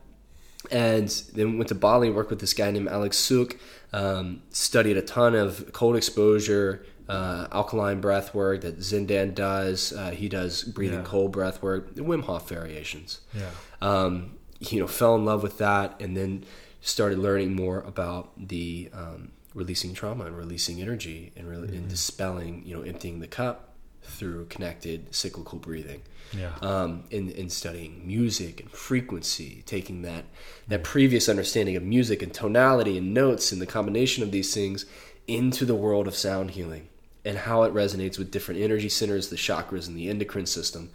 and 0.71 1.09
then 1.35 1.59
went 1.59 1.69
to 1.69 1.75
Bali 1.75 2.09
and 2.09 2.17
worked 2.17 2.31
with 2.31 2.41
this 2.41 2.55
guy 2.55 2.71
named 2.71 2.89
Alex 2.89 3.19
Suk. 3.19 3.57
Um, 3.93 4.43
studied 4.51 4.97
a 4.97 5.03
ton 5.03 5.35
of 5.35 5.73
cold 5.73 5.97
exposure, 5.97 6.85
uh, 7.09 7.49
alkaline 7.53 8.01
breath 8.01 8.35
work 8.35 8.63
that 8.63 8.79
Zindan 8.79 9.35
does. 9.35 9.93
Uh, 9.93 10.11
he 10.11 10.29
does 10.29 10.65
breathing 10.65 11.01
yeah. 11.01 11.05
cold 11.05 11.33
breath 11.33 11.63
work, 11.63 11.95
Wim 11.97 12.25
Hof 12.25 12.49
variations. 12.49 13.21
Yeah. 13.35 13.51
Um, 13.81 14.39
you 14.61 14.81
know, 14.81 14.87
fell 14.87 15.15
in 15.15 15.25
love 15.25 15.43
with 15.43 15.59
that, 15.59 16.01
and 16.01 16.17
then 16.17 16.45
started 16.81 17.19
learning 17.19 17.55
more 17.55 17.81
about 17.81 18.33
the 18.37 18.91
um, 18.93 19.33
releasing 19.55 19.95
trauma 19.95 20.25
and 20.25 20.37
releasing 20.37 20.81
energy 20.81 21.33
and, 21.37 21.49
re- 21.49 21.57
mm-hmm. 21.57 21.75
and 21.75 21.89
dispelling, 21.89 22.63
you 22.65 22.77
know, 22.77 22.83
emptying 22.83 23.21
the 23.21 23.27
cup 23.27 23.75
through 24.03 24.47
connected 24.47 25.15
cyclical 25.15 25.59
breathing. 25.59 26.03
Yeah. 26.33 26.53
Um, 26.61 27.05
in, 27.11 27.31
in 27.31 27.49
studying 27.49 28.07
music 28.07 28.61
and 28.61 28.71
frequency, 28.71 29.63
taking 29.65 30.03
that 30.03 30.27
that 30.69 30.85
previous 30.85 31.27
understanding 31.27 31.75
of 31.75 31.83
music 31.83 32.21
and 32.21 32.35
tonality 32.35 32.99
and 32.99 33.15
notes 33.15 33.51
and 33.51 33.63
the 33.63 33.67
combination 33.67 34.23
of 34.23 34.31
these 34.31 34.53
things 34.53 34.85
into 35.27 35.65
the 35.65 35.75
world 35.75 36.07
of 36.07 36.15
sound 36.15 36.51
healing 36.51 36.89
and 37.25 37.39
how 37.39 37.63
it 37.63 37.73
resonates 37.73 38.19
with 38.19 38.31
different 38.31 38.61
energy 38.61 38.89
centers, 38.89 39.31
the 39.31 39.37
chakras, 39.37 39.87
and 39.87 39.97
the 39.97 40.09
endocrine 40.09 40.47
system, 40.47 40.91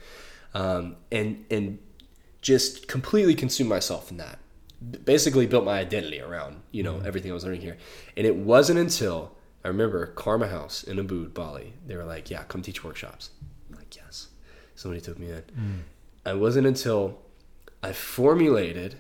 um, 0.53 0.95
and 1.11 1.45
and 1.49 1.79
just 2.41 2.87
completely 2.87 3.33
consume 3.33 3.67
myself 3.67 4.11
in 4.11 4.17
that 4.17 4.37
basically 5.05 5.47
built 5.47 5.65
my 5.65 5.79
identity 5.79 6.19
around 6.19 6.61
you 6.71 6.83
know 6.83 6.95
mm-hmm. 6.95 7.07
everything 7.07 7.31
I 7.31 7.33
was 7.33 7.45
learning 7.45 7.61
here. 7.61 7.77
And 8.17 8.25
it 8.25 8.35
wasn't 8.35 8.79
until 8.79 9.35
I 9.63 9.69
remember 9.69 10.05
Karma 10.07 10.47
House 10.47 10.83
in 10.83 10.97
Ubud, 10.97 11.33
Bali. 11.33 11.73
They 11.85 11.95
were 11.95 12.03
like, 12.03 12.29
"Yeah, 12.29 12.43
come 12.43 12.61
teach 12.61 12.83
workshops." 12.83 13.29
I'm 13.69 13.77
like, 13.77 13.95
"Yes." 13.95 14.27
Somebody 14.75 15.01
took 15.01 15.19
me 15.19 15.29
in. 15.29 15.43
Mm. 15.57 16.31
It 16.33 16.39
wasn't 16.39 16.67
until 16.67 17.19
I 17.81 17.93
formulated 17.93 18.95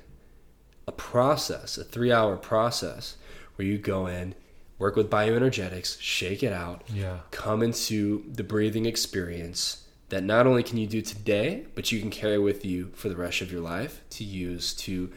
a 0.87 0.91
process, 0.91 1.77
a 1.77 1.83
three-hour 1.83 2.37
process, 2.37 3.15
where 3.55 3.65
you 3.65 3.77
go 3.77 4.07
in, 4.07 4.35
work 4.77 4.95
with 4.95 5.09
bioenergetics, 5.09 5.99
shake 6.01 6.43
it 6.43 6.51
out, 6.51 6.83
yeah. 6.93 7.19
come 7.31 7.63
into 7.63 8.25
the 8.31 8.43
breathing 8.43 8.85
experience 8.85 9.87
that 10.09 10.23
not 10.23 10.45
only 10.45 10.61
can 10.61 10.77
you 10.77 10.85
do 10.85 11.01
today, 11.01 11.65
but 11.73 11.91
you 11.91 11.99
can 11.99 12.09
carry 12.09 12.37
with 12.37 12.65
you 12.65 12.91
for 12.93 13.09
the 13.09 13.15
rest 13.15 13.41
of 13.41 13.51
your 13.51 13.61
life 13.61 14.01
to 14.11 14.23
use 14.23 14.73
to 14.73 15.11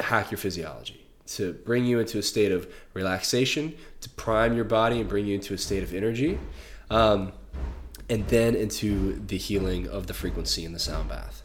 hack 0.00 0.30
your 0.30 0.38
physiology, 0.38 1.06
to 1.26 1.52
bring 1.52 1.84
you 1.84 1.98
into 1.98 2.18
a 2.18 2.22
state 2.22 2.52
of 2.52 2.72
relaxation, 2.92 3.74
to 4.00 4.08
prime 4.10 4.54
your 4.54 4.64
body 4.64 5.00
and 5.00 5.08
bring 5.08 5.26
you 5.26 5.34
into 5.34 5.54
a 5.54 5.58
state 5.58 5.82
of 5.82 5.94
energy, 5.94 6.38
um, 6.90 7.32
and 8.08 8.26
then 8.28 8.54
into 8.54 9.18
the 9.26 9.38
healing 9.38 9.88
of 9.88 10.06
the 10.06 10.14
frequency 10.14 10.64
in 10.64 10.72
the 10.72 10.78
sound 10.78 11.08
bath. 11.08 11.42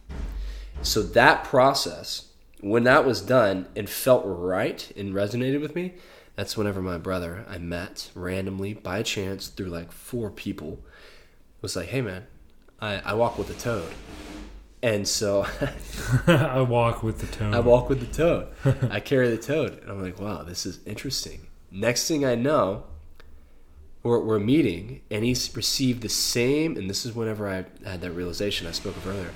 So 0.82 1.02
that 1.02 1.44
process, 1.44 2.28
when 2.62 2.84
that 2.84 3.06
was 3.06 3.22
done 3.22 3.68
and 3.76 3.90
felt 3.90 4.24
right 4.26 4.92
and 4.96 5.14
resonated 5.14 5.62
with 5.62 5.76
me, 5.76 5.94
that's 6.36 6.56
whenever 6.56 6.82
my 6.82 6.98
brother 6.98 7.46
I 7.50 7.58
met 7.58 8.12
randomly 8.16 8.74
by 8.74 9.04
chance 9.04 9.48
through 9.48 9.68
like 9.68 9.92
four 9.92 10.30
people 10.30 10.80
was 11.62 11.76
like, 11.76 11.88
"Hey 11.88 12.02
man, 12.02 12.28
I, 12.80 13.02
I 13.04 13.14
walk 13.14 13.38
with 13.38 13.50
a 13.50 13.60
toad." 13.60 13.92
And 14.82 15.08
so 15.08 15.46
I 16.28 16.62
walk 16.62 17.04
with 17.04 17.20
the 17.20 17.28
toad. 17.28 17.54
I 17.54 17.60
walk 17.60 17.90
with 17.90 18.00
the 18.00 18.06
toad. 18.06 18.48
I 18.90 19.00
carry 19.00 19.30
the 19.30 19.38
toad. 19.38 19.80
And 19.82 19.92
I'm 19.92 20.02
like, 20.02 20.20
wow, 20.20 20.44
this 20.44 20.66
is 20.66 20.80
interesting. 20.86 21.48
Next 21.72 22.08
thing 22.08 22.26
I 22.26 22.36
know, 22.36 22.86
we're, 24.02 24.20
we're 24.20 24.40
meeting, 24.40 25.02
and 25.12 25.26
he's 25.26 25.56
received 25.56 26.02
the 26.02 26.10
same, 26.10 26.78
and 26.78 26.90
this 26.90 27.06
is 27.06 27.14
whenever 27.14 27.50
I 27.50 27.66
had 27.86 28.02
that 28.02 28.12
realization 28.12 28.66
I 28.66 28.72
spoke 28.72 28.96
of 28.96 29.06
earlier. 29.06 29.32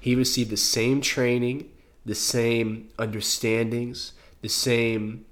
He 0.00 0.14
received 0.14 0.50
the 0.50 0.56
same 0.56 1.00
training, 1.00 1.68
the 2.04 2.14
same 2.14 2.88
understandings, 2.98 4.12
the 4.40 4.48
same 4.48 5.26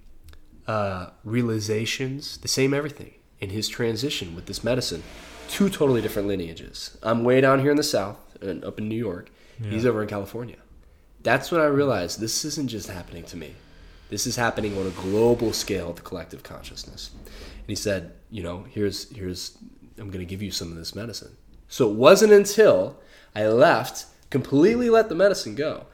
uh, 0.67 1.09
realizations, 1.25 2.37
the 2.39 2.49
same 2.49 2.75
everything 2.75 3.15
in 3.41 3.51
his 3.51 3.69
transition 3.69 4.35
with 4.35 4.47
this 4.47 4.63
medicine. 4.63 5.03
Two 5.49 5.69
totally 5.71 6.03
different 6.03 6.29
lineages. 6.29 6.97
I'm 7.03 7.25
way 7.25 7.41
down 7.41 7.61
here 7.61 7.71
in 7.71 7.77
the 7.77 7.83
South, 7.83 8.19
and 8.41 8.65
up 8.65 8.79
in 8.79 8.89
New 8.89 8.97
York 8.97 9.31
yeah. 9.61 9.71
He's 9.71 9.87
over 9.87 10.03
in 10.03 10.09
California. 10.09 10.57
That's 11.23 11.51
when 11.51 11.61
I 11.61 11.67
realized 11.67 12.21
this 12.21 12.45
isn't 12.45 12.69
just 12.69 12.89
happening 12.89 13.25
to 13.25 13.37
me. 13.37 13.55
This 14.11 14.27
is 14.27 14.37
happening 14.37 14.77
on 14.79 14.87
a 14.87 14.91
global 14.91 15.53
scale 15.53 15.91
of 15.91 15.97
the 15.97 16.03
collective 16.03 16.43
consciousness. 16.43 17.11
And 17.15 17.67
he 17.67 17.75
said, 17.75 18.13
you 18.31 18.43
know, 18.43 18.67
here's 18.71 19.11
here's 19.15 19.57
I'm 19.99 20.09
going 20.09 20.21
to 20.21 20.27
give 20.27 20.43
you 20.43 20.51
some 20.51 20.71
of 20.71 20.77
this 20.77 20.95
medicine. 20.95 21.37
So 21.69 21.91
it 21.91 21.95
wasn't 21.95 22.33
until 22.33 22.99
I 23.35 23.47
left, 23.47 24.07
completely 24.31 24.91
let 24.91 25.09
the 25.09 25.15
medicine 25.15 25.55
go, 25.55 25.87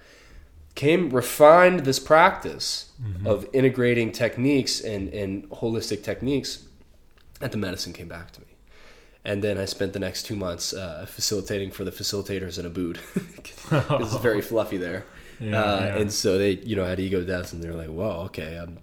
came 0.74 1.10
refined 1.10 1.80
this 1.80 1.98
practice 1.98 2.90
mm-hmm. 3.00 3.26
of 3.26 3.46
integrating 3.52 4.12
techniques 4.12 4.80
and, 4.80 5.08
and 5.12 5.48
holistic 5.50 6.02
techniques 6.02 6.64
that 7.38 7.52
the 7.52 7.58
medicine 7.58 7.92
came 7.92 8.08
back 8.08 8.32
to 8.32 8.40
me 8.40 8.46
and 9.30 9.44
then 9.44 9.58
I 9.58 9.64
spent 9.64 9.92
the 9.92 10.00
next 10.00 10.24
two 10.24 10.34
months 10.34 10.72
uh, 10.72 11.06
facilitating 11.08 11.70
for 11.70 11.84
the 11.84 11.92
facilitators 11.92 12.58
in 12.58 12.68
Ubud. 12.68 12.98
it's 14.02 14.16
very 14.22 14.42
fluffy 14.42 14.76
there, 14.76 15.04
yeah, 15.38 15.62
uh, 15.62 15.80
yeah. 15.80 15.98
and 15.98 16.12
so 16.12 16.36
they, 16.36 16.52
you 16.52 16.74
know, 16.74 16.84
had 16.84 16.98
ego 16.98 17.22
deaths, 17.22 17.52
and 17.52 17.62
they're 17.62 17.74
like, 17.74 17.88
"Whoa, 17.88 18.22
okay, 18.26 18.58
I'm, 18.58 18.76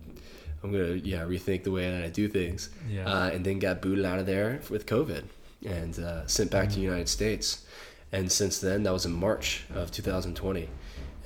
I'm 0.63 0.71
gonna, 0.71 0.93
yeah, 0.93 1.23
rethink 1.23 1.65
the 1.65 1.71
way 1.71 1.89
that 1.91 2.01
I 2.01 2.07
do 2.07 2.29
things," 2.29 2.69
yeah. 2.89 3.05
uh, 3.05 3.29
and 3.29 3.45
then 3.45 3.59
got 3.59 3.81
booted 3.81 4.05
out 4.05 4.19
of 4.19 4.25
there 4.25 4.61
with 4.69 4.85
COVID 4.85 5.25
and 5.65 5.99
uh, 5.99 6.25
sent 6.27 6.49
back 6.49 6.63
mm-hmm. 6.63 6.69
to 6.69 6.75
the 6.75 6.85
United 6.85 7.09
States. 7.09 7.65
And 8.13 8.31
since 8.31 8.59
then, 8.59 8.83
that 8.83 8.93
was 8.93 9.05
in 9.05 9.11
March 9.11 9.65
of 9.75 9.91
2020, 9.91 10.69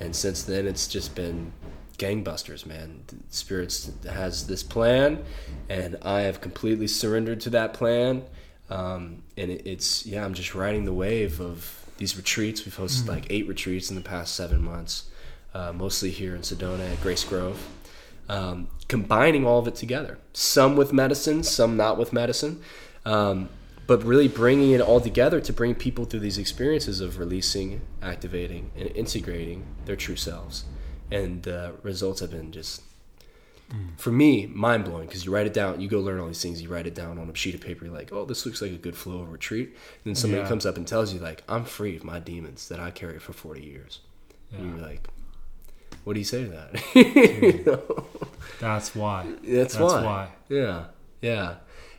and 0.00 0.16
since 0.16 0.42
then, 0.42 0.66
it's 0.66 0.88
just 0.88 1.14
been 1.14 1.52
gangbusters, 1.96 2.66
man. 2.66 3.04
Spirits 3.30 3.92
has 4.04 4.48
this 4.48 4.64
plan, 4.64 5.24
and 5.68 5.96
I 6.02 6.22
have 6.22 6.40
completely 6.40 6.88
surrendered 6.88 7.40
to 7.42 7.50
that 7.50 7.72
plan 7.72 8.24
um, 8.72 9.22
and 9.36 9.50
it, 9.50 9.66
it's 9.66 10.06
yeah, 10.06 10.24
I'm 10.24 10.34
just 10.34 10.54
riding 10.54 10.84
the 10.84 10.92
wave 10.92 11.40
of 11.40 11.86
these 11.98 12.16
retreats. 12.16 12.64
We've 12.64 12.76
hosted 12.76 13.02
mm-hmm. 13.02 13.10
like 13.10 13.26
eight 13.30 13.46
retreats 13.46 13.90
in 13.90 13.96
the 13.96 14.02
past 14.02 14.34
seven 14.34 14.62
months, 14.62 15.08
uh, 15.54 15.72
mostly 15.72 16.10
here 16.10 16.34
in 16.34 16.42
Sedona 16.42 16.92
at 16.92 17.00
Grace 17.00 17.24
Grove. 17.24 17.68
Um, 18.28 18.68
combining 18.88 19.44
all 19.46 19.58
of 19.58 19.66
it 19.66 19.74
together, 19.74 20.18
some 20.32 20.76
with 20.76 20.92
medicine, 20.92 21.42
some 21.42 21.76
not 21.76 21.98
with 21.98 22.12
medicine, 22.12 22.62
um, 23.04 23.48
but 23.86 24.02
really 24.04 24.28
bringing 24.28 24.70
it 24.70 24.80
all 24.80 25.00
together 25.00 25.40
to 25.40 25.52
bring 25.52 25.74
people 25.74 26.04
through 26.04 26.20
these 26.20 26.38
experiences 26.38 27.00
of 27.00 27.18
releasing, 27.18 27.82
activating, 28.00 28.70
and 28.76 28.88
integrating 28.96 29.66
their 29.84 29.96
true 29.96 30.16
selves 30.16 30.64
and 31.12 31.42
the 31.42 31.74
results 31.82 32.20
have 32.20 32.30
been 32.30 32.50
just 32.50 32.82
for 33.96 34.10
me 34.12 34.46
mind 34.46 34.84
blowing 34.84 35.06
because 35.06 35.24
you 35.24 35.32
write 35.34 35.46
it 35.46 35.54
down, 35.54 35.80
you 35.80 35.88
go 35.88 36.00
learn 36.00 36.20
all 36.20 36.26
these 36.26 36.42
things, 36.42 36.60
you 36.62 36.68
write 36.68 36.86
it 36.86 36.94
down 36.94 37.18
on 37.18 37.28
a 37.30 37.34
sheet 37.34 37.54
of 37.54 37.60
paper. 37.60 37.84
You're 37.84 37.94
like, 37.94 38.12
oh, 38.12 38.24
this 38.24 38.44
looks 38.46 38.60
like 38.60 38.72
a 38.72 38.76
good 38.76 38.96
flow 38.96 39.20
of 39.20 39.30
retreat. 39.32 39.68
And 39.68 39.76
then 40.04 40.14
somebody 40.14 40.42
Yeah. 40.42 40.48
comes 40.48 40.66
up 40.66 40.76
and 40.76 40.86
tells 40.86 41.12
you 41.14 41.20
like, 41.20 41.42
I'm 41.48 41.64
free 41.64 41.96
of 41.96 42.04
my 42.04 42.18
demons 42.18 42.68
that 42.68 42.80
I 42.80 42.90
carried 42.90 43.22
for 43.22 43.32
40 43.32 43.62
years. 43.62 44.00
And 44.52 44.70
you're 44.78 44.86
like, 44.86 45.08
what 46.04 46.12
do 46.14 46.18
you 46.18 46.24
say 46.24 46.44
to 46.44 46.50
that? 46.50 46.80
Hmm. 46.92 47.44
You 47.44 47.64
know? 47.64 48.04
That's 48.60 48.94
why. 48.94 49.24
That's, 49.42 49.74
That's 49.74 49.92
why. 49.94 50.04
why. 50.04 50.28
Yeah, 50.48 50.84
yeah, 51.20 51.54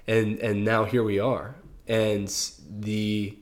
and 0.07 0.37
and 0.39 0.63
now 0.63 0.83
here 0.85 1.03
we 1.03 1.19
are, 1.19 1.55
and 1.87 2.27
the 2.69 3.37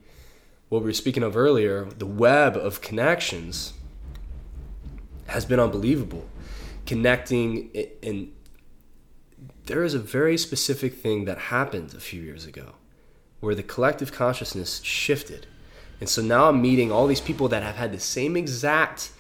what 0.69 0.82
we 0.82 0.86
were 0.86 0.93
speaking 0.93 1.21
of 1.23 1.36
earlier, 1.36 1.86
the 1.86 2.05
web 2.05 2.55
of 2.55 2.79
connections 2.82 3.73
has 5.27 5.45
been 5.45 5.59
unbelievable, 5.59 6.25
connecting 6.86 7.71
and 8.03 8.32
there 9.65 9.84
is 9.84 9.93
a 9.93 9.99
very 9.99 10.38
specific 10.38 10.95
thing 10.95 11.25
that 11.25 11.38
happened 11.38 11.93
a 11.93 11.99
few 11.99 12.21
years 12.21 12.45
ago, 12.45 12.73
where 13.39 13.55
the 13.55 13.63
collective 13.63 14.11
consciousness 14.11 14.82
shifted, 14.84 15.47
and 15.99 16.09
so 16.09 16.21
now 16.21 16.49
I'm 16.49 16.61
meeting 16.61 16.91
all 16.91 17.07
these 17.07 17.21
people 17.21 17.47
that 17.49 17.63
have 17.63 17.75
had 17.75 17.91
the 17.91 17.99
same 17.99 18.36
exact 18.36 19.11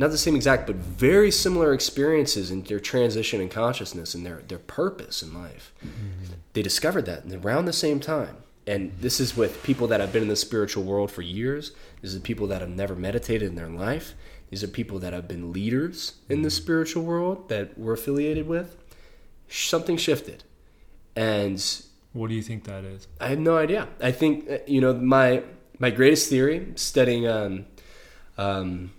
not 0.00 0.10
the 0.10 0.18
same 0.18 0.34
exact, 0.34 0.66
but 0.66 0.76
very 0.76 1.30
similar 1.30 1.74
experiences 1.74 2.50
in 2.50 2.62
their 2.62 2.80
transition 2.80 3.38
in 3.38 3.50
consciousness 3.50 4.14
and 4.14 4.24
their, 4.24 4.40
their 4.48 4.58
purpose 4.58 5.22
in 5.22 5.34
life. 5.34 5.74
Mm-hmm. 5.84 6.32
They 6.54 6.62
discovered 6.62 7.04
that 7.04 7.30
around 7.30 7.66
the 7.66 7.74
same 7.74 8.00
time. 8.00 8.38
And 8.66 8.92
this 8.98 9.20
is 9.20 9.36
with 9.36 9.62
people 9.62 9.86
that 9.88 10.00
have 10.00 10.10
been 10.10 10.22
in 10.22 10.28
the 10.28 10.36
spiritual 10.36 10.84
world 10.84 11.10
for 11.10 11.20
years. 11.20 11.72
This 12.00 12.14
is 12.14 12.20
people 12.20 12.46
that 12.46 12.62
have 12.62 12.70
never 12.70 12.94
meditated 12.94 13.46
in 13.46 13.56
their 13.56 13.68
life. 13.68 14.14
These 14.50 14.64
are 14.64 14.68
people 14.68 14.98
that 14.98 15.12
have 15.12 15.28
been 15.28 15.52
leaders 15.52 16.14
in 16.28 16.42
the 16.42 16.50
spiritual 16.50 17.04
world 17.04 17.48
that 17.48 17.78
we're 17.78 17.94
affiliated 17.94 18.46
with. 18.48 18.76
Something 19.48 19.96
shifted. 19.96 20.44
And 21.16 21.58
What 22.12 22.28
do 22.28 22.34
you 22.34 22.42
think 22.42 22.64
that 22.64 22.84
is? 22.84 23.06
I 23.20 23.28
have 23.28 23.38
no 23.38 23.56
idea. 23.56 23.88
I 24.00 24.12
think 24.12 24.50
uh, 24.50 24.58
you 24.66 24.80
know 24.80 24.94
my 24.94 25.42
my 25.78 25.90
greatest 25.90 26.28
theory, 26.28 26.72
studying 26.74 27.26
um, 27.26 27.66
um, 28.36 28.92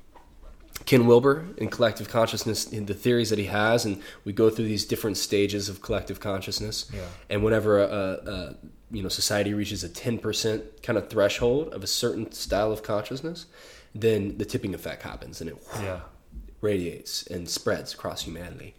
Ken 0.85 1.05
Wilber 1.05 1.45
in 1.57 1.69
collective 1.69 2.09
consciousness, 2.09 2.65
in 2.71 2.85
the 2.85 2.93
theories 2.93 3.29
that 3.29 3.37
he 3.37 3.45
has, 3.45 3.85
and 3.85 4.01
we 4.23 4.33
go 4.33 4.49
through 4.49 4.65
these 4.65 4.85
different 4.85 5.17
stages 5.17 5.69
of 5.69 5.81
collective 5.81 6.19
consciousness. 6.19 6.89
Yeah. 6.93 7.01
And 7.29 7.43
whenever 7.43 7.79
a, 7.79 7.85
a 7.85 8.55
you 8.91 9.03
know 9.03 9.09
society 9.09 9.53
reaches 9.53 9.83
a 9.83 9.89
ten 9.89 10.17
percent 10.17 10.81
kind 10.81 10.97
of 10.97 11.09
threshold 11.09 11.73
of 11.73 11.83
a 11.83 11.87
certain 11.87 12.31
style 12.31 12.71
of 12.71 12.81
consciousness, 12.81 13.45
then 13.93 14.37
the 14.37 14.45
tipping 14.45 14.73
effect 14.73 15.03
happens, 15.03 15.41
and 15.41 15.49
it 15.49 15.57
Yeah. 15.75 16.01
radiates 16.61 17.25
and 17.27 17.49
spreads 17.49 17.93
across 17.93 18.21
humanity. 18.23 18.75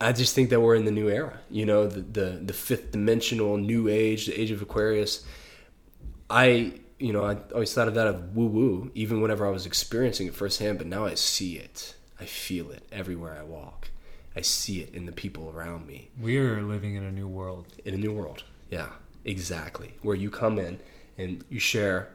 I 0.00 0.12
just 0.12 0.34
think 0.34 0.50
that 0.50 0.60
we're 0.60 0.74
in 0.74 0.84
the 0.84 0.90
new 0.90 1.08
era. 1.08 1.40
You 1.50 1.64
know, 1.66 1.86
the 1.86 2.00
the, 2.00 2.40
the 2.44 2.52
fifth 2.52 2.90
dimensional 2.92 3.56
new 3.56 3.88
age, 3.88 4.26
the 4.26 4.40
age 4.40 4.50
of 4.50 4.60
Aquarius. 4.62 5.24
I 6.30 6.74
you 6.98 7.12
know 7.12 7.24
I 7.24 7.36
always 7.52 7.72
thought 7.72 7.88
of 7.88 7.94
that 7.94 8.06
of 8.06 8.34
woo 8.36 8.46
woo, 8.46 8.90
even 8.94 9.20
whenever 9.20 9.46
I 9.46 9.50
was 9.50 9.66
experiencing 9.66 10.26
it 10.26 10.34
firsthand. 10.34 10.78
But 10.78 10.86
now 10.88 11.04
I 11.04 11.14
see 11.14 11.56
it, 11.56 11.94
I 12.20 12.24
feel 12.24 12.70
it 12.70 12.82
everywhere 12.90 13.36
I 13.38 13.42
walk. 13.44 13.90
I 14.34 14.40
see 14.40 14.80
it 14.80 14.94
in 14.94 15.04
the 15.04 15.12
people 15.12 15.50
around 15.54 15.86
me 15.86 16.08
We 16.18 16.38
are 16.38 16.62
living 16.62 16.94
in 16.94 17.02
a 17.04 17.12
new 17.12 17.28
world. 17.28 17.66
in 17.84 17.92
a 17.92 17.98
new 17.98 18.12
world. 18.14 18.44
Yeah, 18.70 18.88
exactly. 19.26 19.94
Where 20.00 20.16
you 20.16 20.30
come 20.30 20.58
in 20.58 20.80
and 21.18 21.44
you 21.50 21.60
share 21.60 22.08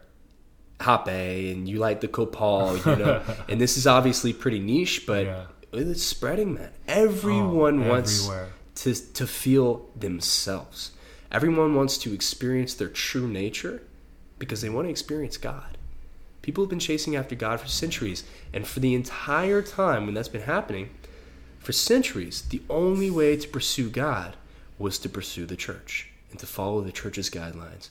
Hape 0.81 1.07
and 1.53 1.67
you 1.67 1.77
like 1.79 2.01
the 2.01 2.07
Copal, 2.07 2.77
you 2.77 2.95
know. 2.95 3.21
and 3.49 3.59
this 3.59 3.77
is 3.77 3.87
obviously 3.87 4.33
pretty 4.33 4.59
niche, 4.59 5.05
but 5.07 5.25
Yeah. 5.25 5.45
it's 5.73 6.03
spreading, 6.03 6.53
man. 6.53 6.69
Everyone 6.87 7.83
Oh, 7.83 7.89
wants 7.89 8.25
everywhere. 8.25 8.49
to 8.75 8.93
to 9.13 9.27
feel 9.27 9.89
themselves. 9.95 10.91
Everyone 11.31 11.75
wants 11.75 11.97
to 11.99 12.13
experience 12.13 12.73
their 12.73 12.87
true 12.89 13.27
nature 13.27 13.81
because 14.39 14.61
they 14.61 14.69
want 14.69 14.87
to 14.87 14.91
experience 14.91 15.35
God. 15.37 15.77
People 16.41 16.63
have 16.63 16.69
been 16.69 16.79
chasing 16.79 17.15
after 17.15 17.35
God 17.35 17.59
for 17.59 17.67
centuries, 17.67 18.23
and 18.53 18.65
for 18.65 18.79
the 18.79 18.93
entire 18.95 19.61
time 19.61 20.05
when 20.05 20.13
that's 20.15 20.29
been 20.29 20.43
happening, 20.43 20.89
for 21.59 21.73
centuries, 21.73 22.43
the 22.43 22.61
only 22.69 23.11
way 23.11 23.35
to 23.35 23.47
pursue 23.49 23.89
God 23.89 24.37
was 24.79 24.97
to 24.99 25.09
pursue 25.09 25.45
the 25.45 25.57
church 25.57 26.07
and 26.31 26.39
to 26.39 26.45
follow 26.45 26.79
the 26.81 26.93
church's 26.93 27.29
guidelines. 27.29 27.89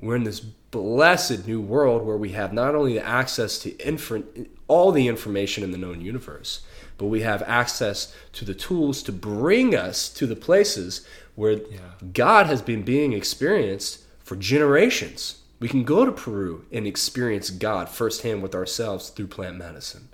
We're 0.00 0.16
in 0.16 0.24
this 0.24 0.40
blessed 0.40 1.46
new 1.46 1.60
world 1.60 2.06
where 2.06 2.16
we 2.16 2.30
have 2.30 2.52
not 2.52 2.74
only 2.74 2.94
the 2.94 3.06
access 3.06 3.58
to 3.60 4.46
all 4.66 4.92
the 4.92 5.08
information 5.08 5.62
in 5.62 5.72
the 5.72 5.78
known 5.78 6.00
universe, 6.00 6.62
but 6.96 7.06
we 7.06 7.20
have 7.20 7.42
access 7.42 8.14
to 8.34 8.44
the 8.44 8.54
tools 8.54 9.02
to 9.02 9.12
bring 9.12 9.74
us 9.74 10.08
to 10.10 10.26
the 10.26 10.36
places 10.36 11.06
where 11.34 11.52
Yeah. 11.52 11.78
God 12.12 12.46
has 12.46 12.62
been 12.62 12.82
being 12.82 13.12
experienced 13.12 14.00
for 14.22 14.36
generations. 14.36 15.38
We 15.58 15.68
can 15.68 15.84
go 15.84 16.06
to 16.06 16.12
Peru 16.12 16.64
and 16.72 16.86
experience 16.86 17.50
God 17.50 17.88
firsthand 17.88 18.42
with 18.42 18.54
ourselves 18.54 19.10
through 19.10 19.26
plant 19.26 19.58
medicine. 19.58 20.08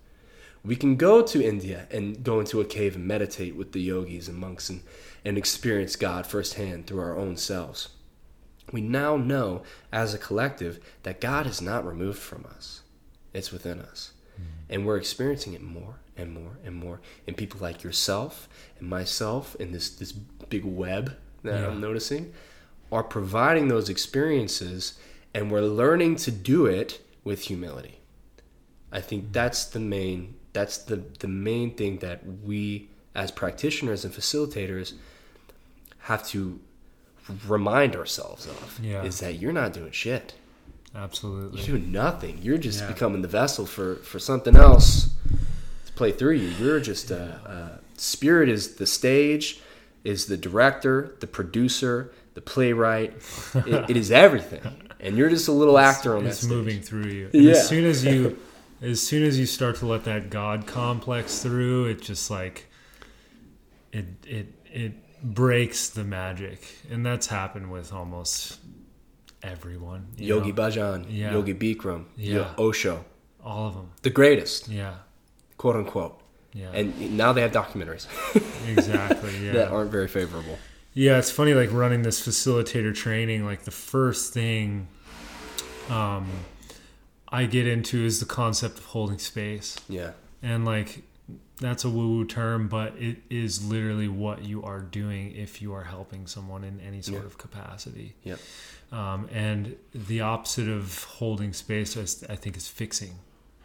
We 0.65 0.75
can 0.75 0.97
go 0.97 1.23
to 1.23 1.45
India 1.45 1.87
and 1.93 2.25
go 2.25 2.41
into 2.41 2.61
a 2.61 2.65
cave 2.65 2.97
and 2.97 3.07
meditate 3.07 3.55
with 3.55 3.71
the 3.71 3.81
yogis 3.81 4.27
and 4.27 4.37
monks 4.37 4.69
and, 4.69 4.83
and 5.25 5.39
experience 5.39 5.95
God 5.95 6.27
firsthand 6.27 6.87
through 6.87 7.01
our 7.01 7.17
own 7.17 7.37
selves. 7.37 7.91
We 8.73 8.81
now 8.81 9.17
know 9.17 9.63
as 9.93 10.13
a 10.15 10.19
collective 10.19 10.81
that 11.05 11.21
God 11.21 11.47
is 11.47 11.63
not 11.63 11.87
removed 11.87 12.19
from 12.19 12.47
us, 12.47 12.83
it's 13.33 13.53
within 13.53 13.81
us. 13.81 14.13
Hmm. 14.37 14.43
And 14.69 14.87
we're 14.87 14.97
experiencing 14.97 15.55
it 15.55 15.63
more 15.63 16.01
and 16.17 16.33
more 16.33 16.59
and 16.65 16.75
more. 16.75 17.01
And 17.27 17.37
people 17.37 17.61
like 17.61 17.85
yourself 17.85 18.49
and 18.79 18.89
myself 18.89 19.55
in 19.57 19.73
this, 19.73 19.91
this 19.91 20.13
big 20.13 20.65
web 20.65 21.17
that 21.43 21.61
Yeah. 21.61 21.69
I'm 21.69 21.81
noticing 21.81 22.33
are 22.93 23.03
providing 23.03 23.69
those 23.69 23.89
experiences, 23.89 24.99
and 25.35 25.51
we're 25.51 25.61
learning 25.63 26.17
to 26.17 26.31
do 26.31 26.67
it 26.67 27.01
with 27.25 27.43
humility. 27.43 28.01
I 28.93 29.01
think 29.01 29.25
hmm. 29.25 29.33
that's 29.33 29.65
the 29.65 29.81
main 29.81 30.35
that's 30.53 30.79
the 30.79 31.05
the 31.19 31.29
main 31.29 31.75
thing 31.75 31.99
that 31.99 32.23
we 32.43 32.89
as 33.15 33.31
practitioners 33.31 34.05
and 34.05 34.15
facilitators 34.15 34.95
have 36.01 36.27
to 36.29 36.61
remind 37.47 37.97
ourselves 37.97 38.47
of 38.47 38.81
Yeah. 38.83 39.03
is 39.03 39.21
that 39.21 39.35
you're 39.41 39.53
not 39.53 39.73
doing 39.73 39.91
shit. 39.93 40.35
Absolutely. 40.95 41.61
You're 41.63 41.79
doing 41.79 41.93
nothing. 41.93 42.39
You're 42.43 42.59
just 42.59 42.81
Yeah. 42.81 42.89
becoming 42.89 43.23
the 43.23 43.29
vessel 43.29 43.67
for 43.67 43.97
for 43.97 44.19
something 44.19 44.57
else 44.57 45.11
to 45.87 45.93
play 45.93 46.13
through 46.13 46.35
you. 46.37 46.49
You're 46.59 46.81
just 46.81 47.11
a, 47.11 47.23
a 47.47 47.99
spirit 48.01 48.49
is 48.49 48.77
the 48.77 48.87
stage, 48.87 49.61
is 50.05 50.27
the 50.27 50.37
director, 50.37 51.15
the 51.21 51.27
producer, 51.27 52.13
the 52.35 52.41
playwright. 52.41 53.13
it, 53.55 53.91
it 53.91 53.97
is 53.97 54.11
everything, 54.11 54.63
and 55.01 55.17
you're 55.19 55.31
just 55.31 55.49
a 55.49 55.53
little 55.53 55.79
actor 55.79 56.17
on 56.17 56.25
that 56.25 56.31
it's 56.31 56.45
moving 56.45 56.81
through 56.81 57.11
you. 57.11 57.31
Yeah. 57.33 57.53
As 57.53 57.69
soon 57.69 57.85
as 57.85 58.05
you, 58.05 58.39
as 58.81 59.03
soon 59.07 59.23
as 59.23 59.39
you 59.39 59.47
start 59.47 59.77
to 59.77 59.87
let 59.87 60.05
that 60.05 60.31
God 60.31 60.67
complex 60.67 61.41
through, 61.43 61.87
it 61.87 62.01
just 62.01 62.31
like, 62.31 62.67
it 63.93 64.07
it 64.27 64.47
it 64.73 64.93
breaks 65.23 65.89
the 65.89 66.05
magic, 66.05 66.61
and 66.91 67.05
that's 67.05 67.27
happened 67.27 67.71
with 67.71 67.93
almost 67.93 68.59
everyone. 69.43 70.09
Yogi 70.17 70.53
know? 70.53 70.63
Bhajan, 70.63 71.07
Yeah. 71.09 71.33
Yogi 71.33 71.55
Bikram, 71.55 72.05
Yeah. 72.17 72.55
Osho, 72.59 73.05
all 73.45 73.69
of 73.69 73.75
them. 73.75 73.91
the 74.03 74.11
greatest, 74.11 74.69
Yeah, 74.69 74.95
quote 75.57 75.77
unquote. 75.77 76.21
yeah, 76.53 76.71
And 76.73 77.17
now 77.17 77.33
they 77.33 77.43
have 77.43 77.53
documentaries 77.53 78.07
exactly. 78.69 79.45
Yeah, 79.45 79.53
that 79.53 79.69
aren't 79.69 79.91
very 79.91 80.09
favorable. 80.09 80.59
Yeah, 80.95 81.19
it's 81.19 81.31
funny 81.31 81.53
like 81.55 81.71
running 81.73 82.03
this 82.03 82.27
facilitator 82.27 82.95
training, 82.95 83.45
like 83.45 83.65
the 83.65 83.71
first 83.71 84.33
thing 84.33 84.89
um 85.91 86.29
I 87.29 87.45
get 87.47 87.67
into 87.67 88.05
is 88.05 88.21
the 88.21 88.27
concept 88.27 88.79
of 88.79 88.85
holding 88.87 89.19
space. 89.19 89.77
Yeah, 89.89 90.13
And 90.43 90.65
like 90.65 91.03
that's 91.61 91.85
a 91.85 91.91
woo 91.91 92.09
woo 92.17 92.25
term, 92.27 92.69
but 92.69 92.95
it 92.99 93.19
is 93.31 93.65
literally 93.67 94.09
what 94.09 94.45
you 94.45 94.63
are 94.63 94.81
doing 94.81 95.35
if 95.35 95.63
you 95.63 95.73
are 95.73 95.85
helping 95.85 96.27
someone 96.27 96.65
in 96.65 96.81
any 96.81 97.01
sort 97.03 97.21
Yeah. 97.23 97.27
of 97.27 97.39
capacity. 97.39 98.15
Yeah. 98.23 98.37
Um, 98.93 99.29
and 99.33 99.77
the 99.95 100.21
opposite 100.21 100.69
of 100.69 101.05
holding 101.05 101.53
space, 101.53 101.97
is, 101.97 102.25
I 102.29 102.37
think, 102.37 102.57
is 102.57 102.69
fixing, 102.69 103.15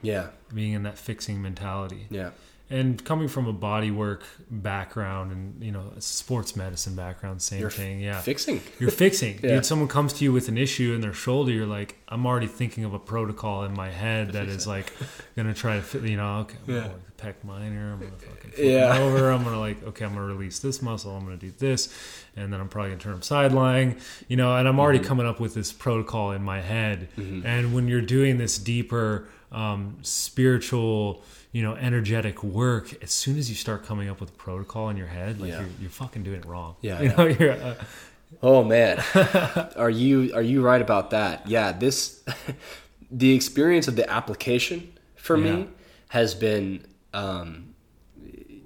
yeah, 0.01 0.27
being 0.53 0.73
in 0.73 0.83
that 0.83 0.97
fixing 0.97 1.41
mentality. 1.41 2.07
yeah, 2.09 2.31
And 2.72 3.03
coming 3.03 3.28
from 3.28 3.47
a 3.47 3.53
bodywork 3.53 4.22
background 4.49 5.32
and, 5.34 5.61
you 5.61 5.74
know, 5.74 5.91
a 5.97 5.99
sports 6.01 6.55
medicine 6.55 6.95
background, 6.95 7.41
same 7.41 7.59
You're 7.59 7.69
thing. 7.69 7.99
Yeah. 7.99 8.22
fixing. 8.22 8.61
You're 8.80 8.91
fixing. 8.91 9.39
Yeah. 9.43 9.55
Dude, 9.55 9.65
someone 9.65 9.89
comes 9.89 10.13
to 10.13 10.24
you 10.24 10.32
with 10.32 10.47
an 10.47 10.57
issue 10.57 10.93
in 10.93 11.01
their 11.01 11.11
shoulder, 11.13 11.51
you're 11.51 11.65
like, 11.65 11.97
I'm 12.07 12.26
already 12.26 12.47
thinking 12.47 12.86
of 12.86 12.93
a 12.93 12.99
protocol 12.99 13.63
in 13.65 13.74
my 13.74 13.89
head 13.89 14.32
that 14.34 14.47
is 14.47 14.65
like 14.67 14.93
gonna 15.36 15.53
try 15.53 15.76
to 15.76 15.82
fit 15.82 16.03
you 16.03 16.15
know, 16.17 16.39
okay, 16.41 16.55
I'm 16.67 16.74
Yeah. 16.74 16.82
gonna 16.82 16.93
the 17.17 17.24
pec 17.24 17.34
minor, 17.43 17.93
I'm 17.93 17.99
gonna 17.99 18.11
fucking 18.11 18.51
flip 18.51 18.65
Yeah. 18.65 18.95
it 18.95 18.99
over, 19.01 19.32
I'm 19.32 19.43
gonna 19.43 19.59
like, 19.67 19.84
okay, 19.84 20.05
I'm 20.05 20.13
gonna 20.13 20.26
release 20.26 20.59
this 20.59 20.82
muscle, 20.82 21.15
I'm 21.15 21.24
gonna 21.26 21.38
do 21.38 21.51
this, 21.57 21.93
and 22.38 22.53
then 22.53 22.59
I'm 22.61 22.69
probably 22.69 22.91
gonna 22.91 23.01
turn 23.01 23.13
them 23.13 23.22
side 23.22 23.51
lying, 23.51 23.97
you 24.30 24.38
know, 24.38 24.55
and 24.55 24.67
I'm 24.67 24.80
already 24.80 24.99
Mm-hmm. 24.99 25.07
coming 25.07 25.26
up 25.28 25.39
with 25.41 25.53
this 25.55 25.74
protocol 25.74 26.32
in 26.32 26.41
my 26.43 26.61
head. 26.61 27.09
And 27.17 27.74
when 27.74 27.88
you're 27.89 28.01
doing 28.01 28.38
this 28.38 28.57
deeper 28.57 29.28
um, 29.51 29.97
spiritual 30.01 31.24
you 31.51 31.61
know, 31.61 31.75
energetic 31.75 32.43
work, 32.43 33.01
as 33.03 33.11
soon 33.11 33.37
as 33.37 33.49
you 33.49 33.55
start 33.55 33.85
coming 33.85 34.07
up 34.09 34.19
with 34.21 34.29
a 34.29 34.33
protocol 34.33 34.89
in 34.89 34.97
your 34.97 35.07
head, 35.07 35.39
like 35.41 35.49
Yeah. 35.49 35.59
you're, 35.61 35.69
you're 35.81 35.89
fucking 35.89 36.23
doing 36.23 36.39
it 36.39 36.45
wrong. 36.45 36.75
Yeah, 36.81 37.01
you 37.03 37.09
know, 37.15 37.25
you're, 37.27 37.51
uh, 37.53 37.75
Oh 38.41 38.63
man, 38.63 39.03
are 39.75 39.89
you 39.89 40.33
are 40.33 40.41
you 40.41 40.61
right 40.61 40.81
about 40.81 41.09
that? 41.09 41.45
Yeah, 41.47 41.73
this 41.73 42.23
the 43.11 43.33
experience 43.35 43.89
of 43.89 43.97
the 43.97 44.09
application 44.09 44.93
for 45.15 45.35
Yeah. 45.37 45.43
me 45.55 45.67
has 46.09 46.33
been, 46.33 46.85
um, 47.13 47.73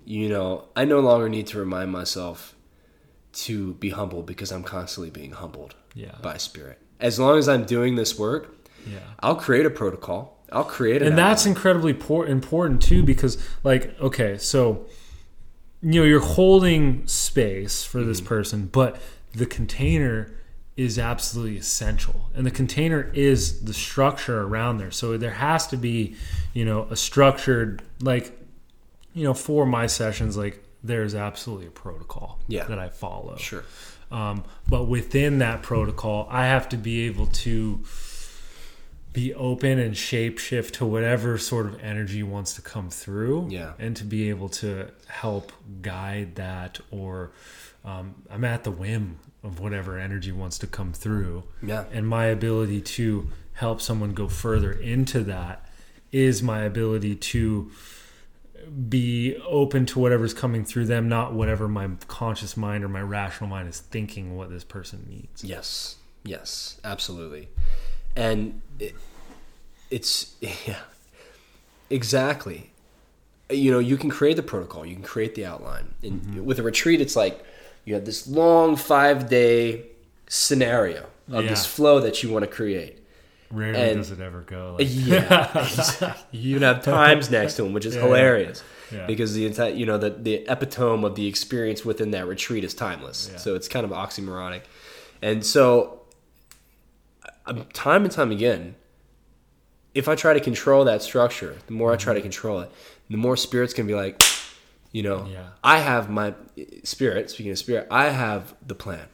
you 0.06 0.30
know, 0.30 0.66
I 0.76 0.86
no 0.86 1.00
longer 1.00 1.30
need 1.30 1.48
to 1.48 1.58
remind 1.58 1.92
myself 1.92 2.54
to 3.34 3.74
be 3.76 3.90
humble 3.90 4.22
because 4.22 4.52
I'm 4.52 4.64
constantly 4.64 5.10
being 5.10 5.32
humbled 5.32 5.74
Yeah. 5.96 6.16
by 6.22 6.38
Spirit. 6.38 6.80
As 7.00 7.20
long 7.20 7.38
as 7.40 7.50
I'm 7.50 7.66
doing 7.66 7.96
this 7.96 8.18
work, 8.20 8.56
yeah. 8.88 9.00
I'll 9.20 9.36
create 9.36 9.66
a 9.66 9.70
protocol. 9.72 10.35
I'll 10.52 10.64
create 10.64 11.02
an 11.02 11.10
and 11.10 11.18
that's 11.18 11.46
incredibly 11.46 11.94
por- 11.94 12.28
important 12.28 12.82
too 12.82 13.04
because 13.04 13.38
like 13.64 14.00
okay 14.00 14.38
so 14.38 14.86
you 15.82 16.00
know 16.02 16.06
you're 16.06 16.20
holding 16.20 17.06
space 17.08 17.84
for 17.84 18.04
this 18.04 18.20
Mm-hmm. 18.20 18.28
person 18.28 18.70
but 18.72 19.00
the 19.34 19.46
container 19.46 20.32
is 20.78 21.00
absolutely 21.00 21.58
essential 21.58 22.30
and 22.36 22.46
the 22.46 22.52
container 22.52 23.10
is 23.14 23.62
the 23.66 23.74
structure 23.74 24.42
around 24.42 24.78
there 24.78 24.92
so 24.92 25.18
there 25.18 25.32
has 25.32 25.68
to 25.68 25.78
be 25.78 26.16
you 26.54 26.64
know 26.66 26.88
a 26.90 26.96
structured 26.96 27.82
like 28.02 28.38
you 29.14 29.24
know 29.24 29.34
for 29.34 29.66
my 29.66 29.88
sessions 29.88 30.36
like 30.38 30.62
there's 30.84 31.16
absolutely 31.16 31.66
a 31.68 31.72
protocol 31.72 32.40
Yeah. 32.48 32.66
that 32.66 32.78
i 32.78 32.90
follow 32.90 33.38
sure. 33.38 33.64
um, 34.12 34.44
but 34.70 34.84
within 34.86 35.40
that 35.40 35.64
protocol, 35.64 36.28
I 36.30 36.46
have 36.46 36.70
to 36.70 36.78
be 36.78 37.08
able 37.08 37.26
to 37.28 37.84
be 39.16 39.34
open 39.34 39.80
and 39.80 39.96
shape 39.96 40.38
shift 40.38 40.76
to 40.76 40.86
whatever 40.86 41.38
sort 41.38 41.66
of 41.66 41.82
energy 41.82 42.22
wants 42.22 42.54
to 42.54 42.62
come 42.62 42.90
through. 42.90 43.48
Yeah. 43.50 43.74
And 43.80 43.96
to 43.96 44.04
be 44.04 44.30
able 44.30 44.50
to 44.50 44.92
help 45.08 45.52
guide 45.82 46.36
that, 46.36 46.80
or 46.92 47.32
um, 47.84 48.16
I'm 48.30 48.44
at 48.44 48.64
the 48.64 48.72
whim 48.72 49.18
of 49.42 49.60
whatever 49.60 49.98
energy 49.98 50.32
wants 50.32 50.58
to 50.60 50.68
come 50.68 50.92
through. 50.92 51.44
Yeah. 51.64 51.86
And 51.92 52.08
my 52.08 52.26
ability 52.26 52.82
to 52.82 53.30
help 53.54 53.82
someone 53.82 54.14
go 54.14 54.28
further 54.28 54.72
into 54.72 55.22
that 55.22 55.66
is 56.12 56.44
my 56.44 56.62
ability 56.62 57.16
to 57.16 57.72
be 58.90 59.38
open 59.48 59.86
to 59.86 60.00
whatever's 60.00 60.34
coming 60.34 60.66
through 60.66 60.86
them, 60.86 61.08
not 61.08 61.34
whatever 61.34 61.68
my 61.68 61.90
conscious 62.08 62.58
mind 62.58 62.84
or 62.84 62.90
my 62.90 63.02
rational 63.02 63.50
mind 63.50 63.70
is 63.70 63.80
thinking 63.80 64.36
what 64.36 64.50
this 64.50 64.64
person 64.64 65.06
needs. 65.08 65.44
Yes, 65.44 65.98
yes, 66.24 66.80
absolutely, 66.84 67.50
and 68.16 68.62
it, 68.80 68.96
it's 69.90 70.36
yeah, 70.42 70.80
exactly. 71.90 72.72
You 73.50 73.72
know, 73.72 73.80
you 73.80 73.96
can 73.98 74.10
create 74.10 74.38
the 74.38 74.44
protocol, 74.44 74.86
you 74.86 74.96
can 74.96 75.04
create 75.04 75.36
the 75.36 75.46
outline, 75.46 75.94
and 76.02 76.22
Mm-hmm. 76.22 76.46
with 76.46 76.58
a 76.60 76.64
retreat, 76.64 77.00
it's 77.02 77.16
like 77.16 77.44
you 77.84 77.94
have 77.94 78.06
this 78.06 78.28
long 78.28 78.76
five 78.76 79.30
day 79.30 79.86
scenario 80.28 81.06
of 81.32 81.46
this 81.48 81.66
flow 81.66 82.00
that 82.00 82.24
you 82.24 82.30
want 82.32 82.44
to 82.44 82.50
create. 82.50 83.00
Rarely 83.52 83.80
And- 83.80 83.98
does 83.98 84.10
it 84.12 84.20
ever 84.20 84.42
go. 84.42 84.76
Like, 84.80 84.88
Yeah, 84.90 86.16
you 86.32 86.60
have 86.60 86.84
times 86.84 87.30
next 87.30 87.56
to 87.56 87.64
them, 87.64 87.74
which 87.74 87.86
is 87.86 87.96
Yeah. 87.96 88.02
hilarious. 88.02 88.64
Yeah. 88.92 89.06
Because 89.08 89.34
the 89.34 89.46
entire, 89.48 89.72
you 89.72 89.86
know, 89.86 89.98
the 90.00 90.10
the 90.12 90.46
epitome 90.50 91.06
of 91.06 91.16
the 91.16 91.28
experience 91.28 91.84
within 91.86 92.12
that 92.12 92.28
retreat 92.28 92.64
is 92.64 92.74
timeless. 92.74 93.30
Yeah. 93.32 93.38
So 93.38 93.56
it's 93.56 93.68
kind 93.68 93.84
of 93.86 93.92
oxymoronic, 93.92 94.62
and 95.22 95.46
so 95.46 96.02
time 97.74 98.04
and 98.04 98.12
time 98.12 98.32
again, 98.32 98.76
if 99.94 100.08
I 100.08 100.16
try 100.16 100.34
to 100.34 100.40
control 100.40 100.86
that 100.86 101.02
structure, 101.02 101.58
the 101.68 101.74
more 101.74 101.94
I 101.94 101.96
try 101.96 102.14
to 102.14 102.20
mm-hmm. 102.20 102.26
control 102.26 102.60
it, 102.62 102.72
the 103.10 103.18
more 103.18 103.38
spirits 103.38 103.74
can 103.74 103.88
be 103.88 103.96
like, 103.96 104.22
you 104.92 105.04
know, 105.04 105.28
Yeah. 105.30 105.48
I 105.64 105.80
have 105.80 106.10
my 106.10 106.34
spirit. 106.84 107.30
Speaking 107.30 107.52
of 107.52 107.58
spirit, 107.58 107.88
I 107.92 108.10
have 108.10 108.56
the 108.66 108.76
plan. 108.76 109.08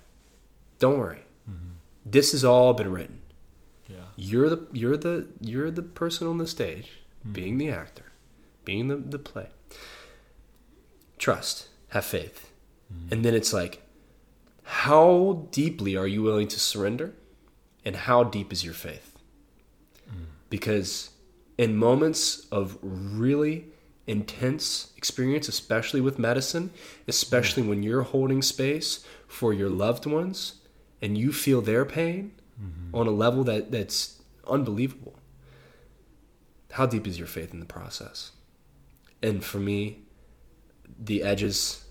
Don't 0.79 0.97
worry, 0.97 1.23
mm-hmm. 1.49 1.73
this 2.05 2.31
has 2.31 2.43
all 2.43 2.73
been 2.73 2.91
written. 2.91 3.19
Yeah. 3.87 3.97
you're 4.15 4.49
the 4.49 4.67
you're 4.71 4.95
the 4.95 5.27
you're 5.41 5.69
the 5.69 5.81
person 5.81 6.25
on 6.25 6.37
the 6.37 6.47
stage 6.47 7.01
mm-hmm. 7.19 7.33
being 7.33 7.57
the 7.57 7.69
actor 7.69 8.11
being 8.65 8.87
the, 8.87 8.95
the 8.95 9.19
play. 9.19 9.47
Trust. 11.17 11.67
Have 11.89 12.05
faith. 12.05 12.51
And 13.11 13.25
then 13.25 13.33
it's 13.33 13.53
like 13.53 13.81
how 14.63 15.47
deeply 15.51 15.95
are 15.95 16.07
you 16.07 16.21
willing 16.21 16.47
to 16.49 16.59
surrender 16.59 17.13
and 17.83 17.95
how 17.95 18.23
deep 18.23 18.51
is 18.53 18.63
your 18.63 18.73
faith? 18.73 19.17
Because 20.49 21.11
in 21.57 21.75
moments 21.75 22.47
of 22.51 22.77
really 22.81 23.67
intense 24.07 24.91
experience 24.97 25.47
especially 25.47 26.01
with 26.01 26.17
medicine 26.17 26.71
especially 27.07 27.61
when 27.61 27.83
you're 27.83 28.01
holding 28.01 28.41
space 28.41 29.05
for 29.27 29.53
your 29.53 29.69
loved 29.69 30.07
ones 30.07 30.55
and 31.03 31.17
you 31.17 31.31
feel 31.31 31.61
their 31.61 31.85
pain 31.85 32.31
mm-hmm. 32.59 32.95
on 32.95 33.05
a 33.05 33.11
level 33.11 33.43
that 33.43 33.71
that's 33.71 34.19
unbelievable 34.47 35.15
how 36.71 36.85
deep 36.85 37.05
is 37.05 37.19
your 37.19 37.27
faith 37.27 37.53
in 37.53 37.59
the 37.59 37.65
process? 37.65 38.31
And 39.21 39.43
for 39.43 39.59
me 39.59 39.99
the 40.99 41.21
edges 41.21 41.85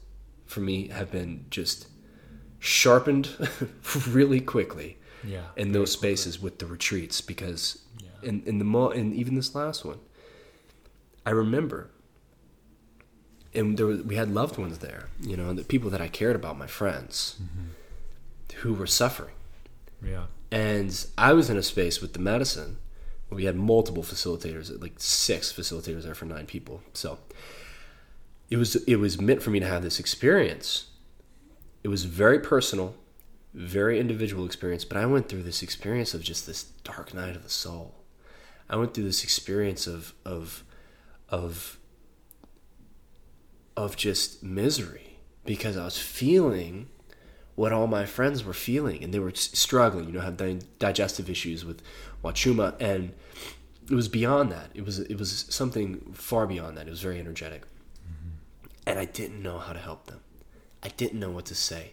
for 0.46 0.60
me 0.60 0.88
have 0.88 1.10
been 1.12 1.46
just 1.48 1.86
sharpened 2.58 3.30
really 4.08 4.40
quickly 4.40 4.98
Yeah. 5.24 5.46
in 5.56 5.72
those 5.72 5.92
spaces 5.92 6.40
with 6.40 6.58
the 6.58 6.66
retreats 6.66 7.20
because 7.20 7.82
Yeah. 8.02 8.28
in, 8.28 8.42
in 8.46 8.58
the 8.58 8.64
mo 8.64 8.88
and 8.90 9.14
even 9.14 9.34
this 9.34 9.54
last 9.54 9.84
one 9.84 9.98
i 11.26 11.30
remember 11.30 11.90
and 13.54 13.76
there 13.76 13.86
was, 13.86 14.02
we 14.02 14.16
had 14.16 14.30
loved 14.30 14.56
ones 14.58 14.78
there 14.78 15.08
you 15.20 15.36
know 15.36 15.52
the 15.52 15.64
people 15.64 15.90
that 15.90 16.00
i 16.00 16.08
cared 16.08 16.36
about 16.36 16.56
my 16.58 16.66
friends 16.66 17.36
mm-hmm. 17.42 18.58
who 18.60 18.72
were 18.74 18.86
suffering 18.86 19.34
Yeah. 20.02 20.26
and 20.50 21.06
I 21.18 21.32
was 21.34 21.50
in 21.50 21.56
a 21.56 21.62
space 21.62 22.00
with 22.00 22.12
the 22.14 22.18
medicine 22.18 22.78
where 23.28 23.36
we 23.36 23.44
had 23.44 23.54
multiple 23.56 24.02
facilitators, 24.02 24.66
like 24.82 24.94
six 24.98 25.52
facilitators 25.52 26.02
there 26.02 26.14
for 26.16 26.24
nine 26.24 26.46
people. 26.46 26.82
So 26.94 27.18
it 28.50 28.56
was 28.56 28.74
it 28.86 28.96
was 28.96 29.20
meant 29.20 29.40
for 29.42 29.50
me 29.50 29.60
to 29.60 29.66
have 29.66 29.82
this 29.84 30.00
experience. 30.00 30.86
It 31.84 31.88
was 31.88 32.04
very 32.06 32.40
personal, 32.40 32.94
very 33.52 33.98
individual 33.98 34.46
experience, 34.46 34.84
but 34.84 34.96
I 34.96 35.06
went 35.06 35.28
through 35.28 35.42
this 35.42 35.62
experience 35.62 36.14
of 36.14 36.22
just 36.22 36.46
this 36.46 36.64
dark 36.84 37.12
night 37.14 37.36
of 37.36 37.42
the 37.42 37.50
soul. 37.50 37.94
I 38.68 38.76
went 38.76 38.94
through 38.94 39.04
this 39.04 39.24
experience 39.24 39.86
of 39.86 40.14
of 40.24 40.64
of 41.28 41.78
of 43.76 43.96
just 43.96 44.42
misery 44.42 45.18
because 45.44 45.76
I 45.76 45.84
was 45.84 45.98
feeling 45.98 46.88
what 47.56 47.72
all 47.72 47.86
my 47.86 48.06
friends 48.06 48.44
were 48.44 48.52
feeling 48.52 49.02
and 49.02 49.12
they 49.12 49.18
were 49.18 49.34
struggling 49.34 50.06
you 50.06 50.12
know 50.12 50.20
have 50.20 50.36
digestive 50.78 51.28
issues 51.28 51.64
with 51.64 51.82
wachuma 52.22 52.74
and 52.80 53.12
it 53.90 53.94
was 53.94 54.08
beyond 54.08 54.52
that. 54.52 54.70
It 54.72 54.86
was 54.86 55.00
it 55.00 55.18
was 55.18 55.46
something 55.48 56.12
far 56.12 56.46
beyond 56.46 56.76
that. 56.76 56.86
It 56.86 56.90
was 56.90 57.02
very 57.02 57.18
energetic. 57.18 57.62
Mm-hmm. 57.62 58.68
And 58.86 58.98
i 58.98 59.04
didn't 59.04 59.42
know 59.42 59.58
how 59.58 59.72
to 59.72 59.80
help 59.80 60.06
them. 60.06 60.20
I 60.82 60.88
didn't 60.88 61.18
know 61.18 61.30
what 61.30 61.46
to 61.46 61.54
say 61.54 61.92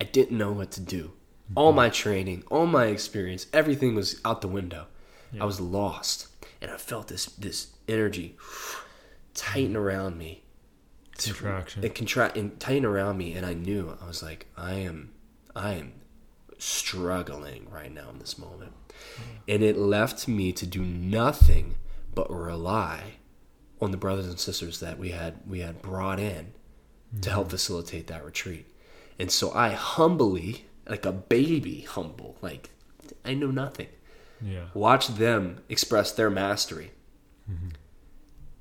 i 0.00 0.04
didn't 0.04 0.36
know 0.36 0.52
what 0.52 0.70
to 0.72 0.80
do. 0.80 1.12
All 1.54 1.72
my 1.72 1.88
training 1.88 2.44
all 2.50 2.66
my 2.66 2.86
experience 2.86 3.46
everything 3.52 3.94
was 3.94 4.20
out 4.24 4.40
the 4.40 4.48
window. 4.48 4.86
I 5.40 5.44
was 5.44 5.60
lost. 5.60 6.28
And 6.60 6.70
i 6.70 6.76
felt 6.76 7.08
this 7.08 7.26
this 7.26 7.68
energy 7.86 8.36
tighten 9.34 9.76
around 9.76 10.18
me 10.18 10.42
Contraction. 11.16 11.84
it 11.84 11.94
contract 11.94 12.36
and 12.36 12.58
tighten 12.60 12.84
around 12.84 13.18
me 13.18 13.32
and 13.34 13.44
i 13.46 13.52
knew 13.52 13.96
i 14.00 14.06
was 14.06 14.22
like 14.22 14.46
i 14.56 14.74
am 14.74 15.10
i 15.54 15.72
am 15.74 15.92
struggling 16.58 17.68
right 17.70 17.92
now 17.92 18.10
in 18.10 18.18
this 18.18 18.38
moment. 18.38 18.72
Mm. 19.16 19.22
And 19.48 19.62
it 19.62 19.76
left 19.76 20.28
me 20.28 20.52
to 20.52 20.66
do 20.66 20.82
nothing 20.82 21.76
but 22.14 22.30
rely 22.30 23.14
on 23.80 23.92
the 23.92 23.96
brothers 23.96 24.26
and 24.26 24.38
sisters 24.38 24.80
that 24.80 24.98
we 24.98 25.10
had 25.10 25.40
we 25.46 25.60
had 25.60 25.80
brought 25.80 26.18
in 26.18 26.52
to 27.22 27.30
help 27.30 27.44
mm-hmm. 27.44 27.50
facilitate 27.52 28.08
that 28.08 28.24
retreat 28.24 28.66
and 29.18 29.30
so 29.30 29.52
i 29.52 29.70
humbly 29.70 30.66
like 30.88 31.04
a 31.06 31.12
baby 31.12 31.80
humble 31.80 32.36
like 32.40 32.70
i 33.24 33.34
know 33.34 33.50
nothing 33.50 33.88
Yeah. 34.40 34.66
watch 34.74 35.08
them 35.08 35.62
express 35.68 36.12
their 36.12 36.30
mastery. 36.30 36.92
Mm-hmm. 37.50 37.70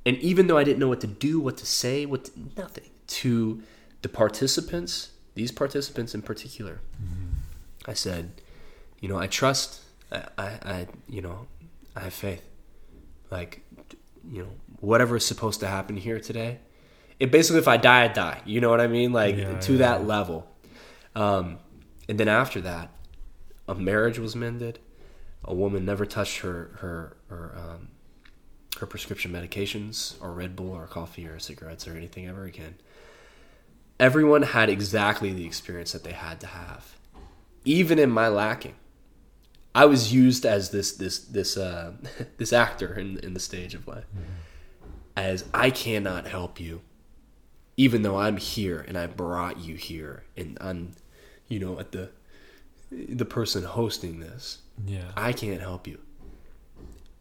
And 0.08 0.18
even 0.18 0.48
though 0.48 0.58
I 0.58 0.64
didn't 0.64 0.80
know 0.80 0.88
what 0.88 1.02
to 1.02 1.08
do, 1.08 1.40
what 1.40 1.58
to 1.58 1.66
say, 1.66 2.06
what 2.06 2.26
to, 2.26 2.32
nothing 2.58 2.90
to 3.20 3.62
the 4.02 4.10
participants, 4.10 5.12
these 5.36 5.52
participants 5.52 6.16
in 6.16 6.22
particular, 6.24 6.80
mm-hmm. 6.96 7.34
I 7.86 7.94
said, 7.94 8.32
you 9.02 9.08
know, 9.10 9.20
I 9.20 9.28
trust, 9.28 9.82
I, 10.12 10.24
I, 10.38 10.48
I, 10.76 10.88
you 11.08 11.22
know, 11.22 11.46
I 11.96 12.00
have 12.06 12.14
faith. 12.14 12.42
Like, 13.30 13.62
you 14.32 14.42
know, 14.44 14.50
whatever 14.80 15.18
is 15.18 15.26
supposed 15.26 15.60
to 15.60 15.68
happen 15.68 15.98
here 15.98 16.20
today, 16.20 16.60
it 17.20 17.32
basically, 17.32 17.60
if 17.60 17.68
I 17.68 17.78
die, 17.78 18.04
I 18.04 18.08
die. 18.08 18.42
You 18.46 18.62
know 18.62 18.70
what 18.70 18.82
I 18.82 18.88
mean? 18.88 19.12
Like 19.12 19.38
Yeah, 19.38 19.60
to 19.60 19.74
yeah, 19.74 19.78
that 19.80 20.06
level. 20.06 20.48
Um, 21.16 21.60
and 22.08 22.20
then 22.20 22.28
after 22.28 22.62
that, 22.62 22.92
a 23.68 23.76
marriage 23.76 24.20
was 24.20 24.36
mended. 24.36 24.80
A 25.44 25.54
woman 25.54 25.86
never 25.86 26.06
touched 26.06 26.40
her 26.40 26.78
her 26.80 27.18
her 27.30 27.56
um, 27.58 27.90
or 28.82 28.88
prescription 28.88 29.32
medications 29.32 30.22
or 30.22 30.32
Red 30.32 30.56
Bull 30.56 30.72
or 30.72 30.88
coffee 30.88 31.28
or 31.28 31.40
cigarettes 31.40 31.88
or 31.88 31.96
anything 31.96 32.28
ever 32.28 32.44
again. 32.46 32.76
Everyone 34.00 34.44
had 34.44 34.70
exactly 34.70 35.34
the 35.34 35.46
experience 35.46 35.92
that 35.94 36.04
they 36.04 36.12
had 36.12 36.40
to 36.42 36.48
have. 36.48 36.98
Even 37.66 37.98
in 37.98 38.10
my 38.10 38.28
lacking. 38.28 38.76
I 39.74 39.86
was 39.86 40.14
used 40.14 40.46
as 40.46 40.72
this 40.72 40.96
this 40.96 41.20
this 41.20 41.58
uh, 41.58 41.94
this 42.38 42.54
actor 42.54 42.94
in 42.94 43.18
in 43.20 43.34
the 43.34 43.40
stage 43.40 43.74
of 43.74 43.88
life. 43.88 44.06
As 45.16 45.46
I 45.54 45.72
cannot 45.72 46.28
help 46.28 46.60
you, 46.60 46.82
even 47.78 48.02
though 48.02 48.18
I'm 48.18 48.38
here 48.38 48.84
and 48.88 48.98
I 48.98 49.06
brought 49.06 49.60
you 49.60 49.76
here, 49.76 50.24
and 50.36 50.58
I'm, 50.60 50.94
you 51.48 51.60
know, 51.60 51.80
at 51.80 51.92
the 51.92 52.10
the 52.92 53.26
person 53.26 53.64
hosting 53.64 54.20
this. 54.20 54.60
Yeah. 54.86 55.12
I 55.16 55.34
can't 55.34 55.62
help 55.62 55.88
you. 55.88 56.00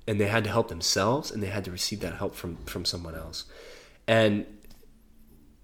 And 0.07 0.21
they 0.21 0.29
had 0.29 0.45
to 0.45 0.51
help 0.51 0.69
themselves 0.69 1.31
and 1.31 1.43
they 1.43 1.49
had 1.49 1.65
to 1.65 1.71
receive 1.71 2.01
that 2.01 2.15
help 2.15 2.35
from 2.35 2.57
from 2.65 2.85
someone 2.85 3.15
else. 3.15 3.45
And 4.07 4.47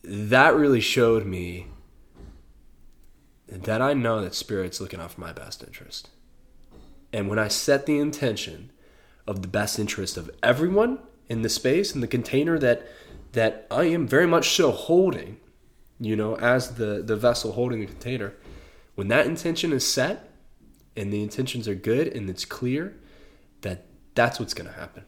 that 0.02 0.54
really 0.54 0.80
showed 0.80 1.24
me 1.24 1.68
that 3.48 3.80
I 3.80 3.92
know 3.92 4.20
that 4.22 4.34
spirit's 4.34 4.80
looking 4.80 5.00
out 5.00 5.12
for 5.12 5.20
my 5.20 5.32
best 5.32 5.62
interest. 5.62 6.10
And 7.12 7.28
when 7.28 7.38
I 7.38 7.48
set 7.48 7.86
the 7.86 7.98
intention 7.98 8.70
of 9.26 9.42
the 9.42 9.48
best 9.48 9.78
interest 9.78 10.16
of 10.16 10.30
everyone 10.42 10.98
in 11.28 11.42
the 11.42 11.48
space 11.48 11.94
in 11.94 12.00
the 12.00 12.06
container 12.08 12.58
that 12.58 12.86
that 13.32 13.66
I 13.70 13.84
am 13.84 14.06
very 14.06 14.26
much 14.26 14.50
so 14.50 14.70
holding, 14.70 15.38
you 15.98 16.16
know, 16.16 16.36
as 16.36 16.74
the 16.76 17.02
the 17.02 17.16
vessel 17.16 17.52
holding 17.52 17.80
the 17.80 17.86
container, 17.86 18.34
when 18.94 19.08
that 19.08 19.26
intention 19.26 19.72
is 19.72 19.90
set 19.90 20.30
and 20.96 21.12
the 21.12 21.22
intentions 21.22 21.66
are 21.66 21.74
good 21.74 22.08
and 22.08 22.28
it's 22.28 22.44
clear 22.44 22.96
that 23.62 23.86
that's 24.14 24.38
what's 24.38 24.54
going 24.54 24.68
to 24.68 24.78
happen. 24.78 25.04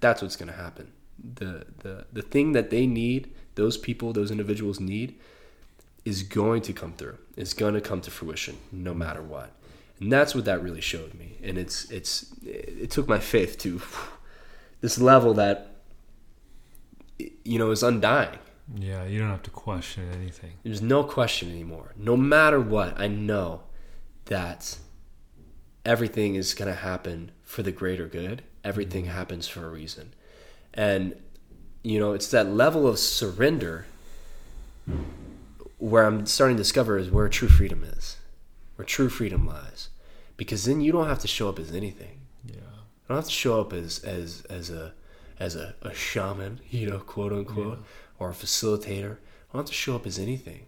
That's 0.00 0.22
what's 0.22 0.36
going 0.36 0.50
to 0.50 0.56
happen. 0.56 0.92
The, 1.18 1.66
the 1.78 2.06
the 2.12 2.22
thing 2.22 2.52
that 2.52 2.70
they 2.70 2.86
need 2.86 3.32
those 3.56 3.76
people 3.76 4.12
those 4.12 4.30
individuals 4.30 4.78
need 4.78 5.18
is 6.04 6.22
going 6.22 6.62
to 6.62 6.72
come 6.72 6.92
through. 6.92 7.18
Is 7.36 7.54
going 7.54 7.74
to 7.74 7.80
come 7.80 8.00
to 8.02 8.10
fruition 8.10 8.58
no 8.70 8.94
matter 8.94 9.22
what. 9.22 9.50
And 10.00 10.12
that's 10.12 10.34
what 10.34 10.44
that 10.44 10.62
really 10.62 10.80
showed 10.80 11.14
me. 11.14 11.38
And 11.42 11.58
it's 11.58 11.90
it's 11.90 12.32
it 12.44 12.90
took 12.92 13.08
my 13.08 13.18
faith 13.18 13.58
to 13.58 13.82
this 14.80 14.98
level 15.00 15.34
that 15.34 15.77
you 17.48 17.58
know 17.58 17.70
is 17.70 17.82
undying 17.82 18.38
Yeah, 18.76 19.04
you 19.04 19.18
don't 19.18 19.30
have 19.30 19.42
to 19.44 19.50
question 19.50 20.08
anything. 20.12 20.52
there's 20.62 20.82
no 20.82 21.02
question 21.02 21.50
anymore. 21.50 21.94
No 21.96 22.16
matter 22.16 22.60
what, 22.60 23.00
I 23.00 23.08
know 23.08 23.62
that 24.26 24.78
everything 25.84 26.34
is 26.34 26.52
going 26.52 26.70
to 26.70 26.78
happen 26.78 27.32
for 27.42 27.62
the 27.62 27.72
greater 27.72 28.06
good. 28.06 28.42
Everything 28.62 29.04
mm-hmm. 29.04 29.14
happens 29.14 29.48
for 29.48 29.64
a 29.64 29.70
reason. 29.70 30.12
And, 30.74 31.16
you 31.82 31.98
know, 31.98 32.12
it's 32.12 32.30
that 32.30 32.48
level 32.50 32.86
of 32.86 32.98
surrender 32.98 33.86
where 35.78 36.04
I'm 36.04 36.26
starting 36.26 36.56
to 36.58 36.62
discover 36.62 36.98
is 36.98 37.10
where 37.10 37.28
true 37.28 37.48
freedom 37.48 37.82
is, 37.84 38.18
where 38.76 38.84
true 38.84 39.08
freedom 39.08 39.46
lies. 39.46 39.88
Because 40.36 40.66
then 40.66 40.80
you 40.82 40.92
don't 40.92 41.08
have 41.08 41.20
to 41.20 41.28
show 41.28 41.48
up 41.48 41.58
as 41.58 41.72
anything. 41.72 42.20
Yeah. 42.44 42.56
You 42.56 43.08
don't 43.08 43.16
have 43.16 43.24
to 43.24 43.30
show 43.30 43.60
up 43.60 43.72
as 43.72 43.98
as 44.00 44.44
as 44.50 44.70
a 44.70 44.92
as 45.38 45.54
a, 45.56 45.74
a 45.82 45.94
shaman, 45.94 46.60
you 46.70 46.88
know, 46.90 46.98
quote 46.98 47.32
unquote, 47.32 47.84
or 48.18 48.30
a 48.30 48.34
facilitator. 48.34 49.12
I 49.16 49.52
don't 49.52 49.62
have 49.62 49.66
to 49.66 49.72
show 49.72 49.96
up 49.96 50.06
as 50.06 50.18
anything. 50.18 50.66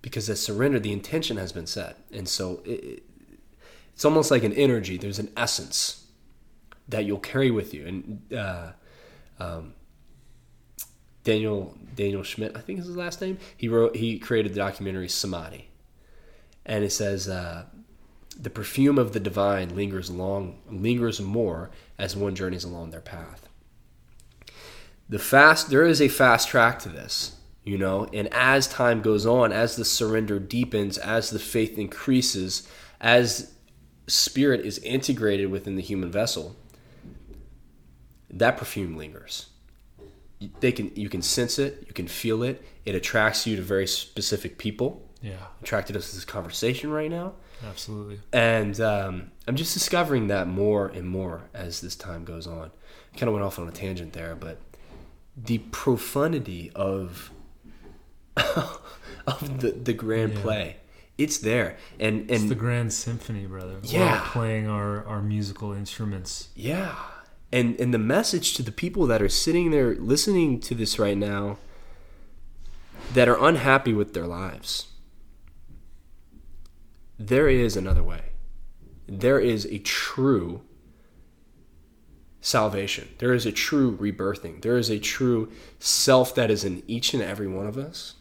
Because 0.00 0.28
that 0.28 0.36
surrender, 0.36 0.78
the 0.78 0.92
intention 0.92 1.36
has 1.38 1.52
been 1.52 1.66
set. 1.66 1.98
And 2.12 2.28
so 2.28 2.62
it- 2.64 3.02
it's 3.94 4.04
almost 4.04 4.30
like 4.30 4.44
an 4.44 4.52
energy. 4.52 4.96
There's 4.96 5.18
an 5.18 5.32
essence 5.36 6.04
that 6.88 7.04
you'll 7.04 7.18
carry 7.18 7.50
with 7.50 7.74
you. 7.74 7.84
And 7.84 8.32
uh, 8.32 8.72
um, 9.40 9.74
Daniel 11.24 11.76
Daniel 11.96 12.22
Schmitt, 12.22 12.56
I 12.56 12.60
think 12.60 12.78
is 12.78 12.86
his 12.86 12.96
last 12.96 13.20
name. 13.20 13.38
He 13.56 13.68
wrote 13.68 13.96
he 13.96 14.18
created 14.20 14.52
the 14.52 14.58
documentary 14.58 15.08
Samadhi, 15.08 15.68
and 16.64 16.84
it 16.84 16.92
says 16.92 17.28
uh, 17.28 17.64
the 18.38 18.50
perfume 18.50 18.98
of 18.98 19.12
the 19.12 19.20
divine 19.20 19.74
lingers 19.74 20.10
long 20.10 20.60
lingers 20.70 21.20
more 21.20 21.70
as 21.98 22.14
one 22.16 22.36
journeys 22.36 22.62
along 22.64 22.90
their 22.90 23.00
path. 23.00 23.47
The 25.08 25.18
fast 25.18 25.70
there 25.70 25.84
is 25.86 26.00
a 26.02 26.08
fast 26.08 26.48
track 26.48 26.78
to 26.80 26.88
this, 26.88 27.36
you 27.64 27.78
know, 27.78 28.06
and 28.12 28.28
as 28.32 28.66
time 28.68 29.00
goes 29.00 29.24
on, 29.24 29.52
as 29.52 29.76
the 29.76 29.84
surrender 29.84 30.38
deepens, 30.38 30.98
as 30.98 31.30
the 31.30 31.38
faith 31.38 31.78
increases, 31.78 32.68
as 33.00 33.54
spirit 34.06 34.64
is 34.66 34.78
integrated 34.78 35.50
within 35.50 35.76
the 35.76 35.82
human 35.82 36.10
vessel, 36.10 36.56
that 38.30 38.56
perfume 38.56 38.96
lingers. 38.96 39.46
They 40.60 40.70
can 40.72 40.92
you 40.94 41.08
can 41.08 41.22
sense 41.22 41.58
it 41.58 41.84
you 41.88 41.92
can 41.94 42.06
feel 42.06 42.42
it. 42.42 42.62
It 42.84 42.94
attracts 42.94 43.46
you 43.46 43.56
to 43.56 43.62
very 43.62 43.86
specific 43.86 44.58
people. 44.58 45.04
Yeah. 45.20 45.32
attracted 45.60 45.96
us 45.96 46.10
to 46.10 46.14
this 46.14 46.24
conversation 46.24 46.90
right 46.90 47.10
now. 47.10 47.32
Absolutely. 47.68 48.20
and 48.32 48.80
um, 48.80 49.32
i'm 49.48 49.56
just 49.56 49.74
discovering 49.74 50.28
that 50.28 50.46
more 50.46 50.86
and 50.86 51.08
more 51.08 51.48
as 51.52 51.80
this 51.80 51.96
time 51.96 52.24
goes 52.24 52.46
on. 52.46 52.70
Kind 53.16 53.26
of 53.28 53.32
went 53.32 53.44
off 53.44 53.58
on 53.58 53.66
a 53.66 53.72
tangent 53.72 54.12
there 54.12 54.36
but 54.36 54.60
the 55.44 55.58
profundity 55.58 56.70
of 56.74 57.30
of 58.36 59.60
the, 59.60 59.70
the 59.72 59.92
grand 59.92 60.34
Yeah. 60.34 60.40
play 60.42 60.76
it's 61.16 61.38
there 61.38 61.76
and 61.98 62.30
It's 62.30 62.42
and 62.42 62.50
the 62.50 62.54
grand 62.54 62.92
symphony, 62.92 63.44
brother. 63.46 63.78
We're 63.82 63.90
Yeah. 63.98 64.28
playing 64.32 64.68
our, 64.68 65.04
our 65.04 65.20
musical 65.20 65.72
instruments. 65.72 66.48
Yeah. 66.54 66.94
And 67.52 67.78
and 67.80 67.92
the 67.92 67.98
message 67.98 68.54
to 68.54 68.62
the 68.62 68.70
people 68.70 69.06
that 69.08 69.20
are 69.20 69.28
sitting 69.28 69.70
there 69.72 69.94
listening 69.96 70.60
to 70.60 70.74
this 70.76 70.98
right 70.98 71.16
now 71.18 71.58
that 73.14 73.28
are 73.28 73.42
unhappy 73.44 73.92
with 73.92 74.14
their 74.14 74.26
lives. 74.28 74.88
There 77.18 77.48
is 77.48 77.76
another 77.76 78.02
way. 78.02 78.22
There 79.08 79.40
is 79.40 79.66
a 79.66 79.78
true 79.78 80.60
salvation. 82.40 83.08
There 83.18 83.32
is 83.34 83.46
a 83.46 83.52
true 83.52 83.96
rebirthing. 83.96 84.62
There 84.62 84.76
is 84.78 84.90
a 84.90 84.98
true 84.98 85.50
self 85.78 86.34
that 86.34 86.50
is 86.50 86.64
in 86.64 86.82
each 86.86 87.14
and 87.14 87.22
every 87.22 87.48
one 87.48 87.66
of 87.66 87.76
us 87.76 88.14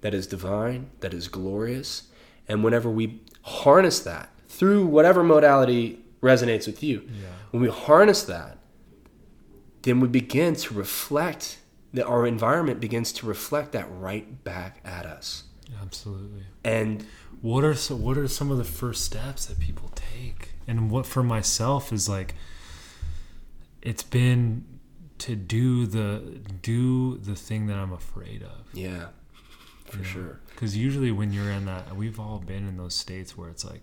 that 0.00 0.14
is 0.14 0.26
divine, 0.26 0.90
that 1.00 1.12
is 1.14 1.28
glorious. 1.28 2.04
And 2.48 2.62
whenever 2.62 2.90
we 2.90 3.20
harness 3.42 4.00
that 4.00 4.28
through 4.48 4.86
whatever 4.86 5.22
modality 5.24 6.00
resonates 6.22 6.66
with 6.66 6.82
you, 6.82 7.00
Yeah. 7.08 7.28
when 7.50 7.62
we 7.62 7.68
harness 7.68 8.22
that, 8.24 8.58
then 9.82 10.00
we 10.00 10.08
begin 10.08 10.54
to 10.56 10.74
reflect 10.74 11.58
that 11.92 12.06
our 12.06 12.26
environment 12.26 12.80
begins 12.80 13.12
to 13.12 13.26
reflect 13.26 13.72
that 13.72 13.86
right 13.90 14.42
back 14.44 14.80
at 14.84 15.06
us. 15.06 15.44
Absolutely. 15.82 16.44
And 16.64 17.06
What 17.40 17.62
are 17.62 17.74
so, 17.74 17.94
what 17.94 18.16
are 18.16 18.26
some 18.26 18.50
of 18.50 18.56
the 18.56 18.64
first 18.64 19.04
steps 19.04 19.44
that 19.46 19.58
people 19.60 19.90
take? 19.94 20.52
And 20.66 20.90
what 20.90 21.04
for 21.04 21.22
myself 21.22 21.92
is 21.92 22.08
like 22.08 22.34
it's 23.84 24.02
been 24.02 24.64
to 25.18 25.36
do 25.36 25.86
the 25.86 26.40
do 26.62 27.18
the 27.18 27.36
thing 27.36 27.66
that 27.68 27.76
I'm 27.76 27.92
afraid 27.92 28.42
of. 28.42 28.66
yeah, 28.72 29.06
for 29.84 30.02
sure. 30.02 30.40
Because 30.50 30.76
usually 30.76 31.12
when 31.12 31.32
you're 31.32 31.50
in 31.50 31.66
that, 31.66 31.94
we've 31.94 32.18
all 32.18 32.38
been 32.38 32.66
in 32.66 32.76
those 32.76 32.94
states 32.94 33.36
where 33.36 33.48
it's 33.50 33.64
like, 33.64 33.82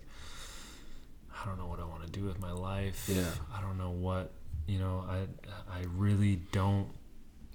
I 1.40 1.46
don't 1.46 1.58
know 1.58 1.66
what 1.66 1.80
I 1.80 1.84
want 1.84 2.04
to 2.04 2.10
do 2.10 2.24
with 2.24 2.38
my 2.40 2.52
life. 2.52 3.08
Yeah. 3.08 3.30
I 3.56 3.60
don't 3.60 3.78
know 3.78 3.90
what, 3.90 4.32
you 4.66 4.78
know, 4.78 5.04
I 5.08 5.26
I 5.70 5.84
really 5.96 6.36
don't 6.52 6.88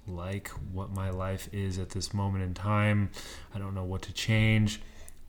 like 0.06 0.48
what 0.72 0.90
my 0.90 1.10
life 1.10 1.48
is 1.52 1.78
at 1.78 1.90
this 1.90 2.12
moment 2.14 2.42
in 2.42 2.54
time. 2.54 3.10
I 3.54 3.58
don't 3.58 3.74
know 3.74 3.84
what 3.84 4.02
to 4.02 4.12
change. 4.12 4.80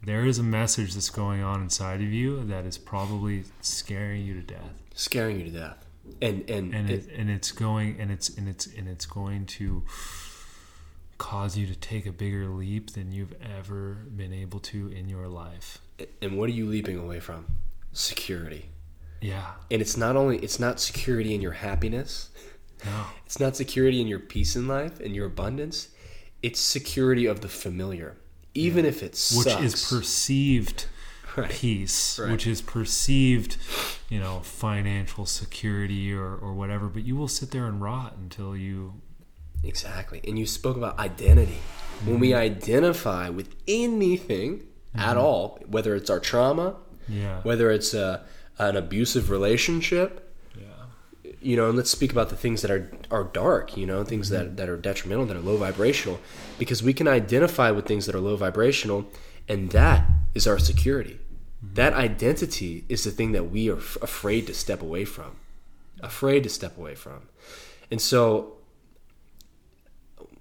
There 0.02 0.26
is 0.26 0.40
a 0.40 0.44
message 0.44 0.94
that's 0.94 1.10
going 1.10 1.44
on 1.44 1.62
inside 1.62 2.02
of 2.02 2.08
you 2.14 2.46
that 2.46 2.66
is 2.66 2.78
probably 2.78 3.44
scaring 3.60 4.26
you 4.26 4.34
to 4.36 4.42
death. 4.42 4.82
Scaring 4.96 5.40
you 5.40 5.46
to 5.46 5.52
death. 5.52 5.86
And 6.22 6.50
and, 6.50 6.74
And 6.74 6.90
it, 6.90 7.08
it, 7.08 7.16
and 7.16 7.30
it's 7.30 7.52
going 7.52 8.00
and 8.00 8.12
it's 8.12 8.30
and 8.30 8.48
it's 8.48 8.66
and 8.68 8.88
it's 8.88 9.06
going 9.06 9.46
to 9.46 9.84
cause 11.18 11.58
you 11.58 11.68
to 11.68 11.76
take 11.76 12.06
a 12.06 12.12
bigger 12.12 12.48
leap 12.48 12.94
than 12.94 13.12
you've 13.12 13.36
ever 13.58 14.06
been 14.16 14.34
able 14.34 14.60
to 14.60 14.88
in 14.88 15.10
your 15.10 15.28
life. 15.28 15.80
and 16.22 16.38
what 16.38 16.50
are 16.50 16.54
you 16.54 16.66
leaping 16.66 16.98
away 16.98 17.20
from? 17.20 17.46
Security. 17.92 18.70
Yeah. 19.22 19.52
And 19.70 19.82
it's 19.82 19.98
not 19.98 20.16
only 20.16 20.38
it's 20.40 20.60
not 20.60 20.80
security 20.80 21.34
in 21.36 21.42
your 21.42 21.54
happiness. 21.54 22.30
No. 22.86 23.06
It's 23.26 23.40
not 23.40 23.58
security 23.58 24.00
in 24.00 24.08
your 24.08 24.20
peace 24.20 24.56
in 24.56 24.68
life 24.68 25.00
and 25.00 25.14
your 25.14 25.26
abundance. 25.26 25.90
It's 26.42 26.60
security 26.62 27.26
of 27.26 27.42
the 27.42 27.50
familiar. 27.50 28.16
Even 28.54 28.86
if 28.86 29.04
it 29.04 29.22
Which 29.36 29.54
is 29.62 29.90
perceived 29.90 30.86
Right. 31.36 31.50
peace, 31.50 32.20
Right. 32.20 32.32
which 32.32 32.48
is 32.48 32.62
perceived, 32.62 33.58
you 34.10 34.20
know, 34.20 34.40
financial 34.40 35.26
security 35.26 36.14
or, 36.14 36.36
or 36.36 36.54
whatever, 36.54 36.88
but 36.88 37.04
you 37.04 37.16
will 37.16 37.28
sit 37.28 37.52
there 37.52 37.66
and 37.66 37.82
rot 37.82 38.16
until 38.18 38.58
you 38.58 39.02
Exactly. 39.64 40.22
And 40.28 40.40
you 40.40 40.46
spoke 40.46 40.78
about 40.78 40.98
identity. 41.00 41.58
When 42.06 42.20
we 42.20 42.30
mm-hmm. 42.30 42.40
identify 42.40 43.30
with 43.30 43.56
anything 43.68 44.64
at 44.96 45.10
mm-hmm. 45.12 45.20
all, 45.20 45.60
whether 45.68 45.96
it's 45.96 46.10
our 46.10 46.20
trauma, 46.20 46.76
yeah. 47.08 47.42
whether 47.42 47.70
it's 47.70 47.94
a, 47.94 48.24
an 48.58 48.78
abusive 48.78 49.30
relationship, 49.30 50.34
yeah. 50.58 50.66
you 51.42 51.58
know, 51.58 51.68
and 51.68 51.76
let's 51.78 51.90
speak 51.90 52.12
about 52.12 52.30
the 52.30 52.38
things 52.38 52.62
that 52.62 52.72
are 52.72 52.90
are 53.12 53.26
dark, 53.26 53.76
you 53.76 53.86
know, 53.86 54.04
things 54.04 54.32
mm-hmm. 54.32 54.46
that 54.46 54.58
that 54.58 54.70
are 54.70 54.78
detrimental, 54.78 55.26
that 55.26 55.36
are 55.36 55.42
low 55.42 55.58
vibrational, 55.58 56.20
because 56.58 56.82
we 56.82 56.94
can 56.94 57.08
identify 57.08 57.70
with 57.70 57.86
things 57.86 58.06
that 58.06 58.16
are 58.16 58.22
low 58.22 58.38
vibrational, 58.38 59.06
and 59.50 59.72
that 59.72 60.06
is 60.34 60.48
our 60.48 60.60
security. 60.60 61.20
That 61.62 61.94
identity 61.94 62.86
is 62.88 63.04
the 63.04 63.12
thing 63.12 63.32
that 63.34 63.52
we 63.52 63.70
are 63.70 63.78
f- 63.78 63.98
afraid 64.02 64.48
to 64.48 64.54
step 64.54 64.82
away 64.82 65.06
from, 65.06 65.36
afraid 66.02 66.44
to 66.44 66.50
step 66.50 66.78
away 66.78 66.96
from, 66.96 67.24
and 67.92 68.00
so 68.02 68.54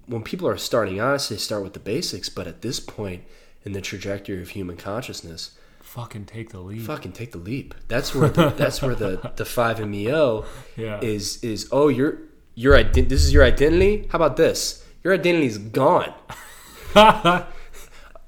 when 0.05 0.23
people 0.23 0.47
are 0.47 0.57
starting 0.57 0.99
out, 0.99 1.21
they 1.29 1.35
start 1.37 1.61
with 1.63 1.73
the 1.73 1.79
basics, 1.79 2.29
but 2.29 2.47
at 2.47 2.61
this 2.61 2.79
point 2.79 3.23
in 3.63 3.73
the 3.73 3.81
trajectory 3.81 4.41
of 4.41 4.49
human 4.49 4.77
consciousness, 4.77 5.51
Fucking 5.81 6.25
take 6.25 6.49
the 6.51 6.59
lead. 6.59 6.83
fucking 6.83 7.11
take 7.13 7.31
the 7.31 7.37
leap. 7.39 7.73
That's 7.87 8.13
where 8.15 8.29
the, 8.29 8.49
that's 8.49 8.81
where 8.81 8.93
the 8.95 9.31
the 9.35 9.45
five 9.45 9.85
MEO 9.85 10.45
Yeah. 10.77 10.99
is 11.01 11.43
is 11.43 11.67
oh 11.71 11.87
your 11.87 12.19
your 12.53 12.75
ident- 12.75 13.09
this 13.09 13.23
is 13.25 13.33
your 13.33 13.43
identity. 13.43 14.07
How 14.11 14.17
about 14.17 14.37
this? 14.37 14.85
Your 15.03 15.13
identity 15.15 15.47
is 15.47 15.57
gone. 15.57 16.13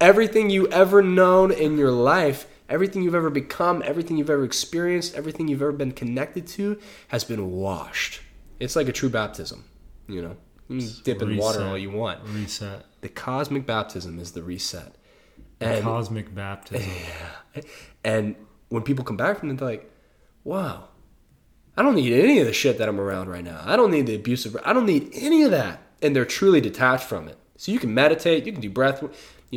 everything 0.02 0.50
you 0.50 0.68
ever 0.68 1.02
known 1.02 1.52
in 1.52 1.78
your 1.78 1.92
life, 1.92 2.48
everything 2.68 3.04
you've 3.04 3.16
ever 3.16 3.30
become, 3.30 3.82
everything 3.86 4.18
you've 4.18 4.30
ever 4.30 4.44
experienced, 4.44 5.16
everything 5.16 5.48
you've 5.48 5.62
ever 5.62 5.72
been 5.72 5.92
connected 5.92 6.48
to 6.48 6.80
has 7.10 7.24
been 7.24 7.52
washed. 7.52 8.22
It's 8.60 8.76
like 8.76 8.90
a 8.90 8.92
true 8.92 9.10
baptism, 9.10 9.64
you 10.08 10.22
know. 10.22 10.36
You 10.68 10.88
dip 11.04 11.22
in 11.22 11.38
water 11.38 11.64
all 11.64 11.78
you 11.78 11.92
want. 11.92 12.22
Reset. 12.30 12.86
The 13.02 13.10
cosmic 13.10 13.66
baptism 13.66 14.20
is 14.20 14.32
the 14.32 14.42
reset. 14.42 14.96
The 15.60 15.68
And 15.68 15.84
cosmic 15.84 16.34
baptism. 16.34 16.90
and 18.04 18.36
when 18.70 18.84
people 18.84 19.04
come 19.04 19.18
back 19.18 19.40
from 19.40 19.52
it, 19.52 19.58
they're 19.58 19.68
like, 19.68 19.92
wow, 20.44 20.88
I 21.76 21.82
don't 21.82 21.96
need 21.96 22.14
any 22.14 22.40
of 22.40 22.48
the 22.48 22.54
shit 22.54 22.78
that 22.78 22.88
I'm 22.88 23.00
around 23.00 23.28
right 23.28 23.44
now. 23.44 23.62
I 23.66 23.76
don't 23.76 23.92
need 23.92 24.08
the 24.08 24.16
abusive, 24.16 24.56
I 24.64 24.74
don't 24.74 24.86
need 24.86 25.10
any 25.14 25.44
of 25.44 25.52
that. 25.52 25.82
And 26.02 26.16
they're 26.16 26.26
truly 26.26 26.62
detached 26.62 27.04
from 27.04 27.28
it. 27.28 27.38
So 27.58 27.72
you 27.72 27.78
can 27.78 27.94
meditate, 27.94 28.46
you 28.46 28.54
can 28.54 28.62
do 28.62 28.70
breath, 28.70 29.04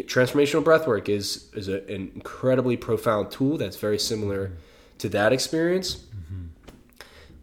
transformational 0.02 0.64
breath 0.64 0.86
work 0.86 1.08
is, 1.08 1.50
is 1.54 1.68
a, 1.68 1.82
an 1.84 2.10
incredibly 2.14 2.76
profound 2.76 3.30
tool 3.30 3.56
that's 3.56 3.76
very 3.76 3.98
similar 3.98 4.52
to 4.98 5.08
that 5.10 5.32
experience. 5.32 6.04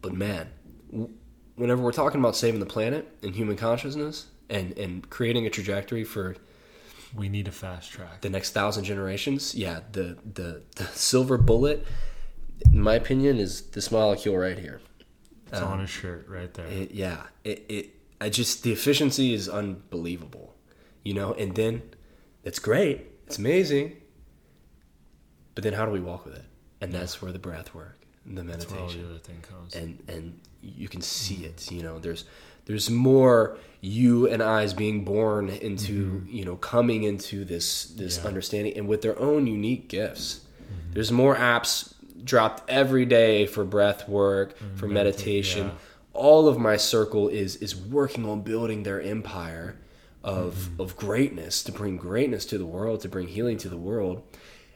But 0.01 0.13
man, 0.13 0.49
w- 0.91 1.13
whenever 1.55 1.81
we're 1.81 1.91
talking 1.91 2.19
about 2.19 2.35
saving 2.35 2.59
the 2.59 2.65
planet 2.65 3.07
and 3.21 3.35
human 3.35 3.55
consciousness 3.55 4.27
and, 4.49 4.77
and 4.77 5.09
creating 5.09 5.45
a 5.45 5.49
trajectory 5.49 6.03
for 6.03 6.35
we 7.15 7.29
need 7.29 7.47
a 7.47 7.51
fast 7.51 7.91
track. 7.91 8.21
the 8.21 8.29
next 8.29 8.51
thousand 8.51 8.85
generations, 8.85 9.53
yeah, 9.53 9.81
the, 9.91 10.17
the 10.33 10.61
the 10.77 10.85
silver 10.85 11.37
bullet, 11.37 11.85
in 12.71 12.81
my 12.81 12.95
opinion, 12.95 13.37
is 13.37 13.61
this 13.71 13.91
molecule 13.91 14.37
right 14.37 14.57
here. 14.57 14.79
It's 15.47 15.61
on 15.61 15.79
um, 15.79 15.81
a 15.81 15.87
shirt 15.87 16.27
right 16.29 16.53
there. 16.53 16.65
It, 16.67 16.91
yeah, 16.91 17.23
it, 17.43 17.65
it 17.67 17.89
I 18.21 18.29
just 18.29 18.63
the 18.63 18.71
efficiency 18.71 19.33
is 19.33 19.49
unbelievable, 19.49 20.55
you 21.03 21.13
know. 21.13 21.33
And 21.33 21.53
then 21.55 21.81
it's 22.43 22.59
great, 22.59 23.05
it's 23.27 23.37
amazing. 23.37 23.97
But 25.55 25.63
then 25.63 25.73
how 25.73 25.85
do 25.85 25.91
we 25.91 25.99
walk 25.99 26.25
with 26.25 26.35
it? 26.35 26.45
And 26.79 26.91
that's 26.93 27.21
where 27.21 27.31
the 27.31 27.39
breath 27.39 27.75
work, 27.75 27.99
and 28.25 28.37
the 28.37 28.43
That's 28.43 28.69
where 28.69 28.79
all 28.79 28.87
meditation 28.87 29.07
the 29.07 29.15
other 29.15 29.23
thing 29.23 29.41
comes. 29.41 29.75
and 29.75 30.03
and 30.07 30.39
you 30.61 30.87
can 30.87 31.01
see 31.01 31.45
it 31.45 31.71
you 31.71 31.81
know 31.81 31.99
there's 31.99 32.25
there's 32.65 32.89
more 32.89 33.57
you 33.81 34.27
and 34.27 34.41
i's 34.43 34.73
being 34.73 35.03
born 35.03 35.49
into 35.49 36.05
mm-hmm. 36.05 36.29
you 36.29 36.45
know 36.45 36.55
coming 36.55 37.03
into 37.03 37.43
this 37.43 37.85
this 37.85 38.19
Yeah. 38.19 38.27
understanding 38.27 38.77
and 38.77 38.87
with 38.87 39.01
their 39.01 39.17
own 39.19 39.47
unique 39.47 39.87
gifts 39.89 40.41
mm-hmm. 40.61 40.93
there's 40.93 41.11
more 41.11 41.35
apps 41.35 41.93
dropped 42.23 42.69
every 42.69 43.05
day 43.05 43.47
for 43.47 43.63
breath 43.63 44.07
work 44.07 44.57
mm-hmm. 44.57 44.75
for 44.75 44.87
meditation 44.87 45.67
yeah. 45.67 45.73
all 46.13 46.47
of 46.47 46.59
my 46.59 46.77
circle 46.77 47.27
is 47.27 47.55
is 47.57 47.75
working 47.75 48.29
on 48.29 48.41
building 48.41 48.83
their 48.83 49.01
empire 49.01 49.77
of 50.23 50.69
of 50.79 50.95
greatness 50.95 51.63
to 51.63 51.71
bring 51.71 51.97
greatness 51.97 52.45
to 52.45 52.57
the 52.57 52.65
world 52.65 53.01
to 53.01 53.09
bring 53.09 53.27
healing 53.27 53.57
to 53.57 53.69
the 53.69 53.77
world 53.77 54.21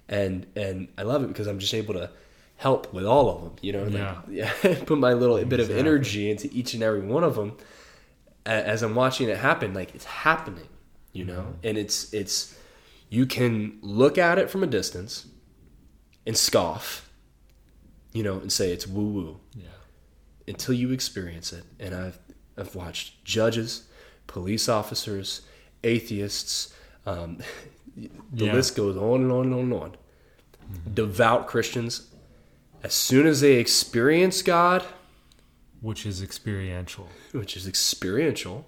and 0.10 0.46
and 0.56 0.88
i 0.98 1.04
love 1.04 1.24
it 1.24 1.28
because 1.28 1.48
i'm 1.48 1.60
just 1.60 1.74
able 1.74 1.94
to 1.94 2.10
help 2.58 2.92
with 2.94 3.06
all 3.06 3.30
of 3.30 3.44
them 3.44 3.54
you 3.62 3.72
know 3.72 3.84
like, 3.84 4.18
yeah 4.30 4.52
put 4.86 4.98
my 4.98 5.14
little 5.14 5.44
bit 5.46 5.60
of 5.60 5.70
energy 5.70 6.32
into 6.32 6.50
each 6.52 6.74
and 6.74 6.82
every 6.82 7.02
one 7.02 7.24
of 7.24 7.36
them 7.36 7.56
as 8.46 8.82
i'm 8.82 8.96
watching 8.96 9.30
it 9.30 9.38
happen 9.38 9.74
like 9.74 9.94
it's 9.94 10.06
happening 10.06 10.68
you 11.14 11.24
know 11.26 11.42
Mm-hmm. 11.42 11.68
and 11.68 11.78
it's 11.78 12.14
it's 12.14 12.58
you 13.10 13.26
can 13.26 13.78
look 13.82 14.18
at 14.18 14.40
it 14.40 14.50
from 14.50 14.64
a 14.64 14.68
distance 14.68 15.28
and 16.26 16.36
scoff 16.36 17.10
you 18.14 18.24
know 18.24 18.40
and 18.40 18.52
say 18.52 18.72
it's 18.72 18.88
woo 18.88 19.06
woo 19.06 19.40
yeah. 19.54 19.68
until 20.48 20.74
you 20.74 20.92
experience 20.92 21.54
it. 21.54 21.64
And 21.80 21.94
I've 21.94 22.18
I've 22.58 22.74
watched 22.74 23.24
judges, 23.26 23.90
police 24.28 24.68
officers, 24.70 25.42
atheists. 25.84 26.74
Um, 27.06 27.38
the 27.98 28.46
Yeah. 28.46 28.54
list 28.54 28.76
goes 28.76 28.98
on 28.98 29.22
and 29.22 29.32
on 29.32 29.46
and 29.46 29.54
on 29.54 29.60
and 29.62 29.74
on. 29.74 29.96
Devout 30.94 31.48
Christians. 31.48 32.10
As 32.84 32.94
soon 32.94 33.26
as 33.28 33.42
they 33.42 33.54
experience 33.56 34.42
God, 34.42 34.84
Which 35.82 36.06
is 36.06 36.22
experiential. 36.22 37.08
which 37.32 37.56
is 37.58 37.68
experiential, 37.68 38.66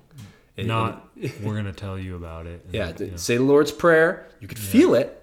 and- 0.57 0.67
Not 0.67 1.07
we're 1.43 1.55
gonna 1.55 1.73
tell 1.73 1.97
you 1.99 2.15
about 2.15 2.45
it. 2.47 2.65
yeah, 2.71 2.91
know. 2.99 3.15
say 3.15 3.37
the 3.37 3.43
Lord's 3.43 3.71
prayer. 3.71 4.27
You 4.39 4.47
could 4.47 4.59
feel 4.59 4.93
it. 4.95 5.13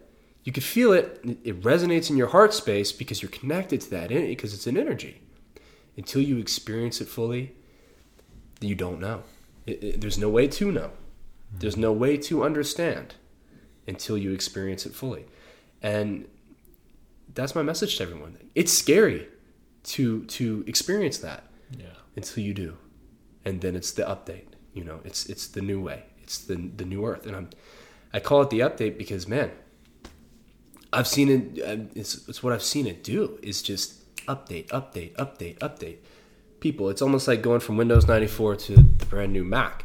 You 0.45 0.53
could 0.53 0.65
feel 0.65 0.93
it. 0.93 1.21
It- 1.25 1.39
It 1.45 1.63
resonates 1.63 2.11
in 2.11 2.17
your 2.17 2.29
heart 2.29 2.53
space 2.55 2.93
because 2.93 3.23
you're 3.23 3.31
connected 3.31 3.81
to 3.83 3.91
that 3.91 4.09
because 4.09 4.53
it's 4.55 4.67
an 4.67 4.77
energy. 4.77 5.21
Until 5.97 6.23
you 6.23 6.39
experience 6.39 7.01
it 7.01 7.09
fully, 7.09 7.53
you 8.61 8.75
don't 8.75 8.99
know. 9.01 9.23
It, 9.67 9.83
it- 9.85 10.01
there's 10.01 10.19
no 10.19 10.29
way 10.29 10.47
to 10.49 10.71
know. 10.73 10.91
There's 11.57 11.77
no 11.77 11.93
way 11.93 12.17
to 12.17 12.43
understand 12.43 13.15
until 13.87 14.19
you 14.19 14.33
experience 14.33 14.87
it 14.87 14.95
fully. 14.95 15.25
And 15.83 16.27
that's 17.33 17.55
my 17.55 17.63
message 17.63 17.97
to 17.99 18.03
everyone. 18.03 18.39
It's 18.55 18.73
scary 18.73 19.29
to 19.85 20.25
to 20.25 20.65
experience 20.67 21.19
that 21.19 21.45
Yeah. 21.79 21.87
until 22.17 22.43
you 22.43 22.55
do, 22.55 22.77
and 23.45 23.61
then 23.61 23.77
it's 23.77 23.93
the 23.93 24.03
update. 24.03 24.47
You 24.73 24.83
know, 24.85 25.01
it's 25.05 25.27
it's 25.27 25.47
the 25.47 25.61
new 25.61 25.81
way. 25.81 26.05
It's 26.23 26.39
the 26.39 26.57
the 26.77 26.85
new 26.85 27.05
earth, 27.07 27.27
and 27.27 27.37
I'm 27.37 27.51
I 28.13 28.21
call 28.21 28.43
it 28.43 28.51
the 28.51 28.61
update 28.61 28.97
because 28.99 29.29
man, 29.29 29.51
I've 30.93 31.07
seen 31.09 31.29
it. 31.29 31.59
It's 31.95 32.27
it's 32.29 32.43
what 32.43 32.53
I've 32.53 32.63
seen 32.63 32.87
it 32.87 33.03
do. 33.05 33.39
Is 33.43 33.63
just 33.63 33.87
update, 34.27 34.69
update, 34.69 35.15
update, 35.17 35.59
update. 35.59 35.99
People, 36.65 36.89
it's 36.89 37.03
almost 37.03 37.29
like 37.29 37.43
going 37.43 37.61
from 37.61 37.77
Windows 37.77 38.09
94 38.09 38.57
to 38.57 38.75
the 38.77 39.05
brand 39.05 39.35
new 39.35 39.45
Mac, 39.45 39.85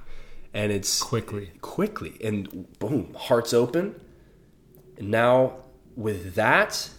and 0.53 0.71
it's 0.71 1.03
Quickly. 1.03 1.51
quickly 1.59 2.15
and 2.23 2.67
boom, 2.79 3.13
hearts 3.19 3.53
open. 3.53 3.99
And 4.97 5.09
now 5.11 5.57
with 5.97 6.35
that, 6.35 6.89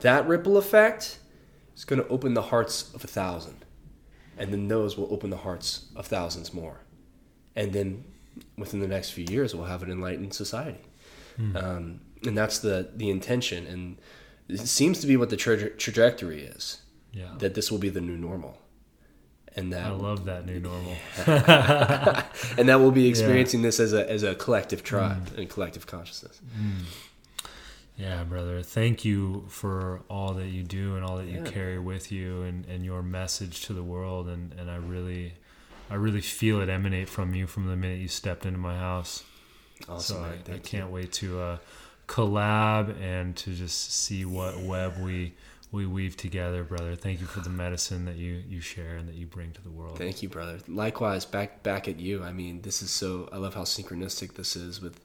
that 0.00 0.26
ripple 0.26 0.56
effect 0.56 1.20
is 1.76 1.84
going 1.84 2.02
to 2.02 2.08
open 2.08 2.34
the 2.34 2.42
hearts 2.42 2.92
of 2.96 3.04
a 3.04 3.06
thousand, 3.06 3.64
and 4.36 4.52
then 4.52 4.66
those 4.66 4.98
will 4.98 5.06
open 5.12 5.30
the 5.30 5.36
hearts 5.36 5.86
of 5.94 6.04
thousands 6.08 6.52
more, 6.52 6.80
and 7.54 7.72
then 7.72 8.02
within 8.56 8.80
the 8.80 8.88
next 8.88 9.10
few 9.10 9.24
years, 9.30 9.54
we'll 9.54 9.66
have 9.66 9.84
an 9.84 9.90
enlightened 9.92 10.34
society. 10.34 10.82
Um, 11.54 12.00
and 12.26 12.36
that's 12.36 12.58
the 12.58 12.90
the 12.96 13.08
intention, 13.08 13.68
and 13.68 13.98
it 14.48 14.66
seems 14.66 14.98
to 14.98 15.06
be 15.06 15.16
what 15.16 15.30
the 15.30 15.36
traje- 15.36 15.78
trajectory 15.78 16.42
is. 16.42 16.82
Yeah. 17.12 17.34
That 17.38 17.54
this 17.54 17.70
will 17.70 17.78
be 17.78 17.88
the 17.88 18.00
new 18.00 18.16
normal, 18.18 18.58
and 19.58 19.72
that 19.72 19.86
I 19.86 19.90
love 19.90 20.24
that 20.26 20.46
new 20.46 20.60
normal. 20.60 20.96
and 21.26 22.68
that 22.68 22.80
we'll 22.80 22.90
be 22.90 23.08
experiencing 23.08 23.62
this 23.62 23.80
as 23.80 23.92
a 23.92 24.10
as 24.10 24.22
a 24.22 24.34
collective 24.34 24.82
tribe 24.82 25.30
and 25.36 25.48
collective 25.48 25.86
consciousness. 25.86 26.40
Yeah, 27.96 28.22
brother. 28.22 28.62
Thank 28.62 29.04
you 29.04 29.46
for 29.48 30.02
all 30.08 30.32
that 30.34 30.46
you 30.46 30.62
do 30.62 30.94
and 30.94 31.04
all 31.04 31.16
that 31.16 31.26
you 31.26 31.42
carry 31.42 31.80
with 31.80 32.12
you 32.12 32.42
and, 32.42 32.64
and 32.66 32.84
your 32.84 33.02
message 33.02 33.62
to 33.62 33.72
the 33.72 33.82
world 33.82 34.28
and, 34.28 34.54
and 34.56 34.70
I 34.70 34.76
really 34.76 35.34
I 35.90 35.94
really 35.94 36.20
feel 36.20 36.60
it 36.60 36.68
emanate 36.68 37.08
from 37.08 37.34
you 37.34 37.46
from 37.46 37.66
the 37.66 37.76
minute 37.76 37.98
you 37.98 38.08
stepped 38.08 38.46
into 38.46 38.58
my 38.58 38.76
house. 38.76 39.24
Awesome, 39.88 40.16
so 40.16 40.22
man. 40.22 40.38
I, 40.48 40.54
I 40.54 40.58
can't 40.58 40.90
wait 40.90 41.12
to 41.14 41.40
uh, 41.40 41.58
collab 42.06 43.00
and 43.00 43.36
to 43.36 43.54
just 43.54 43.92
see 43.92 44.24
what 44.24 44.60
web 44.60 44.98
we 44.98 45.34
we 45.70 45.86
weave 45.86 46.16
together, 46.16 46.64
brother. 46.64 46.96
Thank 46.96 47.20
you 47.20 47.26
for 47.26 47.40
the 47.40 47.50
medicine 47.50 48.04
that 48.06 48.16
you 48.16 48.42
you 48.48 48.60
share 48.60 48.96
and 48.96 49.08
that 49.08 49.14
you 49.14 49.26
bring 49.26 49.52
to 49.52 49.62
the 49.62 49.70
world. 49.70 49.98
Thank 49.98 50.22
you, 50.22 50.28
brother. 50.28 50.58
Likewise, 50.66 51.24
back 51.24 51.62
back 51.62 51.88
at 51.88 51.98
you. 52.00 52.22
I 52.24 52.32
mean, 52.32 52.62
this 52.62 52.82
is 52.82 52.90
so. 52.90 53.28
I 53.32 53.36
love 53.36 53.54
how 53.54 53.62
synchronistic 53.62 54.34
this 54.34 54.56
is 54.56 54.80
with 54.80 55.00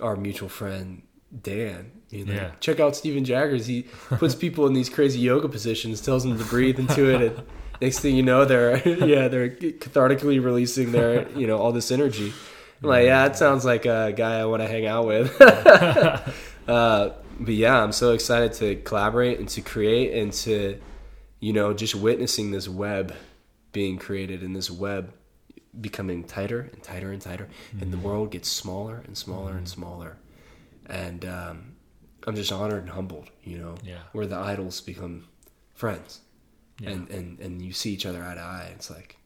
our 0.00 0.16
mutual 0.16 0.48
friend 0.48 1.02
Dan. 1.42 1.92
Mean, 2.12 2.26
like, 2.26 2.36
Yeah. 2.36 2.50
Check 2.60 2.80
out 2.80 2.96
Steven 2.96 3.24
Jaggers. 3.24 3.66
He 3.66 3.82
puts 4.10 4.34
people 4.46 4.66
in 4.66 4.72
these 4.74 4.88
crazy 4.88 5.20
yoga 5.20 5.48
positions, 5.48 6.00
tells 6.00 6.24
them 6.24 6.38
to 6.38 6.44
breathe 6.44 6.78
into 6.78 7.08
it, 7.14 7.20
and 7.22 7.42
next 7.80 8.00
thing 8.00 8.16
you 8.16 8.22
know, 8.22 8.44
they're 8.44 8.76
yeah, 9.06 9.28
they're 9.28 9.50
cathartically 9.50 10.42
releasing 10.42 10.92
their 10.92 11.28
you 11.30 11.46
know 11.46 11.58
all 11.58 11.72
this 11.72 11.90
energy. 11.90 12.32
I'm 12.82 12.88
like, 12.90 13.06
yeah, 13.06 13.26
that 13.26 13.36
sounds 13.36 13.64
like 13.64 13.86
a 13.86 14.12
guy 14.16 14.38
I 14.38 14.44
want 14.44 14.62
to 14.62 14.68
hang 14.68 14.86
out 14.86 15.06
with. 15.06 15.40
uh, 16.68 17.10
but 17.38 17.54
yeah, 17.54 17.82
I'm 17.82 17.92
so 17.92 18.12
excited 18.12 18.52
to 18.54 18.76
collaborate 18.82 19.38
and 19.38 19.48
to 19.50 19.60
create 19.60 20.20
and 20.20 20.32
to, 20.44 20.80
you 21.40 21.52
know, 21.52 21.72
just 21.74 21.94
witnessing 21.94 22.50
this 22.50 22.68
web 22.68 23.14
being 23.72 23.98
created 23.98 24.42
and 24.42 24.56
this 24.56 24.70
web 24.70 25.12
becoming 25.80 26.24
tighter 26.24 26.68
and 26.72 26.82
tighter 26.82 27.12
and 27.12 27.20
tighter 27.22 27.48
and 27.80 27.92
the 27.92 27.98
world 27.98 28.30
gets 28.32 28.48
smaller 28.48 29.02
and 29.06 29.16
smaller 29.16 29.52
and 29.52 29.68
smaller 29.68 30.16
and 30.86 31.24
um, 31.26 31.76
i'm 32.26 32.34
just 32.34 32.50
honored 32.50 32.80
and 32.82 32.90
humbled 32.90 33.28
you 33.44 33.58
know 33.58 33.74
Yeah. 33.84 33.98
where 34.12 34.26
the 34.26 34.34
idols 34.36 34.80
become 34.80 35.28
friends 35.74 36.20
Yeah. 36.80 36.90
and, 36.90 37.10
and 37.10 37.38
and 37.38 37.62
you 37.62 37.72
see 37.72 37.92
each 37.92 38.06
other 38.06 38.24
eye 38.24 38.34
to 38.34 38.40
eye 38.40 38.72
it's 38.74 38.90
like 38.90 39.17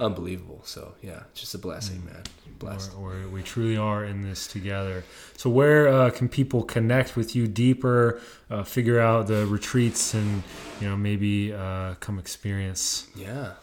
unbelievable 0.00 0.60
so 0.64 0.94
yeah 1.02 1.20
it's 1.30 1.40
just 1.40 1.54
a 1.54 1.58
blessing 1.58 2.00
Mm. 2.02 2.12
man 2.12 2.22
blessed 2.58 2.96
Where, 2.96 3.14
where 3.14 3.28
we 3.28 3.42
truly 3.42 3.76
are 3.76 4.04
in 4.04 4.22
this 4.22 4.46
together. 4.46 5.04
So, 5.36 5.50
where 5.50 5.88
uh, 5.88 6.10
can 6.10 6.28
people 6.28 6.62
connect 6.62 7.16
with 7.16 7.34
you 7.34 7.46
deeper, 7.48 8.20
uh, 8.48 8.62
figure 8.62 9.00
out 9.00 9.26
the 9.26 9.44
retreats, 9.46 10.14
and 10.14 10.42
you 10.80 10.88
know 10.88 10.96
maybe 10.96 11.52
uh, 11.52 11.94
come 12.00 12.18
experience? 12.18 13.08
Yeah. 13.16 13.54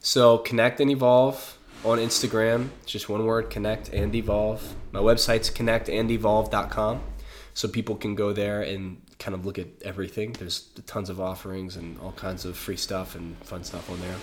So 0.00 0.38
connect 0.38 0.80
and 0.80 0.90
evolve 0.90 1.56
on 1.84 1.98
Instagram. 1.98 2.68
Just 2.86 3.08
one 3.08 3.24
word, 3.24 3.50
connect 3.50 3.88
and 3.90 4.14
evolve. 4.14 4.74
My 4.92 5.00
website's 5.00 5.48
connectandevolve.com. 5.50 7.00
So 7.54 7.68
people 7.68 7.94
can 7.96 8.14
go 8.14 8.32
there 8.32 8.60
and 8.62 9.00
kind 9.18 9.34
of 9.34 9.46
look 9.46 9.58
at 9.58 9.68
everything. 9.82 10.32
There's 10.32 10.68
tons 10.86 11.08
of 11.08 11.20
offerings 11.20 11.76
and 11.76 11.98
all 12.00 12.12
kinds 12.12 12.44
of 12.44 12.56
free 12.56 12.76
stuff 12.76 13.14
and 13.14 13.36
fun 13.38 13.62
stuff 13.64 13.88
on 13.90 14.00
there. 14.00 14.16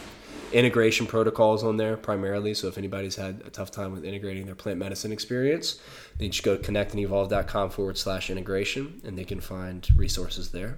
Integration 0.54 1.08
protocols 1.08 1.64
on 1.64 1.78
there 1.78 1.98
primarily. 1.98 2.54
So 2.54 2.68
if 2.68 2.78
anybody's 2.78 3.16
had 3.16 3.42
a 3.46 3.50
tough 3.50 3.72
time 3.72 3.92
with 3.94 4.04
integrating 4.04 4.46
their 4.46 4.56
plant 4.56 4.80
medicine 4.80 5.12
experience, 5.12 5.80
they 6.18 6.28
just 6.30 6.44
go 6.44 6.58
to 6.58 6.72
connectandevolve.com 6.72 7.70
forward 7.70 7.98
slash 7.98 8.30
integration 8.30 9.02
and 9.06 9.18
they 9.18 9.24
can 9.24 9.40
find 9.40 9.88
resources 9.96 10.52
there. 10.52 10.78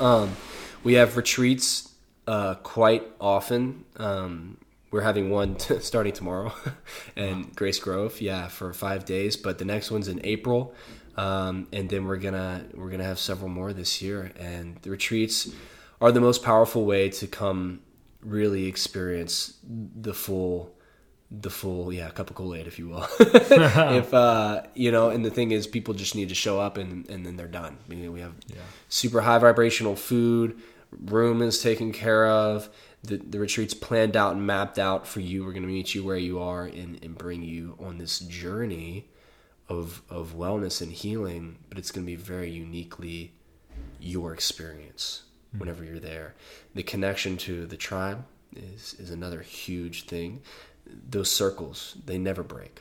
Um, 0.00 0.36
we 0.84 0.94
have 0.94 1.16
retreats 1.16 1.92
uh, 2.26 2.54
quite 2.56 3.04
often. 3.20 3.84
Um, 3.96 4.58
we're 4.90 5.02
having 5.02 5.30
one 5.30 5.56
t- 5.56 5.78
starting 5.80 6.12
tomorrow, 6.12 6.52
and 7.16 7.54
Grace 7.54 7.78
Grove, 7.78 8.20
yeah, 8.20 8.48
for 8.48 8.72
five 8.72 9.04
days. 9.04 9.36
But 9.36 9.58
the 9.58 9.64
next 9.64 9.90
one's 9.90 10.08
in 10.08 10.20
April, 10.24 10.74
um, 11.16 11.66
and 11.72 11.88
then 11.88 12.06
we're 12.06 12.16
gonna 12.16 12.64
we're 12.74 12.90
gonna 12.90 13.04
have 13.04 13.18
several 13.18 13.48
more 13.48 13.72
this 13.72 14.00
year. 14.00 14.32
And 14.38 14.76
the 14.82 14.90
retreats 14.90 15.50
are 16.00 16.12
the 16.12 16.20
most 16.20 16.42
powerful 16.42 16.84
way 16.84 17.08
to 17.10 17.26
come 17.26 17.80
really 18.26 18.66
experience 18.66 19.54
the 19.64 20.12
full 20.14 20.72
the 21.30 21.50
full 21.50 21.92
yeah 21.92 22.08
cup 22.10 22.30
of 22.30 22.36
kool-aid 22.36 22.66
if 22.66 22.78
you 22.78 22.88
will. 22.88 23.06
If 23.20 24.14
uh 24.14 24.62
you 24.74 24.90
know 24.92 25.10
and 25.10 25.24
the 25.24 25.30
thing 25.30 25.50
is 25.52 25.66
people 25.66 25.94
just 25.94 26.14
need 26.14 26.28
to 26.28 26.34
show 26.34 26.60
up 26.60 26.76
and 26.76 27.08
and 27.10 27.24
then 27.26 27.36
they're 27.36 27.48
done. 27.48 27.78
I 27.84 27.88
mean, 27.94 28.12
we 28.12 28.20
have 28.20 28.34
Yeah. 28.48 28.56
super 28.88 29.20
high 29.22 29.38
vibrational 29.38 29.96
food 29.96 30.60
room 31.04 31.42
is 31.42 31.60
taken 31.62 31.92
care 31.92 32.26
of 32.28 32.68
the, 33.02 33.16
the 33.18 33.38
retreat's 33.38 33.74
planned 33.74 34.16
out 34.16 34.34
and 34.34 34.46
mapped 34.46 34.78
out 34.78 35.06
for 35.06 35.20
you. 35.20 35.44
We're 35.44 35.52
going 35.52 35.62
to 35.62 35.68
meet 35.68 35.94
you 35.94 36.02
where 36.04 36.16
you 36.16 36.40
are 36.40 36.64
and, 36.64 36.98
and 37.04 37.16
bring 37.18 37.42
you 37.42 37.76
on 37.80 37.98
this 37.98 38.18
journey 38.20 39.08
of 39.68 40.02
of 40.08 40.34
wellness 40.36 40.80
and 40.80 40.92
healing 40.92 41.58
but 41.68 41.76
it's 41.78 41.90
going 41.90 42.04
to 42.06 42.10
be 42.10 42.14
very 42.16 42.48
uniquely 42.50 43.32
your 44.00 44.32
experience 44.32 45.22
whenever 45.58 45.84
you're 45.84 45.98
there 45.98 46.34
the 46.74 46.82
connection 46.82 47.36
to 47.36 47.66
the 47.66 47.76
tribe 47.76 48.24
is 48.54 48.94
is 48.98 49.10
another 49.10 49.40
huge 49.40 50.04
thing 50.06 50.40
those 51.10 51.30
circles 51.30 51.96
they 52.06 52.18
never 52.18 52.42
break 52.42 52.80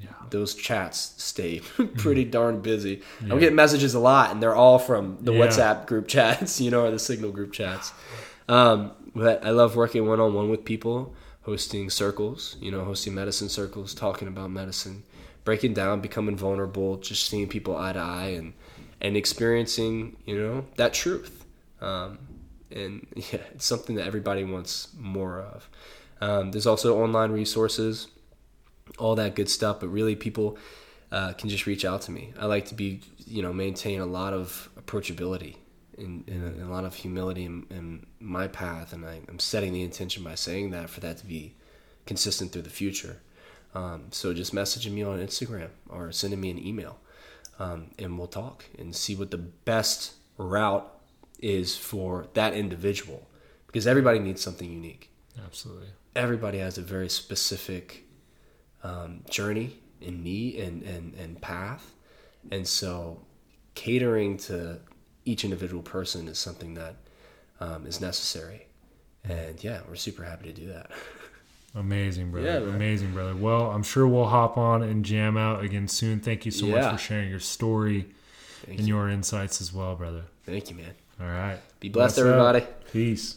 Yeah. 0.00 0.08
those 0.30 0.54
chats 0.54 1.14
stay 1.18 1.60
pretty 1.98 2.24
darn 2.24 2.60
busy. 2.60 3.02
I'm 3.20 3.38
getting 3.38 3.54
messages 3.54 3.94
a 3.94 4.00
lot, 4.00 4.30
and 4.32 4.42
they're 4.42 4.54
all 4.56 4.78
from 4.78 5.18
the 5.20 5.32
Yeah. 5.32 5.40
WhatsApp 5.46 5.86
group 5.86 6.08
chats, 6.08 6.60
you 6.64 6.70
know, 6.72 6.84
or 6.86 6.90
the 6.90 6.98
Signal 6.98 7.30
group 7.30 7.52
chats. 7.52 7.92
Um, 8.48 8.90
but 9.14 9.44
I 9.46 9.50
love 9.50 9.76
working 9.76 10.08
one 10.08 10.18
on 10.18 10.34
one 10.34 10.48
with 10.50 10.64
people, 10.64 11.14
hosting 11.42 11.88
circles, 11.90 12.56
you 12.60 12.70
know, 12.72 12.84
hosting 12.84 13.14
medicine 13.14 13.48
circles, 13.48 13.94
talking 13.94 14.26
about 14.26 14.50
medicine, 14.50 15.04
breaking 15.44 15.74
down, 15.74 16.00
becoming 16.00 16.36
vulnerable, 16.36 16.96
just 16.96 17.28
seeing 17.28 17.46
people 17.48 17.76
eye 17.76 17.92
to 17.92 18.00
eye, 18.00 18.32
and 18.38 18.54
and 19.00 19.16
experiencing, 19.16 20.16
you 20.26 20.36
know, 20.38 20.64
that 20.76 20.92
truth. 20.94 21.41
Um, 21.82 22.18
and 22.70 23.06
yeah, 23.16 23.40
it's 23.54 23.66
something 23.66 23.96
that 23.96 24.06
everybody 24.06 24.44
wants 24.44 24.88
more 24.98 25.40
of. 25.40 25.68
Um, 26.22 26.52
there's 26.52 26.66
also 26.66 27.02
online 27.02 27.32
resources 27.32 28.06
all 28.98 29.14
that 29.16 29.34
good 29.34 29.48
stuff. 29.48 29.80
But 29.80 29.88
really, 29.88 30.16
people 30.16 30.58
uh, 31.10 31.32
can 31.32 31.48
just 31.48 31.66
reach 31.66 31.84
out 31.84 32.02
to 32.02 32.10
me. 32.10 32.32
I 32.38 32.46
like 32.46 32.66
to 32.66 32.74
be, 32.74 33.00
you 33.26 33.42
know, 33.42 33.52
maintain 33.52 34.00
a 34.00 34.06
lot 34.06 34.32
of 34.32 34.68
approachability 34.80 35.56
and, 35.98 36.26
and, 36.28 36.62
a, 36.62 36.66
lot 36.66 36.84
of 36.84 36.94
humility 36.94 37.44
in, 37.44 37.66
in 37.70 38.06
my 38.18 38.48
path, 38.48 38.92
and 38.92 39.04
I, 39.04 39.20
I'm 39.28 39.38
setting 39.38 39.72
the 39.72 39.82
intention 39.82 40.24
by 40.24 40.34
saying 40.34 40.70
that 40.70 40.88
for 40.88 41.00
that 41.00 41.18
to 41.18 41.26
be 41.26 41.54
consistent 42.06 42.52
through 42.52 42.62
the 42.62 42.70
future. 42.70 43.20
Um, 43.74 44.06
so 44.10 44.34
just 44.34 44.54
messaging 44.54 44.92
me 44.92 45.02
on 45.02 45.18
Instagram 45.18 45.68
or 45.88 46.12
sending 46.12 46.40
me 46.40 46.50
an 46.50 46.58
email, 46.58 46.98
um, 47.58 47.90
and 47.98 48.18
we'll 48.18 48.26
talk 48.26 48.64
and 48.78 48.94
see 48.94 49.14
what 49.14 49.30
the 49.30 49.38
best 49.38 50.14
route 50.38 50.91
is 51.42 51.76
for 51.76 52.28
that 52.34 52.54
individual, 52.54 53.28
because 53.66 53.86
everybody 53.86 54.18
needs 54.18 54.40
something 54.40 54.70
unique 54.70 55.10
Absolutely. 55.44 55.88
everybody 56.16 56.58
has 56.58 56.78
a 56.78 56.82
very 56.82 57.08
specific 57.08 58.04
um, 58.82 59.22
journey 59.28 59.78
and 60.00 60.22
need 60.24 60.56
and, 60.60 60.82
and, 60.82 61.14
and 61.14 61.40
path. 61.40 61.94
And 62.50 62.66
so 62.66 63.20
catering 63.74 64.36
to 64.38 64.80
each 65.24 65.44
individual 65.44 65.82
person 65.82 66.26
is 66.28 66.38
something 66.38 66.74
that 66.74 66.96
um, 67.60 67.86
is 67.86 68.00
necessary. 68.00 68.66
And 69.24 69.62
yeah, 69.62 69.80
we're 69.88 69.94
super 69.94 70.24
happy 70.24 70.52
to 70.52 70.52
do 70.52 70.66
that. 70.68 70.90
Amazing, 71.74 72.30
brother. 72.32 72.46
Yeah. 72.48 72.74
Amazing, 72.74 73.12
brother. 73.12 73.34
Well, 73.34 73.70
I'm 73.70 73.82
sure 73.84 74.06
we'll 74.06 74.26
hop 74.26 74.58
on 74.58 74.82
and 74.82 75.04
jam 75.04 75.36
out 75.36 75.64
again 75.64 75.88
soon. 75.88 76.20
Thank 76.20 76.44
you 76.44 76.50
so 76.50 76.66
Yeah. 76.66 76.80
much 76.80 76.92
for 76.92 76.98
sharing 76.98 77.30
your 77.30 77.40
story 77.40 78.06
Thank 78.66 78.80
and 78.80 78.88
you. 78.88 78.94
your 78.96 79.08
insights 79.08 79.60
as 79.60 79.72
well, 79.72 79.94
brother. 79.96 80.24
Thank 80.44 80.68
you, 80.70 80.76
man. 80.76 80.94
All 81.22 81.28
right. 81.28 81.58
Be 81.80 81.88
blessed, 81.88 82.16
What's 82.16 82.18
up? 82.18 82.26
everybody. 82.26 82.66
Peace. 82.92 83.36